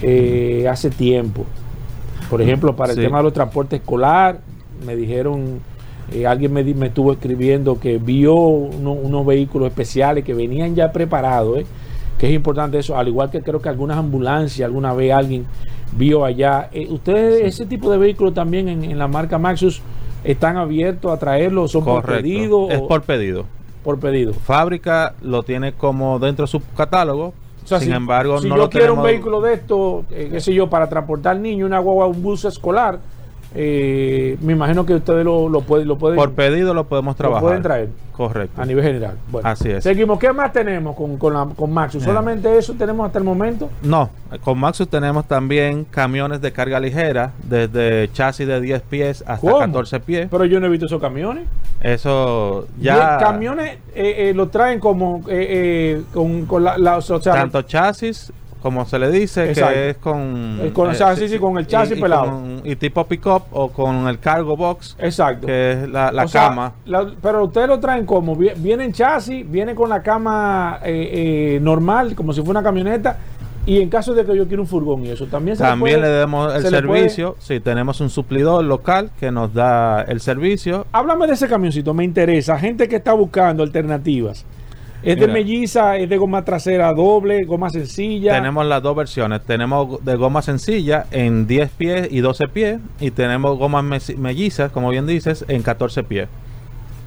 [0.00, 1.44] eh, hace tiempo?
[2.30, 3.04] Por ejemplo, para el Sí.
[3.04, 4.38] tema de los transportes escolar,
[4.86, 5.60] me dijeron,
[6.14, 10.92] eh, alguien me, me estuvo escribiendo que vio uno- unos vehículos especiales que venían ya
[10.92, 11.66] preparados, ¿eh?
[12.18, 15.46] que es importante eso, al igual que creo que algunas ambulancias, alguna vez alguien
[15.96, 16.68] vio allá.
[16.72, 19.80] Eh, ¿Ustedes ese tipo de vehículos también en, en la marca Maxus
[20.22, 21.72] están abiertos a traerlos?
[21.72, 22.70] ¿Son por pedido?
[22.70, 23.44] Es o- por pedido.
[23.82, 24.32] por pedido.
[24.32, 27.32] Fábrica lo tiene como dentro de su catálogo.
[27.64, 30.04] O sea, Sin si, embargo, si no yo lo quiero tenemos- un vehículo de esto,
[30.10, 32.98] eh, qué sé yo, para transportar niños, una guagua, un bus escolar,
[33.54, 37.16] eh, me imagino que ustedes lo, lo pueden, lo pueden, Por pedido lo podemos lo
[37.16, 37.42] trabajar.
[37.42, 38.60] pueden traer Correcto.
[38.60, 39.16] a nivel general.
[39.30, 39.82] Bueno, Así es.
[39.84, 40.18] Seguimos.
[40.18, 42.02] ¿Qué más tenemos con, con, la, con Maxus?
[42.04, 43.70] ¿Solamente eso tenemos hasta el momento?
[43.82, 44.10] No,
[44.42, 49.58] con Maxus tenemos también camiones de carga ligera, desde chasis de 10 pies hasta ¿Cómo?
[49.58, 50.28] 14 pies.
[50.30, 51.44] Pero yo no he visto esos camiones.
[51.80, 53.18] Eso ya.
[53.18, 55.46] camiones eh, eh, lo traen como eh,
[55.98, 58.32] eh, con, con la, la- o sea, tanto chasis,
[58.64, 59.74] como se le dice, Exacto.
[59.74, 60.58] que es con.
[60.62, 62.30] Eh, con el chasis y con el chasis y, pelado.
[62.30, 65.46] con- y tipo pick-up o con el cargo box, Exacto.
[65.46, 66.72] que es la, la sea, cama.
[66.86, 71.56] la- pero ustedes lo traen como, Vi- viene en chasis, viene con la cama eh,
[71.56, 73.18] eh, normal, como si fuera una camioneta,
[73.66, 76.10] y en caso de que yo quiera un furgón y eso, también se También puede-
[76.10, 77.36] le damos el se puede- servicio.
[77.40, 80.86] Sí, tenemos un suplidor local que nos da el servicio.
[80.92, 82.58] Háblame de ese camioncito, me interesa.
[82.58, 84.46] Gente que está buscando alternativas.
[85.04, 88.32] Es de melliza, es de goma trasera doble, goma sencilla.
[88.34, 89.42] Tenemos las dos versiones.
[89.42, 92.80] Tenemos de goma sencilla en 10 pies y 12 pies.
[93.00, 93.84] Y tenemos gomas
[94.16, 96.28] mellizas, como bien dices, en 14 pies.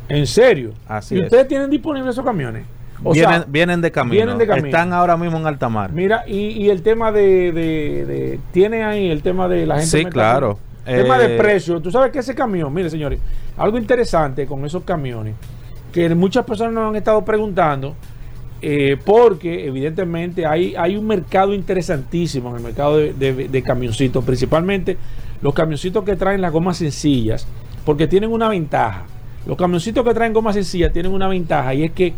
[0.10, 0.72] ¿En serio?
[0.88, 1.24] Así ¿Y es.
[1.26, 2.66] ustedes tienen disponibles esos camiones?
[3.04, 4.16] O vienen, sea, vienen de camino.
[4.16, 4.68] vienen de camino.
[4.68, 5.92] Están ahora mismo en alta mar.
[5.92, 9.90] Mira, y, y el tema de, de- de- Tiene ahí el tema de la gente.
[10.00, 10.58] Sí, claro.
[10.86, 11.80] El tema Eh, de precio.
[11.82, 13.20] Tú sabes que ese camión, mire, señores,
[13.58, 15.36] algo interesante con esos camiones,
[15.92, 17.96] que muchas personas nos han estado preguntando,
[18.62, 24.24] eh, porque evidentemente hay, hay un mercado interesantísimo en el mercado de, de- de camioncitos,
[24.24, 24.98] principalmente
[25.42, 27.48] los camioncitos que traen las gomas sencillas,
[27.86, 29.06] porque tienen una ventaja.
[29.46, 32.14] Los camioncitos que traen gomas sencillas tienen una ventaja y es que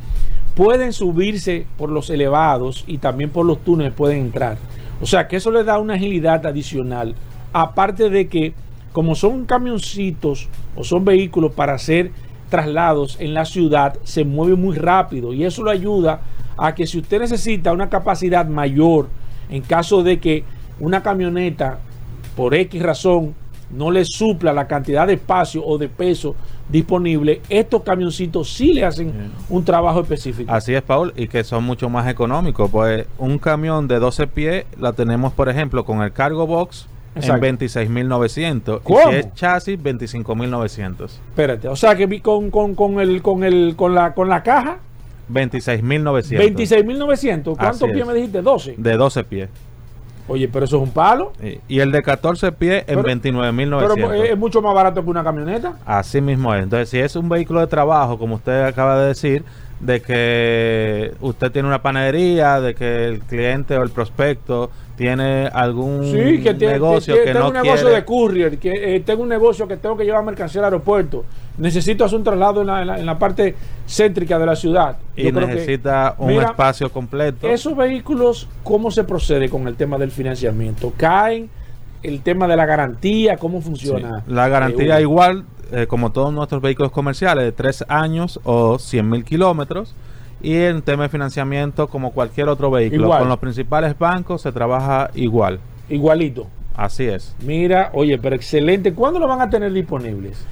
[0.56, 4.58] pueden subirse por los elevados y también por los túneles pueden entrar.
[5.02, 7.16] O sea que eso les da una agilidad adicional.
[7.54, 8.54] Aparte de que
[8.94, 12.12] como son camioncitos o son vehículos para hacer
[12.50, 16.22] traslados en la ciudad, se mueve muy rápido y eso le ayuda
[16.58, 19.08] a que si usted necesita una capacidad mayor
[19.50, 20.44] en caso de que
[20.80, 21.80] una camioneta
[22.36, 23.36] por X razón
[23.72, 26.36] no le supla la cantidad de espacio o de peso
[26.70, 30.52] disponible, estos camioncitos sí le hacen un trabajo específico.
[30.52, 32.70] Así es, Paul, y que son mucho más económicos.
[32.72, 36.88] Pues un camión de 12 pies la tenemos, por ejemplo, con el cargo box
[37.20, 37.46] Exacto.
[37.46, 38.82] en 26.900.
[38.88, 41.04] Y si es chasis, 25.900.
[41.06, 44.44] Espérate, o sea que vi con, con, con el, con, el, con, la, con la
[44.44, 44.78] caja,
[45.32, 46.54] 26.900.
[46.56, 47.58] 26.900.
[47.58, 48.08] ¿Cuántos pies es.
[48.08, 48.42] me dijiste?
[48.42, 48.76] 12.
[48.78, 49.50] De 12 pies.
[50.28, 51.34] Oye, pero eso es un palo.
[51.44, 54.14] Y- Y el de 14 pies en Pero- Pero 29.900.
[54.26, 55.74] es, es mucho más barato que una camioneta.
[55.86, 56.64] Así mismo es.
[56.64, 59.44] Entonces, si es un vehículo de trabajo, como usted acaba de decir,
[59.80, 64.70] de que usted tiene una panadería, de que el cliente o el prospecto
[65.00, 68.58] tiene algún Sí, que tiene, negocio que- que tengo no un negocio quiere- de courier,
[68.60, 71.24] que eh, tengo un negocio que tengo que llevar mercancía al aeropuerto.
[71.58, 73.56] Necesito hacer un traslado en la, en la- en la parte
[73.88, 74.98] céntrica de la ciudad.
[75.16, 77.48] y Yo que- necesita un Mira, espacio completo.
[77.48, 80.92] Esos vehículos, ¿cómo se procede con el tema del financiamiento?
[80.98, 81.50] ¿Caen?
[82.04, 83.38] ¿El tema de la garantía?
[83.38, 84.24] ¿Cómo funciona?
[84.26, 84.34] Sí.
[84.34, 89.10] La garantía Eh, igual, eh, como todos nuestros vehículos comerciales, de 3 años o 100
[89.10, 89.96] mil kilómetros.
[90.42, 93.20] Y en tema de financiamiento, como cualquier otro vehículo, Igual.
[93.20, 95.60] con los principales bancos se trabaja igual.
[95.90, 96.48] Igualito.
[96.76, 97.36] Así es.
[97.42, 98.94] Mira, oye, pero excelente.
[98.94, 100.46] ¿Cuándo lo van a tener disponibles?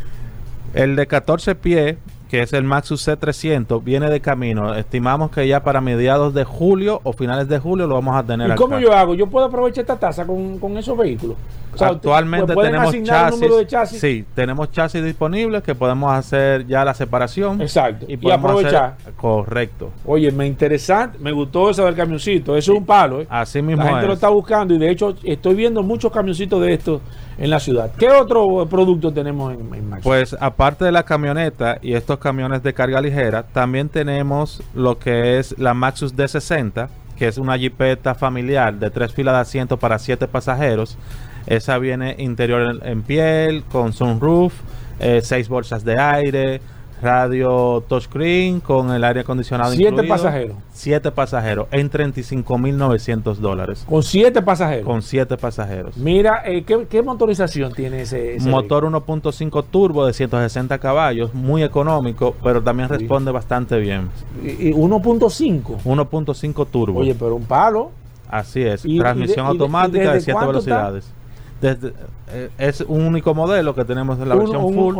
[0.73, 1.95] El de 14 pies,
[2.29, 4.75] que es el Maxus C300, viene de camino.
[4.75, 8.49] Estimamos que ya para mediados de julio o finales de julio lo vamos a tener
[8.49, 8.57] ¿Y acá.
[8.61, 9.15] cómo yo hago?
[9.15, 11.37] ¿Yo puedo aprovechar esta tasa con, con esos vehículos?
[11.77, 13.99] O sea, Actualmente ¿pueden tenemos chasis, chasis?
[14.01, 17.61] Sí, tenemos chasis disponibles que podemos hacer ya la separación.
[17.61, 18.05] Exacto.
[18.07, 18.95] Y, podemos aprovechar.
[18.99, 19.91] hacer- correcto.
[20.05, 22.55] Oye, me interesante, me gustó eso del camioncito.
[22.57, 23.27] Eso es un palo, ¿eh?
[23.29, 24.07] Así mismo La gente es.
[24.07, 27.01] lo está buscando y de hecho estoy viendo muchos camioncitos de estos
[27.37, 27.91] en la ciudad.
[27.97, 30.03] ¿Qué otro producto tenemos en, en Maxi?
[30.03, 35.37] Pues aparte de la camioneta y estos camiones de carga ligera, también tenemos lo que
[35.37, 39.97] es la Maxus D60, que es una jipeta familiar de tres filas de asientos para
[39.99, 40.97] siete pasajeros.
[41.47, 44.53] Esa viene interior en, en piel, con sunroof,
[44.99, 46.61] eh, seis bolsas de aire,
[47.01, 50.13] radio touchscreen con el aire acondicionado Siete incluido.
[50.15, 50.57] pasajeros.
[50.73, 53.85] Siete pasajeros en 35.900 dólares.
[53.87, 54.85] Con siete pasajeros.
[54.85, 55.95] Con siete pasajeros.
[55.97, 61.63] Mira, eh, ¿qué, qué motorización tiene ese, ese Motor 1.5 turbo de 160 caballos, muy
[61.63, 62.95] económico, pero también Sí.
[62.95, 64.09] responde bastante bien.
[64.43, 65.77] Y- y 1.5.
[65.85, 66.99] 1.5 turbo.
[67.01, 67.91] Oye, pero un palo.
[68.29, 68.83] Así es.
[68.85, 70.69] y- Transmisión y de- automática de desde 7 cuánto está?
[70.89, 71.13] velocidades.
[71.61, 71.93] Desde,
[72.31, 74.95] eh, es un único modelo que tenemos en la versión Un- full,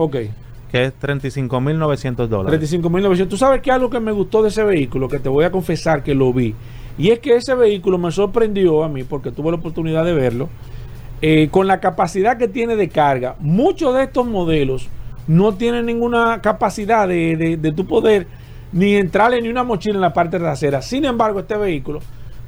[0.71, 2.59] que es 35.900 dólares.
[2.59, 3.27] 35.900.
[3.29, 5.07] ¿Tú sabes qué algo que me gustó de ese vehículo?
[5.07, 6.55] Que te voy a confesar que lo vi.
[6.97, 10.49] Y es que ese vehículo me sorprendió a mí porque tuve la oportunidad de verlo.
[11.19, 13.35] eh, con la capacidad que tiene de carga.
[13.39, 14.87] Muchos de estos modelos
[15.27, 18.27] no tienen ninguna capacidad de, de, de tu poder
[18.71, 20.79] ni entrarle ni una mochila en la parte trasera.
[20.83, 22.01] Sin embargo, este vehículo,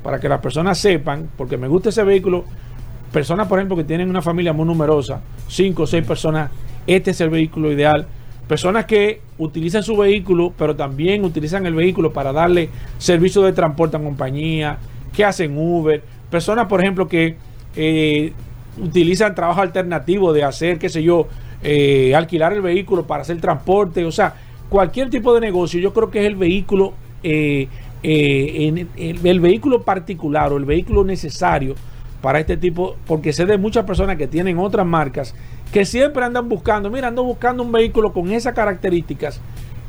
[0.04, 2.46] para que las personas sepan, porque me gusta ese vehículo,
[3.12, 6.52] personas, por ejemplo, que tienen una familia muy numerosa, cinco o seis personas,
[6.88, 8.08] este es el vehículo ideal.
[8.48, 13.98] Personas que utilizan su vehículo, pero también utilizan el vehículo para darle servicio de transporte
[13.98, 14.78] a compañía,
[15.16, 16.02] que hacen Uber.
[16.32, 17.36] Personas, por ejemplo, que
[17.76, 18.34] eh,
[18.82, 21.28] utilizan trabajo alternativo de hacer, qué sé yo,
[21.62, 24.04] eh, alquilar el vehículo para hacer transporte.
[24.06, 24.34] O sea,
[24.70, 27.68] cualquier tipo de negocio, yo creo que es el vehículo, eh,
[28.02, 31.76] eh, en- el, el vehículo particular o el vehículo necesario
[32.22, 35.34] para este tipo, porque sé de muchas personas que tienen otras marcas
[35.72, 39.40] que siempre andan buscando, mira, ando buscando un vehículo con esas características,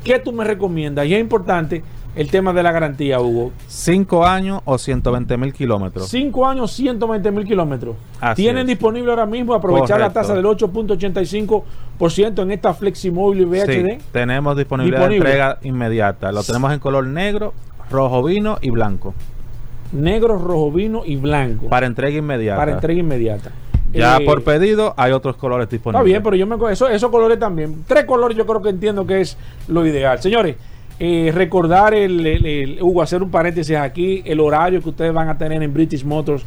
[0.03, 1.05] ¿qué tú me recomiendas?
[1.07, 1.83] Y es importante
[2.15, 3.51] el tema de la garantía, Hugo.
[3.67, 6.09] 5 años o 120 mil kilómetros.
[6.09, 7.95] 5 años, 120 mil kilómetros.
[8.35, 8.67] Tienen es.
[8.67, 13.67] disponible ahora mismo aprovechar la tasa del 8.85% en esta Fleximóvil VHD.
[13.67, 15.29] Sí, tenemos disponibilidad Disponible.
[15.29, 16.31] de entrega inmediata.
[16.31, 17.53] Lo tenemos en color negro,
[17.89, 19.13] rojo vino y blanco.
[19.91, 21.67] Negro, rojo, vino y blanco.
[21.67, 22.57] Para entrega inmediata.
[22.59, 23.51] Para entrega inmediata.
[23.93, 26.05] Ya Eh, por pedido hay otros colores Está disponibles.
[26.05, 27.83] bien, pero yo me eso, esos colores también.
[27.85, 29.37] Tres colores yo creo que entiendo que es
[29.67, 30.21] lo ideal.
[30.21, 30.55] Señores,
[30.97, 35.27] eh, recordar el, el- el- Hugo, hacer un paréntesis aquí, el horario que ustedes van
[35.27, 36.43] a tener en British Motors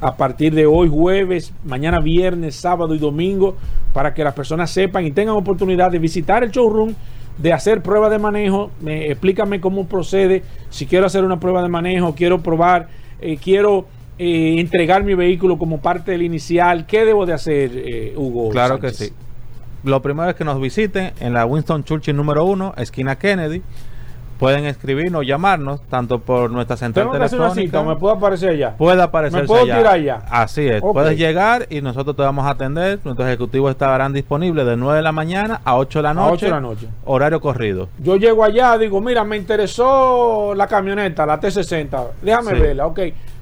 [0.00, 3.56] a partir de hoy jueves, mañana viernes, sábado y domingo,
[3.92, 6.94] para que las personas sepan y tengan oportunidad de visitar el showroom,
[7.38, 8.70] de hacer pruebas de manejo.
[8.80, 10.42] Me, explícame cómo procede.
[10.70, 12.88] Si quiero hacer una prueba de manejo, quiero probar,
[13.20, 13.86] eh, quiero
[14.18, 16.86] eh, entregar mi vehículo como parte del inicial.
[16.86, 18.50] ¿Qué debo de hacer, eh, Hugo?
[18.50, 19.12] Claro que sí.
[19.84, 23.62] Lo primero es que nos visiten en la Winston Churchill número 1, esquina Kennedy.
[24.38, 27.94] Pueden escribirnos, llamarnos, tanto por nuestra central Tengo que hacer una cita, telefónica.
[27.94, 28.74] ¿me puedo aparecer allá?
[28.76, 30.22] Puede aparecer ¿Me puedo tirar allá?
[30.30, 30.80] Así es.
[30.82, 30.92] Ok.
[30.92, 33.00] Puedes llegar y nosotros te vamos a atender.
[33.04, 36.32] Nuestros ejecutivos estarán disponibles de 9 de la mañana a 8 de la A noche.
[36.34, 36.88] 8 de la noche.
[37.04, 37.88] Horario corrido.
[37.98, 42.06] Yo llego allá, digo, mira, me interesó la camioneta, la T60.
[42.22, 42.60] Déjame Sí.
[42.60, 43.00] verla, ok.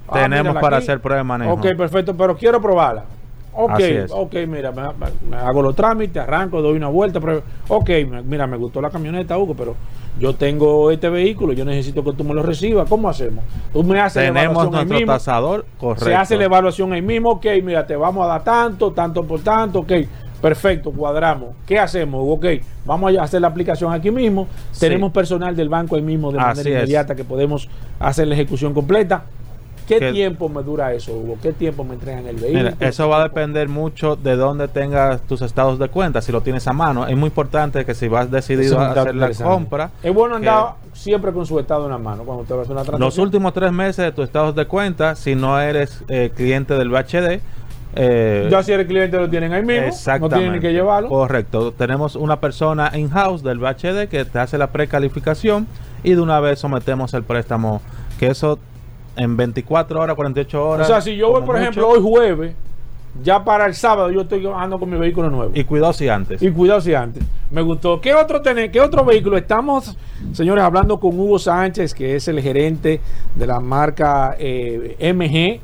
[0.08, 0.84] Ah, Tenemos para aquí.
[0.84, 1.52] hacer prueba de manejo.
[1.52, 3.04] Ok, perfecto, pero quiero probarla.
[3.52, 3.80] Ok,
[4.10, 4.82] ok, mira, me,
[5.30, 7.20] me- hago los trámites, arranco, doy una vuelta.
[7.20, 7.90] Pero, ok,
[8.24, 9.74] mira, me gustó la camioneta, Hugo, pero
[10.18, 12.88] yo tengo este vehículo, yo necesito que tú me lo recibas.
[12.88, 13.44] ¿Cómo hacemos?
[13.72, 15.12] Tú me haces la Tenemos evaluación ahí nuestro mismo.
[15.12, 16.04] tasador correcto.
[16.06, 19.40] Se hace la evaluación ahí mismo, ok, mira, te vamos a dar tanto, tanto por
[19.40, 19.92] tanto, ok,
[20.40, 21.50] perfecto, cuadramos.
[21.66, 22.22] ¿Qué hacemos?
[22.26, 22.46] Ok,
[22.84, 24.46] vamos a hacer la aplicación aquí mismo.
[24.72, 24.80] Sí.
[24.80, 26.82] Tenemos personal del banco ahí mismo de Así manera es.
[26.84, 29.24] inmediata que podemos hacer la ejecución completa.
[29.86, 31.38] ¿Qué Que- tiempo me dura eso, Hugo?
[31.40, 32.72] ¿Qué tiempo me entregan el vehículo?
[32.72, 36.40] Mira, eso va a depender mucho de dónde tengas tus estados de cuenta, si lo
[36.40, 37.06] tienes a mano.
[37.06, 41.32] Es muy importante que si vas decidido a hacer la compra, Es bueno andar siempre
[41.32, 43.06] con su estado en la mano cuando usted va a hacer una transacción.
[43.06, 46.88] los últimos tres meses de tus estados de cuenta, si no eres eh, cliente del
[46.90, 47.40] BHD,
[47.98, 49.88] eh, Ya si eres cliente lo tienen ahí mismo.
[50.20, 51.08] No tienen ni que llevarlo.
[51.08, 51.72] Correcto.
[51.72, 55.66] Tenemos una persona in-house del BHD que te hace la precalificación
[56.02, 57.80] y de una vez sometemos el préstamo.
[58.18, 58.58] Que eso
[59.16, 60.86] en 24 horas, 48 O horas.
[60.86, 62.54] sea, si yo voy, por mucho, ejemplo, hoy jueves,
[63.22, 65.52] ya para el sábado yo estoy ando con mi vehículo nuevo.
[65.54, 66.42] Y cuidado si antes.
[66.42, 67.22] Y cuidado si antes.
[67.50, 68.00] Me gustó.
[68.00, 69.36] ¿Qué otro tener, qué otro vehículo?
[69.38, 69.96] Estamos,
[70.32, 73.00] señores, hablando con Hugo Sánchez, que es el gerente
[73.34, 75.60] de la marca eh, MG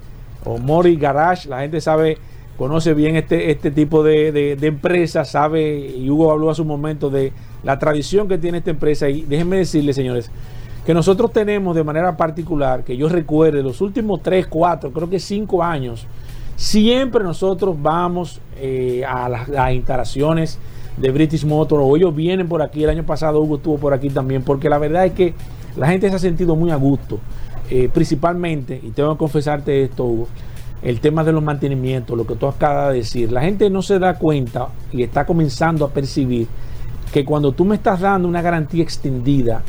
[0.48, 1.48] o Mori Garage.
[1.48, 2.16] La gente sabe,
[2.56, 6.68] conoce bien este, este tipo de, de, de empresa, sabe, y Hugo habló hace un
[6.68, 7.32] momento de
[7.62, 9.10] la tradición que tiene esta empresa.
[9.10, 10.30] Y déjenme decirles, señores,
[10.84, 15.20] que nosotros tenemos de manera particular, que yo recuerde, los últimos 3, 4, creo que
[15.20, 16.06] 5 años,
[16.56, 20.58] siempre nosotros vamos eh, a las, instalaciones
[20.96, 22.82] de British Motor o ellos vienen por aquí.
[22.82, 25.34] El año pasado Hugo estuvo por aquí también, porque la verdad es que
[25.76, 27.20] la gente se ha sentido muy a gusto.
[27.70, 30.28] Eh, principalmente, y tengo que confesarte esto, Hugo,
[30.82, 33.30] el tema de los mantenimientos, lo que tú acabas de decir.
[33.30, 36.48] La gente no se da cuenta y está comenzando a percibir
[37.12, 39.62] que cuando tú me estás dando una garantía extendida,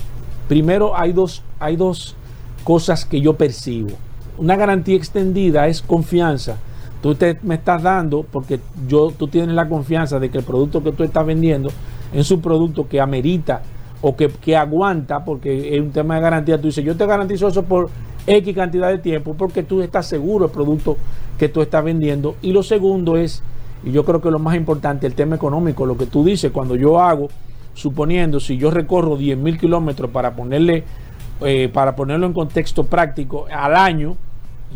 [0.47, 2.15] primero hay dos, hay dos
[2.63, 3.91] cosas que yo percibo.
[4.37, 6.57] Una garantía extendida es confianza.
[7.01, 10.83] Tú te, me estás dando porque yo, tú tienes la confianza de que el producto
[10.83, 11.69] que tú estás vendiendo
[12.13, 13.61] es un producto que amerita
[14.01, 16.59] o que, que aguanta, porque es un tema de garantía.
[16.59, 17.89] Tú dices, yo te garantizo eso por
[18.25, 20.97] X cantidad de tiempo porque tú estás seguro del producto
[21.37, 22.35] que tú estás vendiendo.
[22.41, 23.43] Y lo segundo es,
[23.83, 26.75] y yo creo que lo más importante, el tema económico, lo que tú dices, cuando
[26.75, 27.27] yo hago,
[27.73, 30.83] suponiendo, si yo recorro 10 mil kilómetros para ponerle,
[31.41, 34.15] eh, para ponerlo en contexto práctico, al año,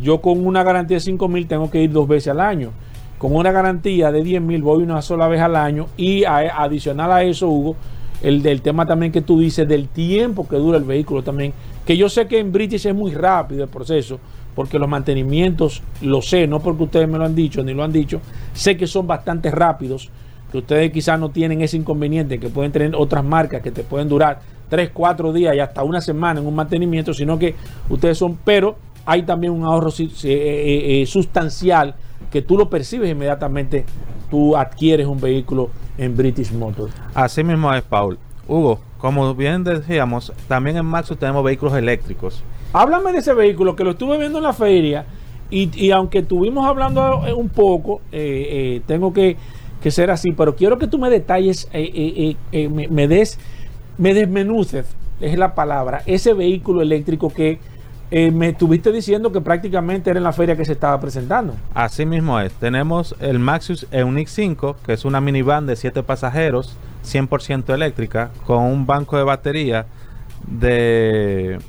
[0.01, 2.71] yo con una garantía de 5 mil tengo que ir dos veces al año.
[3.17, 7.23] Con una garantía de 10 mil voy una sola vez al año y adicional a
[7.23, 7.75] eso, Hugo,
[8.21, 11.53] el del tema también que tú dices del tiempo que dura el vehículo también,
[11.85, 14.19] que yo sé que en British es muy rápido el proceso,
[14.55, 17.91] porque los mantenimientos, lo sé, no porque ustedes me lo han dicho ni lo han
[17.91, 18.21] dicho,
[18.53, 20.09] sé que son bastante rápidos,
[20.51, 24.07] que ustedes quizás no tienen ese inconveniente, que pueden tener otras marcas que te pueden
[24.07, 24.39] durar
[24.69, 27.55] 3, 4 días y hasta una semana en un mantenimiento, sino que
[27.89, 28.75] ustedes son, pero
[29.05, 31.95] hay también un ahorro eh, eh, eh, sustancial
[32.31, 33.85] que tú lo percibes inmediatamente,
[34.29, 36.93] tú adquieres un vehículo en British Motors.
[37.13, 38.17] Así mismo es, Paul.
[38.47, 42.43] Hugo, como bien decíamos, también en Maxus tenemos vehículos eléctricos.
[42.73, 45.05] Háblame de ese vehículo que lo estuve viendo en la feria
[45.49, 49.37] y, y aunque estuvimos hablando un poco, eh, tengo que,
[49.81, 53.39] que ser así, pero quiero que tú me detalles, eh, eh, eh, me, des,
[53.97, 54.85] me desmenuces,
[55.19, 57.59] es la palabra, ese vehículo eléctrico que
[58.09, 61.55] me estuviste diciendo que prácticamente era en la feria que se estaba presentando.
[61.73, 62.53] Así mismo es.
[62.53, 68.63] Tenemos el Maxus Eunix 5, que es una minivan de 7 pasajeros, 100% eléctrica, con
[68.63, 69.87] un banco de batería
[70.47, 71.59] de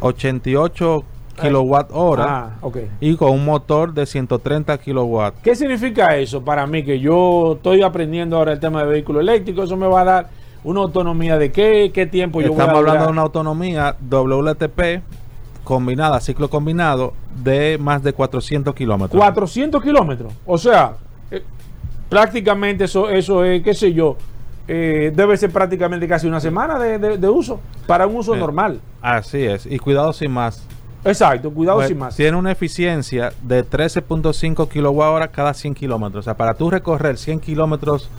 [0.00, 1.02] 88
[1.38, 2.24] kilowatt hora
[2.62, 2.68] Ah,
[3.00, 5.34] y con un motor de 130 kilowatt.
[5.42, 6.84] ¿Qué significa eso para mí?
[6.84, 9.62] Que yo estoy aprendiendo ahora el tema de vehículo eléctrico.
[9.62, 10.28] Eso me va a dar
[10.64, 15.02] una autonomía de qué, qué tiempo yo voy a Estamos hablando de una autonomía WLTP
[15.64, 17.12] combinada, ciclo combinado,
[17.42, 19.20] de más de 400 kilómetros.
[19.20, 20.32] 400 kilómetros.
[20.46, 20.94] O sea,
[21.30, 21.42] eh,
[22.08, 24.16] prácticamente eso, eso es, qué sé yo,
[24.66, 28.38] eh, debe ser prácticamente casi una semana de, de- de uso para un uso Eh,
[28.38, 28.80] normal.
[29.00, 30.66] Así es, y cuidado sin más.
[31.04, 32.16] Exacto, cuidado Pues, sin más.
[32.16, 36.22] Tiene una eficiencia de 13.5 kWh cada 100 kilómetros.
[36.22, 38.10] O sea, para tú recorrer 100 kilómetros,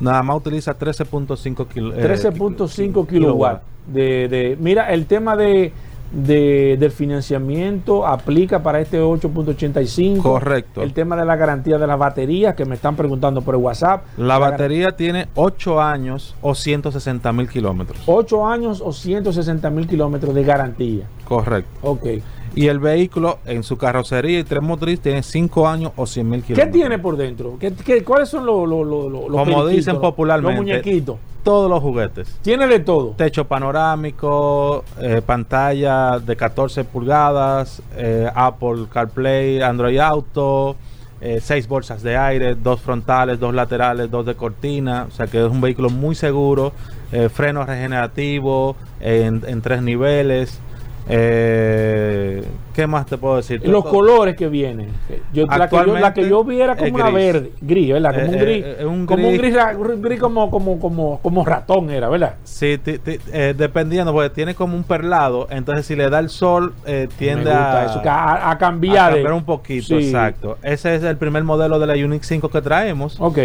[0.00, 3.62] nada más utiliza 13.5 kil- eh, 13.5 kilowatts.
[3.86, 5.72] De, de- mira, el tema de,
[6.12, 10.22] de- del financiamiento aplica para este 8.85.
[10.22, 10.82] Correcto.
[10.82, 14.04] El tema de la garantía de las baterías que me están preguntando por el WhatsApp.
[14.16, 18.02] La gar- batería tiene 8 años o 160 mil kilómetros.
[18.06, 21.04] 8 años o 160 mil kilómetros de garantía.
[21.26, 21.70] Correcto.
[21.82, 22.06] Ok.
[22.54, 26.40] Y el vehículo en su carrocería y tren motriz tiene 5 años o 100 mil
[26.42, 26.72] ¿Qué kilómetros.
[26.74, 27.56] tiene por dentro?
[27.58, 30.52] ¿Qué, qué- cuáles son los, los, Como dicen popularmente.
[30.56, 31.16] Los muñequitos.
[31.42, 32.38] Todos los juguetes.
[32.42, 33.14] Tiene de todo.
[33.16, 40.76] Techo panorámico, eh, pantalla de 14 pulgadas, eh, Apple CarPlay, Android Auto,
[41.20, 45.06] eh, seis bolsas de aire, dos frontales, dos laterales, dos de cortina.
[45.08, 46.72] O sea que es un vehículo muy seguro,
[47.12, 50.60] eh, freno regenerativo en, en tres niveles.
[51.08, 52.44] Eh,
[52.74, 53.60] ¿Qué más te puedo decir?
[53.66, 54.88] Los Todo- colores que vienen.
[55.34, 58.14] Yo, la, que yo, la que yo vi era como una verde, gris, ¿verdad?
[58.14, 58.64] Como Eh, un eh, gris.
[58.80, 62.08] eh, un como un gris- gris, ra- un gris como, como, como, como ratón era,
[62.08, 62.36] ¿verdad?
[62.44, 66.30] Sí, ti- ti- eh, dependiendo, porque tiene como un perlado, entonces si le da el
[66.30, 69.16] sol, eh, tiende a, eso, que a, cambiar de.
[69.16, 70.06] cambiar un poquito, Sí.
[70.06, 70.56] exacto.
[70.62, 73.38] Ese es el primer modelo de la Unix 5 que traemos, Ok.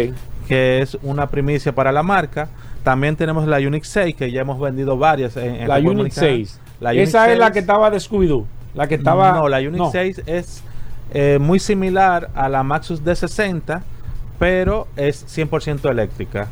[0.48, 2.48] que es una primicia para la marca.
[2.82, 6.14] También tenemos la Unix 6, que ya hemos vendido varias en, en La República Unix
[6.16, 6.26] Dominicana.
[6.46, 6.60] 6.
[6.80, 8.46] La Unix Esa es la 6 que estaba de Scooby-Doo.
[8.74, 9.32] La que estaba.
[9.32, 9.90] No, la Unix no.
[9.90, 10.62] 6 es
[11.12, 13.80] eh, muy similar a la Maxus D60,
[14.38, 16.48] pero es 100% eléctrica.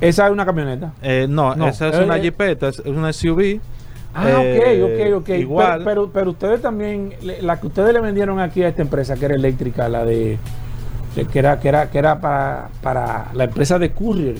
[0.00, 0.92] Esa es una camioneta.
[1.02, 2.22] Eh, no, No, esa es eh, una eh.
[2.22, 3.60] Jeepeta, es, una SUV.
[4.14, 5.28] Ah, ok, ok, ok.
[5.30, 5.78] Igual.
[5.78, 9.26] Pero, pero, pero ustedes también, la que ustedes le vendieron aquí a esta empresa, que
[9.26, 10.38] era eléctrica, la de.
[11.14, 14.36] de- que era, que era, que era para, para la empresa de Courier.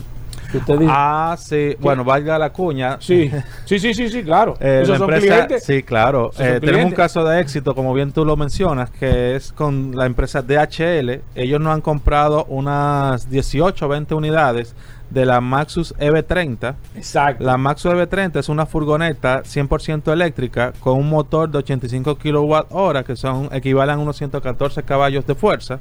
[0.50, 0.76] Que usted.
[0.88, 1.76] Ah, sí.
[1.80, 2.98] Bueno, valga la cuña.
[3.00, 3.30] sí,
[3.64, 4.54] sí, sí, sí, sí, claro.
[4.60, 5.64] Eh, Esos la son empresa- clientes.
[5.64, 6.30] Sí, claro.
[6.38, 10.06] Eh, tenemos un caso de éxito, como bien tú lo mencionas, que es con la
[10.06, 11.20] empresa DHL.
[11.34, 14.74] Ellos nos han comprado unas 18 o 20 unidades
[15.10, 16.74] de la Maxus EV30.
[16.96, 17.44] Exacto.
[17.44, 23.14] La Maxus EV30 es una furgoneta 100% eléctrica con un motor de 85 kWh, que
[23.14, 25.78] son equivalen a unos 114 caballos de fuerza,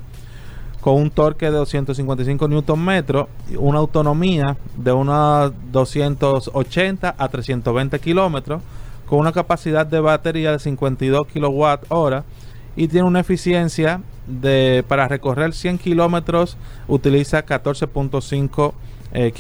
[0.86, 3.28] con un torque de 255 Nm,
[3.58, 8.62] una autonomía de unos 280 a 320 kilómetros,
[9.08, 12.18] con una capacidad de batería de 52 kWh
[12.76, 16.56] y tiene una eficiencia de para recorrer 100 kilómetros
[16.88, 18.74] utiliza 14.5
[19.12, 19.34] eh,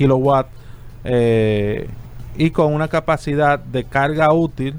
[1.03, 1.89] eh,
[2.37, 4.73] y con una capacidad de carga útil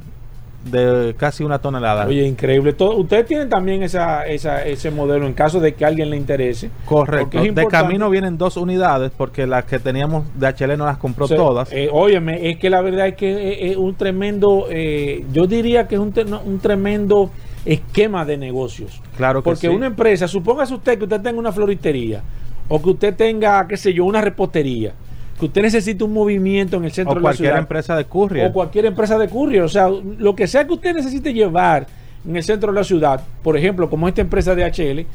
[0.71, 2.07] de casi una tonelada.
[2.07, 2.73] Oye, increíble.
[2.73, 6.17] Todo, ustedes tienen también esa, esa, ese modelo en caso de que a alguien le
[6.17, 6.71] interese.
[6.85, 7.41] Correcto.
[7.43, 11.29] De camino vienen dos unidades porque las que teníamos de HL no las compró O
[11.29, 11.73] sea, todas.
[11.73, 15.95] eh, óyeme, es que la verdad es que es, un tremendo, eh, yo diría que
[15.97, 16.13] es un,
[16.45, 17.31] un tremendo
[17.65, 19.01] esquema de negocios.
[19.17, 19.75] claro que Porque sí.
[19.75, 22.23] una empresa, supóngase usted que usted tenga una floristería
[22.69, 24.93] o que usted tenga, qué sé yo, una repostería,
[25.39, 27.59] que usted necesite un movimiento en el centro o de la cualquier ciudad.
[27.59, 28.47] empresa de courier.
[28.49, 29.63] o cualquier empresa de courier.
[29.63, 31.87] O sea, lo que sea que usted necesite llevar
[32.27, 35.07] en el centro de la ciudad, por ejemplo, como esta empresa de HL,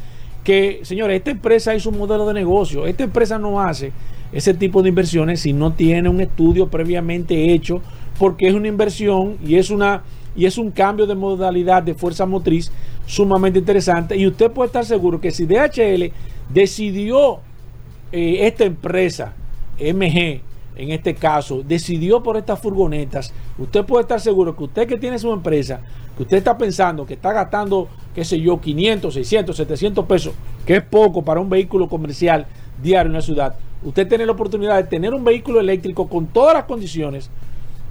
[0.43, 2.85] que, señores, esta empresa es un modelo de negocio.
[2.87, 3.91] Esta empresa no hace
[4.31, 7.81] ese tipo de inversiones si no tiene un estudio previamente hecho,
[8.17, 10.03] porque es una inversión y es una
[10.33, 12.71] y es un cambio de modalidad de fuerza motriz
[13.05, 14.15] sumamente interesante.
[14.15, 16.11] Y usted puede estar seguro que si DHL
[16.53, 17.39] decidió
[18.11, 19.33] eh, esta empresa,
[19.81, 20.41] MG,
[20.75, 25.19] en este caso, decidió por estas furgonetas, usted puede estar seguro que usted que tiene
[25.19, 25.81] su empresa,
[26.15, 30.33] que usted está pensando que está gastando, qué sé yo, 500, 600, 700 pesos,
[30.65, 32.47] que es poco para un vehículo comercial
[32.81, 36.53] diario en la ciudad, usted tiene la oportunidad de tener un vehículo eléctrico con todas
[36.53, 37.29] las condiciones,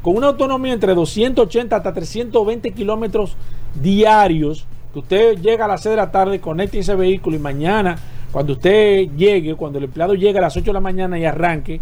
[0.02, 3.36] con una autonomía entre 280 hasta 320 kilómetros
[3.74, 7.98] diarios, que usted llega a las 6 de la tarde, conecte ese vehículo y mañana,
[8.32, 11.80] cuando usted llegue, cuando el empleado llegue a las 8 de la mañana y arranque,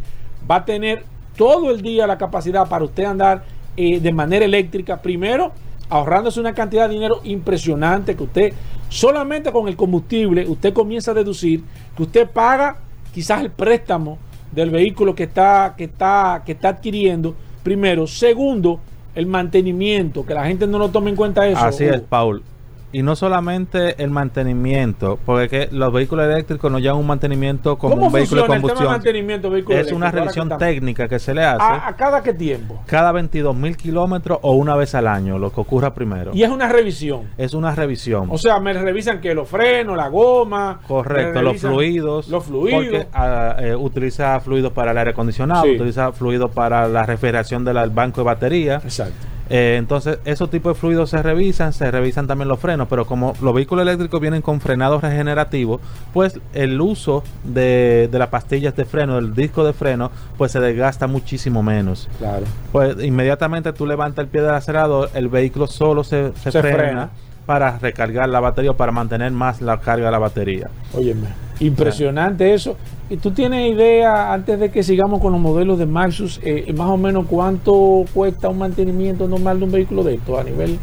[0.50, 1.04] va a tener
[1.36, 3.44] todo el día la capacidad para usted andar
[3.76, 5.00] eh, de manera eléctrica.
[5.00, 5.52] Primero,
[5.88, 8.52] ahorrándose una cantidad de dinero impresionante que usted
[8.88, 11.62] solamente con el combustible, usted comienza a deducir
[11.96, 12.78] que usted paga
[13.12, 14.18] quizás el préstamo
[14.52, 17.34] del vehículo que está, que está, que está adquiriendo.
[17.62, 18.06] Primero.
[18.06, 18.80] Segundo,
[19.14, 21.60] el mantenimiento, que la gente no lo tome en cuenta eso.
[21.60, 22.06] Así es, Hugo.
[22.08, 22.42] Paul.
[22.90, 28.06] Y no solamente el mantenimiento, porque los vehículos eléctricos no llevan un mantenimiento como ¿Cómo
[28.06, 28.92] un vehículo de funciona el tema de combustión.
[28.92, 32.32] mantenimiento de vehículos Es una revisión técnica que se le hace ¿A, a cada qué
[32.32, 32.82] tiempo?
[32.86, 36.30] cada 22 mil kilómetros o una vez al año, lo que ocurra primero.
[36.34, 37.24] Y es una revisión.
[37.36, 38.28] Es una revisión.
[38.30, 40.80] O sea, me revisan que los frenos, la goma.
[40.88, 42.28] Correcto, los fluidos.
[42.28, 42.84] Los fluidos.
[42.84, 45.72] Porque ah, eh, utiliza fluidos para el aire acondicionado, Sí.
[45.72, 48.76] utiliza fluidos para la refrigeración del banco de batería.
[48.82, 49.26] Exacto.
[49.50, 53.32] Eh, entonces, esos tipos de fluidos se revisan, se revisan también los frenos, pero como
[53.40, 55.80] los vehículos eléctricos vienen con frenados regenerativos,
[56.12, 60.60] pues el uso de, de las pastillas de freno, del disco de freno, pues se
[60.60, 62.08] desgasta muchísimo menos.
[62.18, 62.44] Claro.
[62.72, 66.76] Pues inmediatamente tú levantas el pie del acelerador, el vehículo solo se, se Se frena,
[66.76, 67.10] frena.
[67.46, 70.68] para recargar la batería o para mantener más la carga de la batería.
[70.92, 71.28] Óyeme,
[71.60, 72.76] impresionante eso.
[73.10, 76.88] ¿Y tú tienes idea, antes de que sigamos con los modelos de Maxus, eh, más
[76.88, 80.78] o menos cuánto cuesta un mantenimiento normal de un vehículo de esto a nivel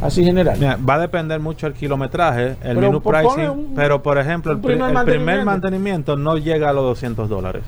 [0.00, 0.56] así general?
[0.58, 4.58] Mira, va a depender mucho el kilometraje, el menú pricing, un- pero por ejemplo, el,
[4.58, 5.44] pri- primer el primer mantenimiento.
[5.44, 7.62] mantenimiento no llega a los 200 dólares,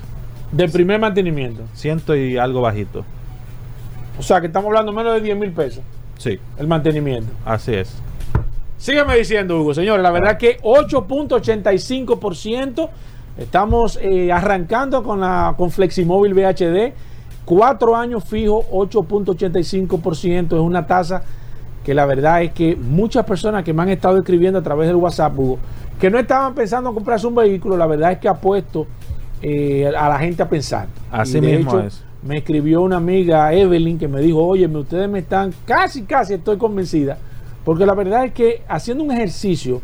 [0.53, 1.63] De primer mantenimiento.
[1.73, 3.03] ciento y algo bajito.
[4.17, 5.81] O sea, que estamos hablando menos de 10 mil pesos
[6.17, 7.27] Sí, el mantenimiento.
[7.45, 8.01] así es.
[8.79, 9.75] Sígueme diciendo, Hugo.
[9.75, 12.89] Señores, la verdad que 8.85%.
[13.37, 16.93] Estamos eh, arrancando con la con Fleximóvil VHD.
[17.43, 20.45] Cuatro años fijo, 8.85%.
[20.45, 21.23] Es una tasa
[21.83, 24.95] que la verdad es que muchas personas que me han estado escribiendo a través del
[24.95, 25.59] WhatsApp, Hugo,
[25.99, 28.87] que no estaban pensando en comprarse un vehículo, la verdad es que ha puesto
[29.41, 30.87] eh, a la gente a pensar.
[31.11, 32.05] Así de mismo hecho, es.
[32.23, 36.57] Me escribió una amiga, Evelyn, que me dijo, oye, ustedes me están, casi, casi estoy
[36.57, 37.17] convencida,
[37.65, 39.81] porque la verdad es que haciendo un ejercicio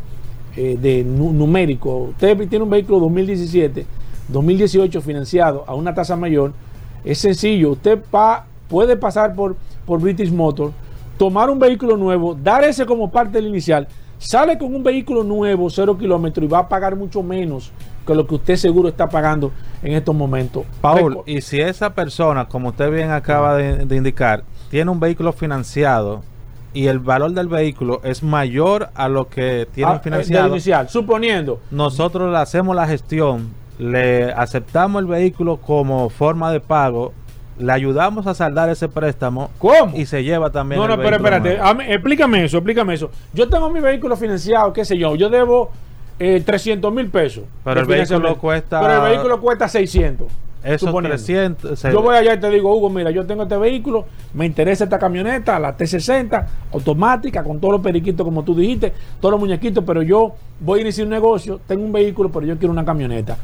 [0.56, 3.86] eh, de nu- numérico, usted tiene un vehículo 2017,
[4.28, 6.52] 2018 financiado a una tasa mayor,
[7.04, 10.72] es sencillo, usted pa- puede pasar por, por British Motor,
[11.18, 13.86] tomar un vehículo nuevo, dar ese como parte del inicial,
[14.18, 17.70] sale con un vehículo nuevo, cero kilómetros, y va a pagar mucho menos
[18.06, 19.50] que lo que usted seguro está pagando
[19.82, 20.64] en estos momentos.
[20.80, 25.32] Paul, y si esa persona, como usted bien acaba de, de indicar, tiene un vehículo
[25.32, 26.22] financiado
[26.76, 30.88] y el valor del vehículo es mayor a lo que tiene Ah, eh, financiado, inicial,
[30.90, 31.58] suponiendo.
[31.70, 33.48] nosotros le hacemos la gestión,
[33.78, 37.14] le aceptamos el vehículo como forma de pago,
[37.58, 39.96] le ayudamos a saldar ese préstamo ¿Cómo?
[39.96, 40.78] y se lleva también.
[40.78, 43.10] No, el no, pero vehículo espérate, a mí- explícame eso, explícame eso.
[43.32, 45.70] Yo tengo mi vehículo financiado, qué sé yo, yo debo
[46.18, 47.44] eh, 300 mil pesos.
[47.64, 50.26] Pero el vehículo cuesta- Pero el vehículo cuesta 600.
[50.66, 51.16] Esos suponiendo.
[51.16, 51.78] 300.
[51.78, 54.04] se- Yo voy allá y te digo, Hugo, mira, yo tengo este vehículo,
[54.34, 59.32] me interesa esta camioneta, la T60, automática, con todos los periquitos, como tú dijiste, todos
[59.32, 62.72] los muñequitos, pero yo voy a iniciar un negocio, tengo un vehículo, pero yo quiero
[62.72, 63.36] una camioneta.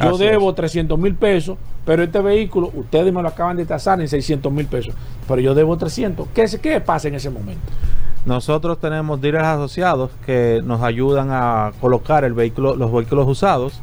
[0.00, 4.00] Yo Así debo 300 mil pesos, pero este vehículo, ustedes me lo acaban de tasar
[4.00, 4.94] en 600 mil pesos,
[5.28, 6.26] pero yo debo 300.
[6.34, 7.62] ¿Qué, ¿Qué pasa en ese momento?
[8.26, 13.80] Nosotros tenemos dealers asociados que nos ayudan a colocar el vehículo, los vehículos usados,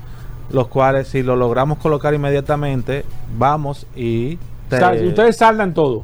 [0.51, 3.05] los cuales si lo logramos colocar inmediatamente,
[3.37, 4.37] vamos y
[4.69, 6.03] te, O sea, ustedes saldan todo.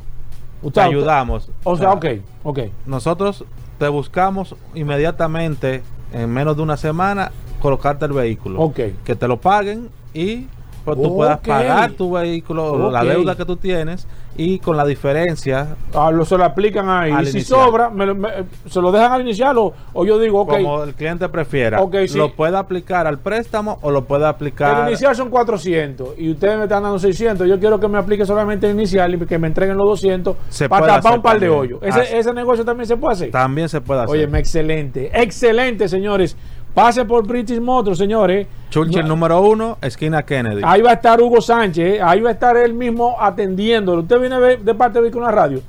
[0.62, 1.50] te Ustedes- ayudamos.
[1.64, 2.06] O sea, ok,
[2.44, 2.60] ok.
[2.86, 3.46] Nosotros
[3.78, 5.84] te buscamos inmediatamente,
[6.14, 7.32] en menos de una semana,
[7.62, 8.60] colocarte el vehículo.
[8.62, 8.80] Ok.
[9.04, 10.48] Que te lo paguen y
[10.84, 13.08] pues, tú puedas pagar tu vehículo, la Ok.
[13.08, 14.08] deuda que tú tienes
[14.38, 17.12] y con la diferencia Ah, lo, se lo aplican ahí.
[17.12, 17.60] Y si inicial.
[17.60, 18.30] sobra, me me-
[18.70, 20.50] se lo dejan al inicial o, o yo digo, ok.
[20.52, 21.82] como el cliente prefiera.
[21.82, 22.18] Ok, sí.
[22.18, 24.88] Lo puede aplicar al préstamo o lo puede El aplicar.
[24.88, 27.48] inicial son 400 y ustedes me están dando 600.
[27.48, 30.70] Yo quiero que me aplique solamente el inicial y que me entreguen los 200 Se
[30.70, 31.80] para tapar un par de hoyos.
[31.82, 33.32] Ese, ese negocio también se puede hacer.
[33.32, 34.12] También se puede hacer.
[34.28, 35.10] Oye, excelente.
[35.14, 36.38] Excelente, señores.
[36.78, 38.46] Pase por British Motors, señores.
[38.70, 40.62] Churchill No- número uno, esquina Kennedy.
[40.64, 44.04] Ahí va a estar Hugo Sánchez, ahí va a estar él mismo atendiéndolo.
[44.04, 45.62] Usted viene de, parte de Vehículos en la Radio.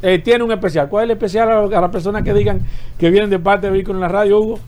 [0.00, 0.88] Eh, tiene un especial.
[0.88, 2.62] ¿Cuál es el especial a, a las personas que digan
[2.98, 4.58] que vienen de parte de Vehículos en la Radio, Hugo?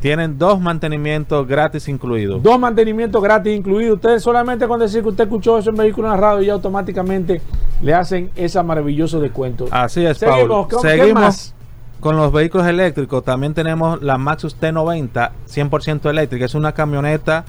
[0.00, 2.40] Tienen dos mantenimientos gratis incluidos.
[2.40, 3.96] Dos mantenimientos gratis incluidos.
[3.96, 7.42] Ustedes solamente con decir que usted escuchó eso en Vehículos en la Radio, ya automáticamente
[7.82, 9.66] le hacen ese maravilloso descuento.
[9.72, 10.68] Así es, Seguimos, Paul.
[10.68, 11.54] ¿con qué Seguimos más?
[12.00, 13.24] Con los vehículos eléctricos.
[13.24, 16.44] También tenemos la Maxus T90, 100% eléctrica.
[16.44, 17.44] Es una camioneta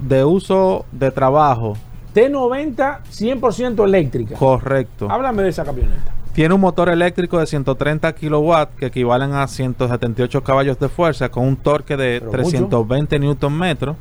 [0.00, 1.76] de uso de trabajo.
[2.14, 4.36] T90 100% eléctrica.
[4.36, 5.10] Correcto.
[5.10, 6.12] Háblame de esa camioneta.
[6.32, 11.46] Tiene un motor eléctrico de 130 kilowatts que equivalen a 178 caballos de fuerza con
[11.46, 13.96] un torque de Pero 320 newton metros.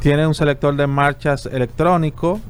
[0.00, 2.40] Tiene un selector de marchas electrónico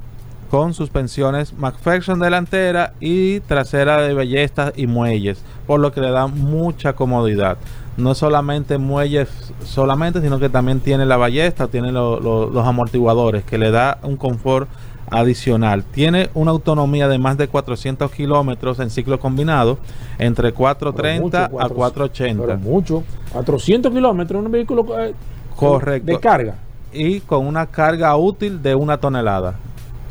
[0.49, 6.27] con suspensiones McPherson delantera y trasera de ballestas y muelles, por lo que le da
[6.27, 7.57] mucha comodidad.
[7.97, 9.27] No solamente muelles
[9.63, 13.97] solamente, sino que también tiene la ballesta, tiene lo- lo- los amortiguadores, que le da
[14.03, 14.69] un confort
[15.09, 15.83] adicional.
[15.83, 19.77] Tiene una autonomía de más de 400 kilómetros en ciclo combinado,
[20.19, 22.45] entre 430 Pero mucho, a cuatro- 480.
[22.45, 23.03] Pero mucho.
[23.33, 25.13] 400 kilómetros en un vehículo eh,
[25.55, 26.05] Correcto.
[26.11, 26.55] de carga.
[26.93, 29.55] y con una carga útil de una tonelada.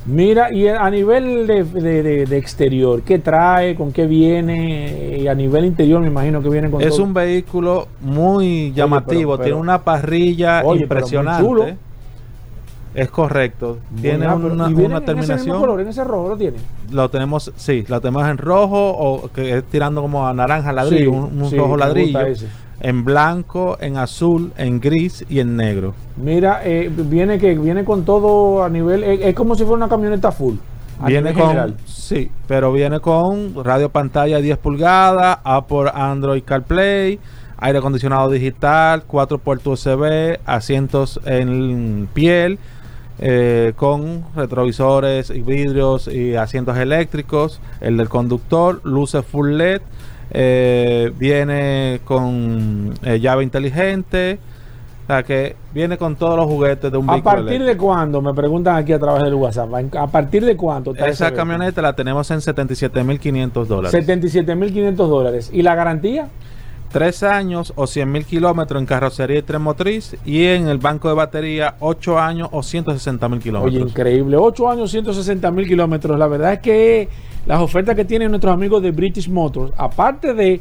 [0.06, 1.64] Mira, y a nivel de,
[2.26, 3.74] de- exterior, ¿qué trae?
[3.74, 5.18] ¿Con qué viene?
[5.18, 7.02] Y a nivel interior me imagino que viene con Es todo.
[7.04, 11.76] un vehículo muy llamativo, pero- tiene una parrilla Oye, impresionante.
[12.94, 13.78] Es correcto.
[14.00, 15.60] Tiene Ah, una, ¿y viene una en ese mismo terminación.
[15.60, 16.56] color, en ese rojo lo tiene.
[16.92, 21.00] Lo tenemos, sí, lo tenemos en rojo o que es tirando como a naranja ladrillo,
[21.02, 22.20] Sí, un, un sí, rojo ladrillo.
[22.20, 22.46] ese.
[22.81, 25.94] En blanco, en azul, en gris y en negro.
[26.16, 29.03] Mira, eh, viene que viene con todo a nivel.
[29.05, 30.57] Es, es como si fuera una camioneta full.
[30.98, 31.77] a Viene nivel con, general.
[31.86, 37.19] sí, pero viene con radio pantalla 10 pulgadas, Apple Android CarPlay,
[37.59, 42.59] aire acondicionado digital, cuatro puertos USB, asientos en piel,
[43.19, 49.81] eh, con retrovisores y vidrios y asientos eléctricos, el del conductor, luces full LED,
[50.31, 54.39] eh, viene con eh, llave inteligente,
[55.05, 57.65] o sea que viene con todos los juguetes de un ¿A partir eléctrico.
[57.65, 58.20] de cuándo?
[58.20, 59.70] Me preguntan aquí a través del WhatsApp.
[59.97, 60.93] ¿A partir de cuánto?
[60.93, 64.07] está Esa camioneta la tenemos en 77.500 dólares.
[64.07, 65.51] 77.500 dólares.
[65.53, 66.28] ¿Y la garantía?
[66.90, 71.14] Tres años o 100.000 kilómetros en carrocería y tren motriz y en el banco de
[71.14, 73.90] batería 8 años o 160.000 Oye, kilómetros.
[73.90, 74.36] increíble.
[74.36, 76.18] 8 años, 160 mil kilómetros.
[76.18, 77.08] La verdad es que
[77.44, 80.60] las ofertas que tienen nuestros amigos de British Motors, aparte de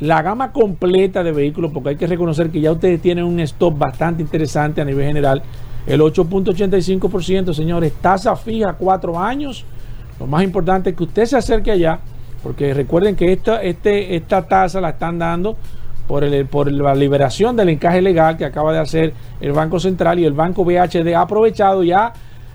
[0.00, 3.76] la gama completa de vehículos, porque hay que reconocer que ya ustedes tienen un stock
[3.76, 5.42] bastante interesante a nivel general.
[5.86, 9.64] El 8.85%, señores, tasa fija, 4 años.
[10.18, 12.00] Lo más importante es que usted se acerque allá,
[12.42, 15.56] porque recuerden que esta, este, esta tasa la están dando
[16.06, 20.18] por, el, por la liberación del encaje legal que acaba de hacer el Banco Central
[20.18, 22.12] y el Banco BHD ha aprovechado ya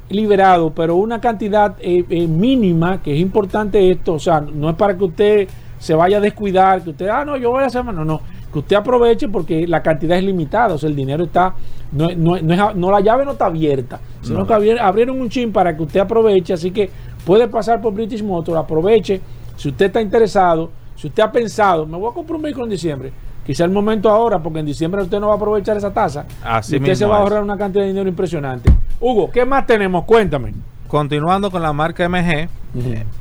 [0.10, 4.76] liberado, pero una cantidad eh, eh, mínima, que es importante esto, o sea, no es
[4.76, 5.47] para que usted
[5.80, 8.60] se vaya a descuidar, que usted, ah, no, yo voy a hacer, no, no, que
[8.60, 11.55] usted aproveche porque la cantidad es limitada, o sea, el dinero está,
[11.91, 14.47] no, no, no, es- no la llave no está abierta, sino No.
[14.47, 16.89] que abri- abrieron un chin para que usted aproveche, así que
[17.26, 19.19] puede pasar por British Motor, aproveche,
[19.56, 22.72] si usted está interesado, si usted ha pensado, me voy a comprar un vehículo en
[22.72, 23.12] diciembre,
[23.46, 26.76] quizá el momento ahora, porque en diciembre usted no va a aprovechar esa tasa, Así
[26.76, 27.24] y usted se va a es.
[27.24, 28.72] ahorrar una cantidad de dinero impresionante.
[29.00, 30.06] Hugo, ¿qué más tenemos?
[30.06, 30.54] Cuéntame.
[30.88, 32.48] Continuando con la marca MG,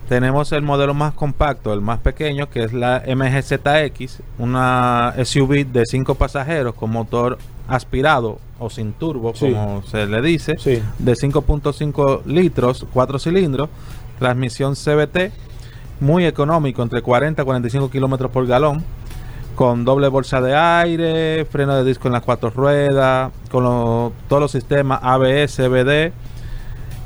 [0.08, 5.64] tenemos el modelo más compacto, el más pequeño, que es la MG ZX, una SUV
[5.66, 7.38] de 5 pasajeros con motor
[7.68, 9.50] aspirado o sin turbo, Sí.
[9.52, 10.82] como se le dice, Sí.
[10.98, 13.70] de 5.5 litros, 4 cilindros,
[14.18, 15.32] transmisión CBT,
[16.02, 18.82] muy económico, entre 40 y 45 kilómetros por galón,
[19.54, 24.40] con doble bolsa de aire, freno de disco en las cuatro ruedas, con lo- todos
[24.42, 26.12] los sistemas ABS, CBD,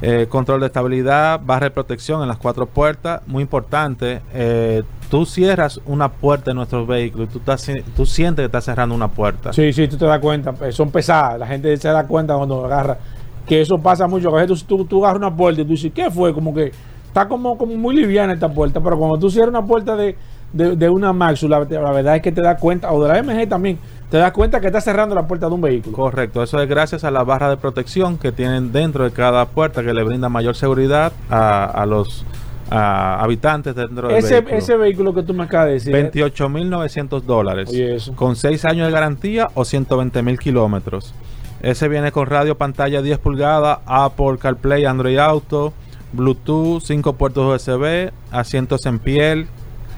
[0.03, 4.21] eh, control de estabilidad, barra de protección en las cuatro puertas, muy importante.
[4.35, 8.93] eh, tú cierras una puerta en nuestros vehículos tú, estás, tú sientes que estás cerrando
[8.95, 9.53] una puerta.
[9.53, 12.65] Sí, sí, tú te das cuenta, eh, son pesadas, la gente se da cuenta cuando
[12.65, 12.99] agarra,
[13.47, 16.11] que eso pasa mucho, a veces tú, tú agarras una puerta y tú dices, ¿qué
[16.11, 16.35] fue?
[16.35, 16.73] Como que
[17.17, 20.17] está como, como muy liviana esta puerta, pero cuando tú cierras una puerta de,
[20.53, 23.23] de, de una Maxus, la, la verdad es que te das cuenta, o de la
[23.23, 23.79] MG también,
[24.11, 25.97] te das cuenta que estás cerrando la puerta de un vehículo.
[25.97, 29.83] Correcto, eso es gracias a la barra de protección que tienen dentro de cada puerta
[29.83, 32.27] que le brinda mayor seguridad a, a los
[32.69, 34.57] a habitantes dentro del Ese, vehículo.
[34.57, 35.95] ese vehículo que tú me acabas de decir.
[35.95, 37.71] 28.900 dólares.
[37.71, 38.13] Oye, eso.
[38.15, 41.15] Con 6 años de garantía o 120 mil kilómetros.
[41.63, 45.73] Ese viene con radio pantalla 10 pulgadas, Apple CarPlay, Android Auto,
[46.13, 49.47] Bluetooth, 5 puertos USB, asientos en piel,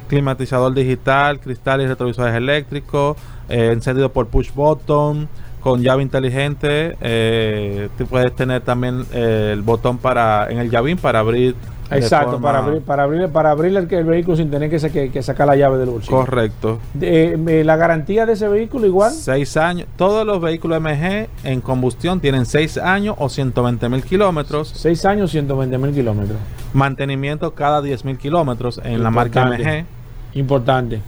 [0.08, 3.16] climatizador digital, cristal y retrovisores eléctricos,
[3.48, 5.28] eh, encendido por push button,
[5.60, 6.96] con llave inteligente.
[7.00, 11.54] eh, tú puedes tener también eh, el botón para en el llavín para abrir.
[11.90, 14.90] Exacto, forma- para abrir, para abrir, para abrir el, el vehículo sin tener que, sa-
[14.90, 16.18] que- que sacar la llave del bolsillo.
[16.18, 16.78] Correcto.
[17.00, 19.10] Eh, la garantía de ese vehículo igual.
[19.10, 19.88] 6 años.
[19.96, 24.68] Todos los vehículos MG en combustión tienen 6 años o 120 mil kilómetros.
[24.76, 26.36] 6 años, 120 mil kilómetros.
[26.74, 29.46] Mantenimiento cada 10 mil kilómetros en la marca.
[29.46, 29.86] MG.
[30.34, 31.00] Importante.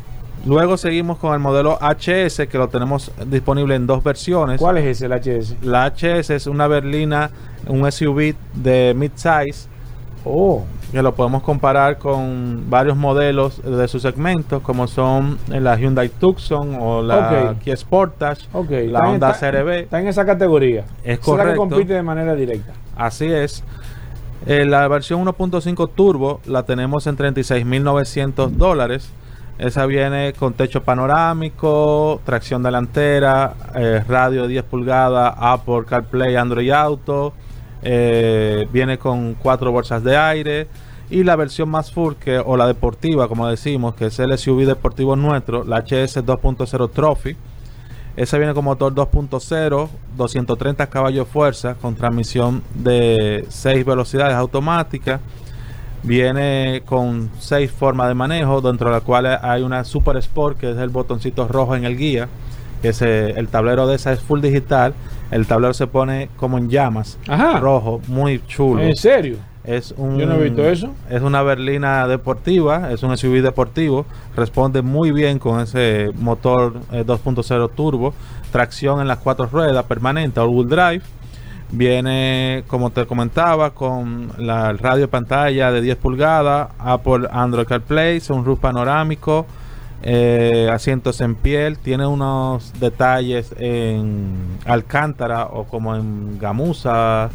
[0.46, 4.58] Luego seguimos con el modelo HS que lo tenemos disponible en dos versiones.
[4.58, 5.56] ¿Cuál es ese, el HS?
[5.62, 7.30] La HS es una berlina,
[7.66, 9.68] un SUV de mid-size
[10.22, 16.10] Oh, que lo podemos comparar con varios modelos de su segmento como son la Hyundai
[16.10, 17.58] Tucson o la Ok.
[17.60, 18.70] Kia Sportage, ok.
[18.70, 19.68] la Está Honda está- CRB.
[19.80, 20.80] Está en esa categoría.
[20.80, 21.56] Es Esa la que correcto.
[21.56, 22.72] compite de manera directa.
[22.96, 23.64] Así es.
[24.46, 29.10] Eh, la versión 1.5 Turbo la tenemos en 36.900 dólares.
[29.60, 36.70] Esa viene con techo panorámico, tracción delantera, eh, radio de 10 pulgadas, Apple CarPlay, Android
[36.70, 37.34] Auto,
[37.82, 40.66] eh, viene con cuatro bolsas de aire
[41.10, 44.64] y la versión más full que, o la deportiva, como decimos, que es el SUV
[44.64, 47.36] deportivo nuestro, la HS 2.0 Trophy.
[48.16, 55.20] Esa viene con motor 2.0, 230 caballos de fuerza, con transmisión de 6 velocidades automáticas.
[56.02, 60.70] Viene con 6 formas de manejo, dentro de las cuales hay una Super Sport, que
[60.70, 62.28] es el botoncito rojo en el guía.
[62.82, 64.94] Que se- el tablero de esa es full digital.
[65.30, 67.60] El tablero se pone como en llamas, Ajá.
[67.60, 68.82] rojo, muy chulo.
[68.82, 69.36] ¿En serio?
[69.62, 70.94] Es un, Yo no he visto eso.
[71.10, 74.06] Es una berlina deportiva, es un SUV deportivo.
[74.34, 78.14] Responde muy bien con ese motor eh, 2.0 turbo.
[78.50, 81.02] Tracción en las cuatro ruedas permanente, all-wheel drive.
[81.72, 88.58] Viene, como te comentaba, con la radio pantalla de 10 pulgadas, Apple Android CarPlay, sunroof
[88.58, 89.46] panorámico,
[90.02, 91.78] eh, asientos en piel.
[91.78, 97.30] Tiene unos detalles en alcántara o como en gamuza.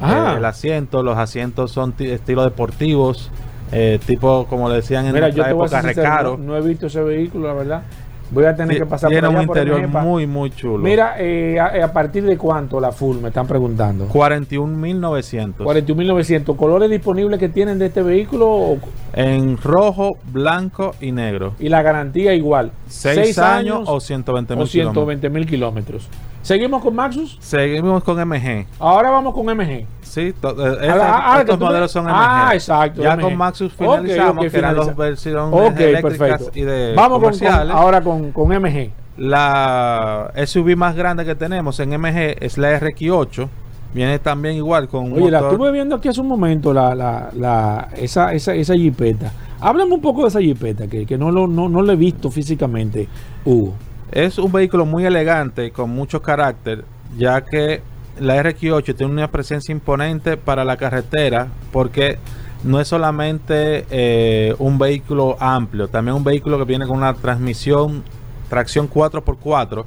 [0.00, 0.34] Ajá.
[0.34, 3.30] Eh, el asiento, los asientos son ti- estilo deportivos,
[3.72, 6.36] eh, tipo como le decían en Mira, yo la te voy a época recaro.
[6.36, 7.82] no, no he visto ese vehículo, la verdad.
[8.30, 10.78] Voy a tener que pasar Tiene por allá un interior muy, muy chulo.
[10.82, 14.08] Mira, eh, a, a partir de cuánto la full, me están preguntando.
[14.08, 15.58] 41.900.
[15.58, 16.56] 41.900.
[16.56, 18.78] ¿Colores disponibles que tienen de este vehículo
[19.12, 21.54] En rojo, blanco y negro.
[21.58, 22.72] y la garantía igual?
[22.88, 26.08] 6 Seis años, o 120 o mil 120 mil kilómetros.
[26.46, 27.36] ¿Seguimos con Maxus?
[27.40, 28.66] Seguimos con MG.
[28.78, 29.84] Ahora vamos con MG.
[30.00, 30.48] Sí, eh, Ah,
[30.80, 32.12] estas- ah, que estos me- modelos son MG.
[32.14, 33.22] Ah, exacto, Ya MG.
[33.22, 36.50] con Maxus finalizamos, ok, que eran finaliza- versiones Ok, eléctricas perfecto.
[36.58, 37.74] y de Vamos con, con- comerciales.
[37.74, 38.92] ahora con, con MG.
[39.18, 43.48] La SUV más grande que tenemos en MG es la RX8.
[43.92, 47.30] Viene también igual con Oye, la motor- estuve viendo aquí hace un momento, la, la,
[47.34, 49.32] la, esa, esa, esa jipeta.
[49.60, 52.30] Háblame un poco de esa jipeta, que, que no, lo, no, no lo he visto
[52.30, 53.08] físicamente,
[53.44, 53.72] Hugo.
[54.12, 56.84] Es un vehículo muy elegante, con mucho carácter,
[57.16, 57.82] ya que
[58.20, 62.18] la RX8 tiene una presencia imponente para la carretera, porque
[62.64, 68.02] no es solamente eh, un vehículo amplio, también un vehículo que viene con una transmisión,
[68.48, 69.84] tracción 4x4,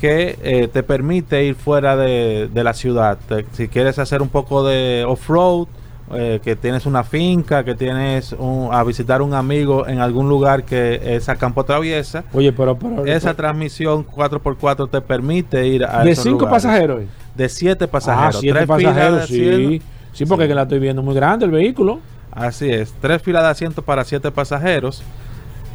[0.00, 3.18] que eh, te permite ir fuera de, la ciudad.
[3.52, 5.66] Si quieres hacer un poco de off-road,
[6.14, 10.64] eh, que tienes una finca, que tienes un- a visitar un amigo en algún lugar
[10.64, 12.78] que es a campo traviesa, Oye, pero...
[12.78, 16.62] pero esa transmisión 4x4 te permite ir a de esos cinco lugares.
[16.64, 17.02] pasajeros.
[17.34, 18.36] De 7 pasajeros.
[18.36, 19.82] ah, siete Tres pasajeros, sí.
[20.12, 20.48] Sí, porque Sí.
[20.48, 22.00] que la estoy viendo muy grande el vehículo.
[22.32, 22.92] Así es.
[23.00, 25.02] Tres filas de asiento para 7 pasajeros.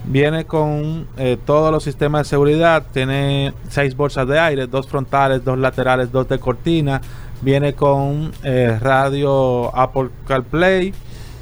[0.06, 2.84] Viene con eh, todos los sistemas de seguridad.
[2.92, 7.00] Tiene 6 bolsas de aire, dos frontales, dos laterales, dos de cortina.
[7.44, 10.94] Viene con eh, radio Apple CarPlay.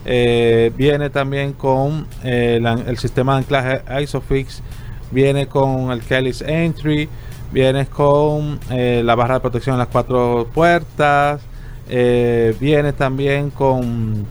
[0.03, 4.63] Eh, viene también con eh, el sistema de anclaje ISOFIX.
[5.11, 7.07] Viene con el Kelly's Entry.
[7.51, 11.41] Viene con la barra de protección en las cuatro puertas.
[11.87, 14.25] Viene también con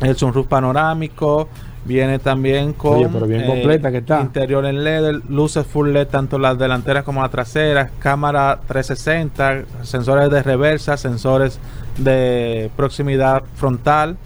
[0.00, 1.48] el sunroof panorámico.
[1.84, 4.20] Viene también con Oye, pero bien completa que está.
[4.22, 10.30] interior en LED, luces full LED tanto las delanteras como las traseras, cámara 360, sensores
[10.30, 11.58] de reversa, sensores
[11.98, 14.16] de proximidad frontal.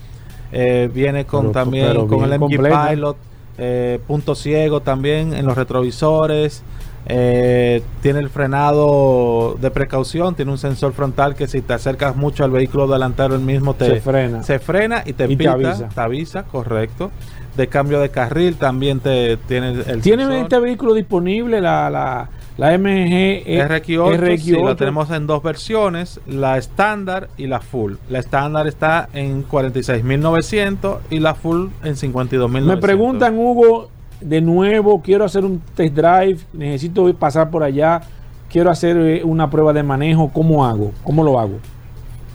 [0.53, 2.89] Eh, viene con Pero- también pero con el MG completa.
[2.91, 3.17] Pilot,
[3.59, 6.63] eh, punto ciego también en los retrovisores.
[7.11, 12.45] Eh, tiene el frenado de precaución, tiene un sensor frontal que si te acercas mucho
[12.45, 14.43] al vehículo delantero, el mismo te Se frena.
[14.43, 15.89] se frena y te Y te avisa.
[15.89, 17.11] te avisa, correcto.
[17.59, 20.43] De cambio de carril también te tiene el ¿Tiene sensor.
[20.43, 26.57] este vehículo disponible la, la, la MG RX8, sí, lo tenemos en dos versiones, la
[26.57, 27.95] estándar y la full.
[28.09, 32.61] La estándar está en 46.900 y la full en 52.900.
[32.63, 33.91] Me preguntan, Hugo,
[34.21, 38.03] de nuevo, quiero hacer un test drive, necesito pasar por allá,
[38.49, 40.93] quiero hacer eh, una prueba de manejo, ¿cómo hago?
[41.03, 41.59] ¿Cómo lo hago?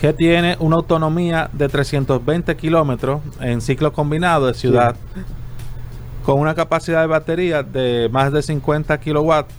[0.00, 4.96] que tiene una autonomía de 320 kilómetros en ciclo combinado de ciudad,
[6.24, 9.52] con una capacidad de batería de más de 50 kilowatts,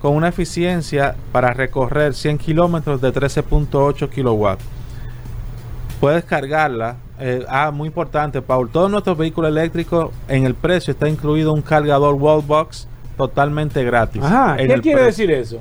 [0.00, 4.81] con una eficiencia para recorrer 100 kilómetros de 13.8 kilowatts.
[6.02, 6.96] Puedes cargarla.
[7.20, 8.68] eh, ah, muy importante, Paul.
[8.70, 14.20] Todos nuestros vehículos eléctricos en el precio está incluido un cargador wallbox totalmente gratis.
[14.24, 15.04] Ajá, ¿qué quiere precio.
[15.04, 15.58] decir eso?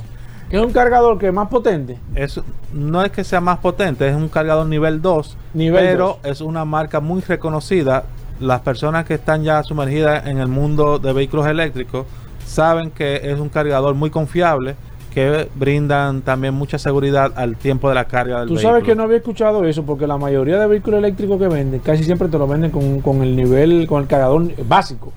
[0.50, 2.00] ¿Que es un cargador que es más potente?
[2.16, 2.42] Es-
[2.74, 6.32] no es que sea más potente, es un cargador nivel 2, Nivel pero 2.
[6.32, 8.06] es una marca muy reconocida.
[8.40, 12.08] Las personas que están ya sumergidas en el mundo de vehículos eléctricos
[12.48, 14.76] saben que es un cargador muy confiable
[15.14, 18.70] que brindan también mucha seguridad al tiempo de la carga del Tú vehículo.
[18.76, 22.04] sabes que no había escuchado eso porque la mayoría de vehículos eléctricos que venden casi
[22.04, 25.12] siempre te lo venden con, con el nivel, con el cargador básico.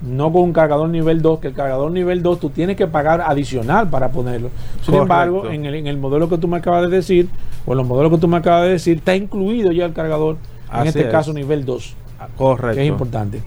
[0.00, 3.20] No con un cargador nivel 2, que el cargador nivel 2 tú tienes que pagar
[3.20, 4.48] adicional para ponerlo.
[4.82, 5.02] Sin Correcto.
[5.02, 7.28] embargo, en el, en el modelo que tú me acabas de decir,
[7.66, 10.38] o en los modelos que tú me acabas de decir, está incluido ya el cargador,
[10.74, 11.06] en este es.
[11.08, 12.74] caso nivel 2, Ah, Correcto.
[12.76, 13.42] que es importante.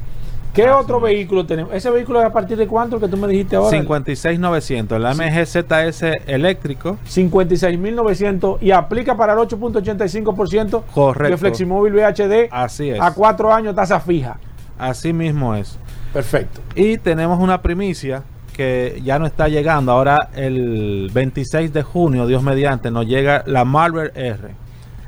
[0.56, 1.73] ¿Qué Así otro vehículo tenemos?
[1.73, 3.69] ¿Ese vehículo es a partir de cuánto el que tú me dijiste ahora?
[3.77, 6.98] 56900, la MGZS eléctrico.
[7.07, 11.32] 56.900 y aplica para el 8.85% Correcto.
[11.32, 13.02] de Fleximóvil VHD Así es.
[13.02, 14.38] a cuatro años tasa fija.
[14.80, 15.77] Así mismo es.
[16.14, 16.61] Perfecto.
[16.76, 18.23] Y tenemos una primicia
[18.53, 19.91] que ya no está llegando.
[19.91, 24.52] Ahora el 26 de junio, Dios mediante, nos llega la Marvel R.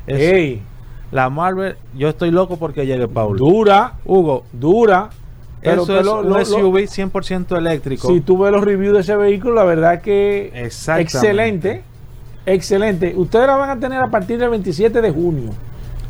[0.08, 0.62] Es- Ey,
[1.12, 3.38] La Marvel, yo estoy loco porque llegue Paul.
[3.38, 5.10] dura, Hugo, dura.
[5.62, 8.08] Pero, eso es lo- un lo- SUV 100% eléctrico.
[8.10, 11.84] si tú ves los reviews de ese vehículo, la verdad que excelente.
[12.46, 13.14] Excelente.
[13.16, 15.50] Ustedes la van a tener a partir del 27 de junio.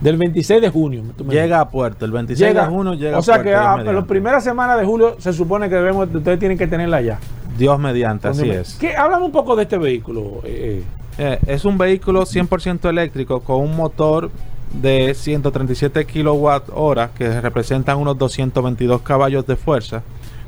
[0.02, 1.04] Del 26 de junio.
[1.30, 2.06] Llega a puerto.
[2.06, 2.66] El 26 Llega.
[2.66, 3.44] de junio llega o sea a puerto.
[3.46, 3.94] que Dios a, mediante.
[4.02, 7.20] la primera semana de julio se supone que debemos, ustedes tienen que tenerla ya.
[7.58, 8.76] Dios mediante, así es.
[8.76, 8.96] ¿Qué?
[8.96, 10.42] Háblame un poco de este vehículo.
[10.44, 10.84] eh,
[11.20, 14.30] Eh, es un vehículo 100% eléctrico con un motor
[14.74, 20.04] de 137 kilowatt hora que representan unos 222 caballos de fuerza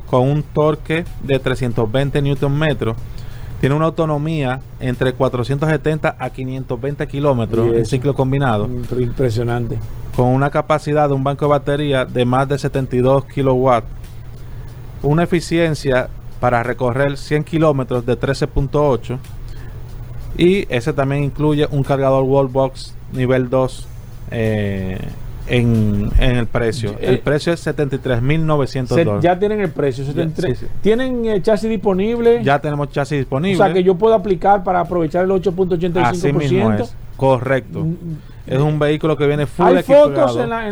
[0.08, 2.96] con un torque de 320 newton metros
[3.60, 8.66] tiene una autonomía entre 470 a 520 kilómetros en ciclo combinado.
[8.68, 9.78] impre- impresionante.
[10.16, 13.86] con una capacidad de un banco de batería de más de 72 kilowatts
[15.02, 16.08] una eficiencia
[16.40, 19.18] para recorrer 100 kilómetros de 13.8
[20.38, 23.86] y ese también incluye un cargador wallbox nivel 2
[24.30, 24.98] eh,
[25.48, 26.94] en, en el precio.
[27.00, 29.22] El precio es 73.900 Se- dólares.
[29.22, 30.04] ya tienen el precio.
[30.04, 30.58] Ya, 73.
[30.58, 30.72] sí, sí.
[30.82, 32.42] ¿Tienen eh, chasis disponible?
[32.44, 33.56] Ya tenemos chasis o disponible.
[33.56, 36.80] sea que yo puedo aplicar para aprovechar el Así mismo 8.85%.
[36.82, 36.94] es.
[37.16, 37.80] Correcto.
[37.80, 37.94] Mm,
[38.46, 40.10] Es un vehículo que viene full Hay equipado.
[40.14, 40.68] fotos en, la-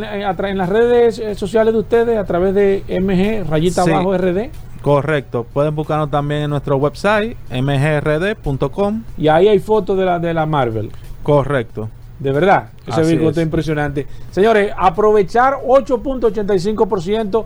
[0.51, 3.91] en las redes eh, sociales de ustedes a través de MG, rayita Sí.
[3.91, 4.51] abajo RD.
[4.81, 5.45] Correcto.
[5.53, 9.03] Pueden buscarnos también en nuestro website mgrd.com.
[9.17, 10.91] Y ahí hay fotos de la, de la Marvel.
[11.23, 11.89] Correcto.
[12.19, 13.37] De verdad, ese vehículo es.
[13.37, 14.07] está impresionante.
[14.31, 17.45] Señores, aprovechar 8.85%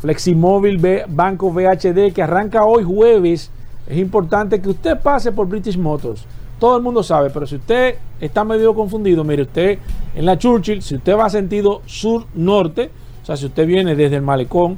[0.00, 3.50] Fleximóvil B- Banco VHD que arranca hoy jueves.
[3.86, 6.24] Es importante que usted pase por British Motors.
[6.58, 9.78] Todo el mundo sabe, pero si usted está medio confundido, mire, usted
[10.14, 12.90] en la Churchill, si usted va sentido sur-norte,
[13.22, 14.76] o sea, si usted viene desde el malecón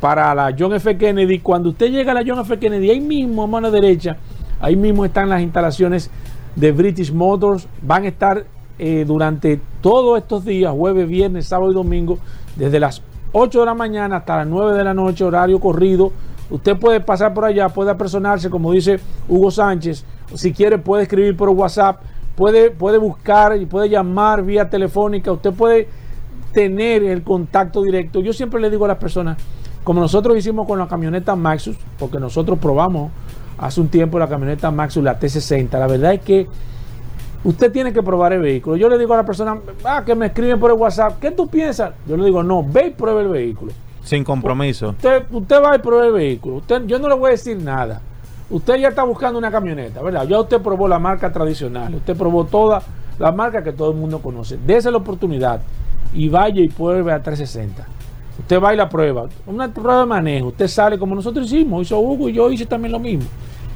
[0.00, 0.96] para la John F.
[0.96, 2.58] Kennedy, cuando usted llega a la John F.
[2.58, 4.16] Kennedy, ahí mismo a mano derecha,
[4.60, 6.10] ahí mismo están las instalaciones
[6.56, 7.66] de British Motors.
[7.82, 8.44] Van a estar
[8.78, 12.18] eh, durante todos estos días, jueves, viernes, sábado y domingo,
[12.56, 13.02] desde las
[13.32, 16.12] 8 de la mañana hasta las 9 de la noche, horario corrido.
[16.50, 20.04] Usted puede pasar por allá, puede apersonarse, como dice Hugo Sánchez.
[20.34, 22.00] Si quiere, puede escribir por WhatsApp,
[22.36, 25.32] puede, puede buscar y puede llamar vía telefónica.
[25.32, 25.88] Usted puede
[26.52, 28.20] tener el contacto directo.
[28.20, 29.36] Yo siempre le digo a las personas,
[29.84, 33.10] como nosotros hicimos con la camioneta Maxus, porque nosotros probamos
[33.58, 36.46] hace un tiempo la camioneta Maxus, la T60, la verdad es que
[37.44, 38.76] usted tiene que probar el vehículo.
[38.76, 41.48] Yo le digo a la persona, ah, que me escriben por el WhatsApp, ¿qué tú
[41.48, 41.92] piensas?
[42.06, 43.72] Yo le digo, no, ve y pruebe el vehículo.
[44.02, 44.90] Sin compromiso.
[44.90, 46.56] Usted, usted va y prueba el vehículo.
[46.56, 48.00] Usted, yo no le voy a decir nada.
[48.50, 50.26] Usted ya está buscando una camioneta, ¿verdad?
[50.26, 51.94] Ya usted probó la marca tradicional.
[51.94, 52.82] Usted probó toda
[53.18, 54.58] la marca que todo el mundo conoce.
[54.64, 55.60] Dese la oportunidad
[56.14, 57.86] y vaya y pruebe a 360.
[58.38, 59.26] Usted va y la prueba.
[59.46, 60.46] Una prueba de manejo.
[60.48, 61.82] Usted sale como nosotros hicimos.
[61.82, 63.28] Hizo Hugo y yo hice también lo mismo.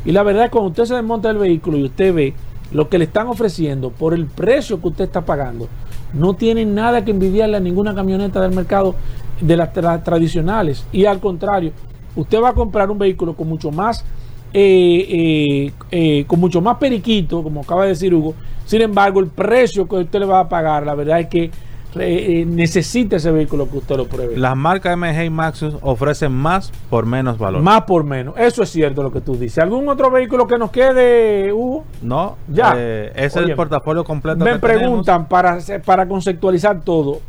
[0.05, 2.35] Y la verdad es que cuando usted se desmonta el vehículo y usted ve
[2.73, 5.69] lo que le están ofreciendo por el precio que usted está pagando,
[6.13, 8.95] no tiene nada que envidiarle a ninguna camioneta del mercado
[9.41, 10.85] de las tra- tradicionales.
[10.93, 11.73] Y al contrario,
[12.17, 14.05] usted va a comprar un vehículo con mucho más,
[14.53, 18.35] eh, eh, eh, con mucho más periquito, como acaba de decir Hugo.
[18.67, 21.51] Sin embargo, el precio que usted le va a pagar, la verdad es que
[21.97, 24.37] eh, necesita ese vehículo que usted lo pruebe.
[24.37, 27.63] Las marcas MG y Maxus ofrecen más por menos valor.
[27.63, 28.35] Más por menos.
[28.39, 29.59] Eso es cierto lo que tú dices.
[29.59, 31.85] ¿Algún otro vehículo que nos quede, Hugo?
[32.01, 32.73] No, Ya.
[32.77, 34.39] eh, ese es el portafolio completo.
[34.45, 34.81] Me que tenemos.
[34.81, 37.21] preguntan para, para conceptualizar todo.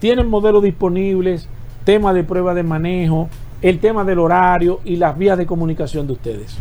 [0.00, 1.48] ¿Tienen modelos disponibles?
[1.84, 3.28] Tema de prueba de manejo,
[3.62, 6.56] el tema del horario y las vías de comunicación de ustedes.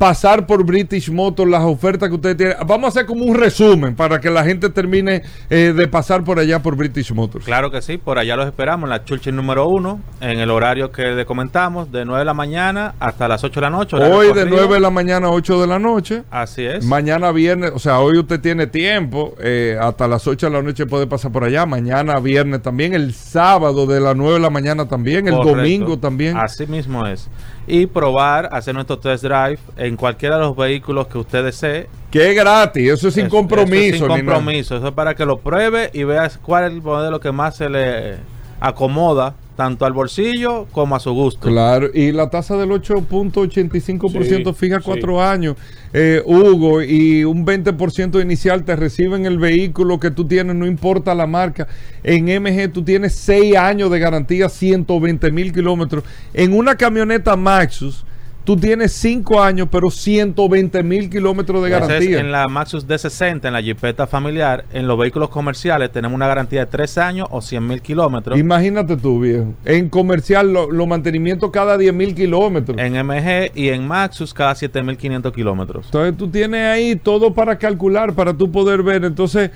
[0.00, 2.56] pasar por British Motors, las ofertas que ustedes tienen.
[2.66, 5.20] Vamos a hacer como un resumen para que la gente termine
[5.50, 7.44] eh, de pasar por allá por British Motors.
[7.44, 10.90] Claro que sí, por allá los esperamos, en la Churchill número 1, en el horario
[10.90, 13.96] que le comentamos, de 9 de la mañana hasta las 8 de la noche.
[13.98, 14.56] Hoy de corrido.
[14.56, 16.22] 9 de la mañana a 8 de la noche.
[16.30, 16.82] Así es.
[16.82, 20.86] Mañana viernes, o sea, hoy usted tiene tiempo, eh, hasta las 8 de la noche
[20.86, 24.88] puede pasar por allá, mañana viernes también, el sábado de las 9 de la mañana
[24.88, 25.56] también, el Correcto.
[25.58, 26.38] domingo también.
[26.38, 27.28] Así mismo es.
[27.72, 31.86] Y probar, hacer nuestro test drive en cualquiera de los vehículos que usted desee.
[32.10, 33.94] Que es gratis, eso es sin Eso- compromiso.
[33.94, 34.76] eso es sin compromiso.
[34.76, 37.68] Eso es para que lo pruebe y veas cuál es el modelo que más se
[37.70, 38.16] le
[38.60, 41.46] acomoda, tanto al bolsillo como a su gusto.
[41.46, 44.82] Claro, y la tasa del 8.85% Sí, fija sí.
[44.82, 45.54] cuatro años,
[45.92, 51.14] eh, Hugo, y un 20% inicial te reciben el vehículo que tú tienes, no importa
[51.14, 51.68] la marca.
[52.02, 56.04] En MG tú tienes 6 años de garantía, 120 mil kilómetros.
[56.32, 58.06] En una camioneta Maxus,
[58.44, 62.20] tú tienes 5 años, pero 120 mil kilómetros de garantía.
[62.20, 66.60] en la Maxus D60, en la Jeepeta familiar, en los vehículos comerciales tenemos una garantía
[66.60, 68.38] de 3 años o 100 mil kilómetros.
[68.38, 69.54] Imagínate tú, viejo.
[69.64, 72.78] En comercial, los lo mantenimientos cada 10 mil kilómetros.
[72.78, 75.86] En MG y en Maxus cada 7500 kilómetros.
[75.86, 79.04] Entonces tú tienes ahí todo para calcular, para tú poder ver.
[79.04, 79.50] Entonces,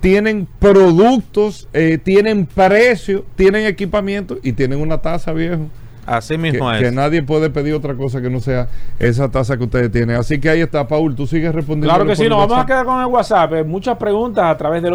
[0.00, 5.66] tienen productos, eh, tienen precio, tienen equipamiento y tienen una tasa, viejo.
[6.04, 6.92] Así Que, mismo que es.
[6.92, 8.68] nadie puede pedir otra cosa que no sea
[9.00, 10.14] esa tasa que ustedes tienen.
[10.16, 11.16] Así que ahí está, Paul.
[11.16, 11.88] Tú sigues respondiendo.
[11.92, 13.52] Claro que sí, nos vamos a quedar con el WhatsApp.
[13.54, 14.92] eh, muchas preguntas a través del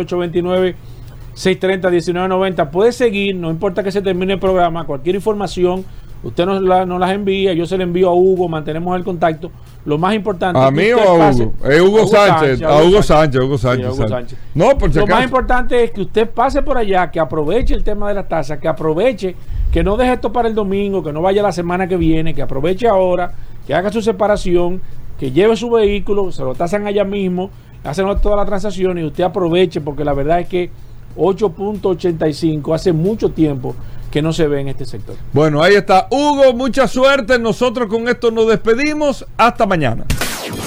[1.36, 2.70] 829-630-1990.
[2.72, 5.84] Puede seguir, no importa que se termine el programa, cualquier información,
[6.24, 9.52] usted nos, la- nos las envía, yo se la envío a Hugo, mantenemos el contacto.
[9.84, 11.54] Lo más importante ¿A mí o a pase- Hugo?
[11.68, 12.62] Es Hugo, Sánchez.
[12.62, 13.88] A Hugo Sánchez, Hugo Sí, Sánchez.
[14.00, 14.10] Hugo.
[14.54, 17.84] No, por si Lo más importante es que usted pase por allá, que aproveche el
[17.84, 19.36] tema de las tasas, que aproveche,
[19.72, 22.42] que no deje esto para el domingo, que no vaya la semana que viene, que
[22.44, 23.32] aproveche ahora,
[23.66, 24.82] que haga su separación,
[25.20, 27.50] que lleve su vehículo, se lo tasan allá mismo,
[27.84, 30.70] hacen toda la transacción y usted aproveche, porque la verdad es que
[31.16, 33.76] 8.85 hace mucho tiempo
[34.12, 35.16] que no se ve en este sector.
[35.32, 36.08] Bueno, ahí está.
[36.12, 37.40] Hugo, mucha suerte.
[37.40, 39.26] Nosotros con esto nos despedimos.
[39.38, 40.06] Hasta mañana.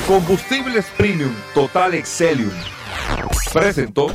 [0.06, 2.50] Combustibles Premium Total Excelium.
[3.52, 4.06] Presentó.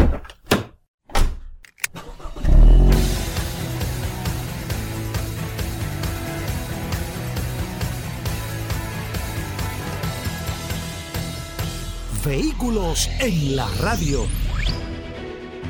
[12.26, 14.28] Vehículos en la radio.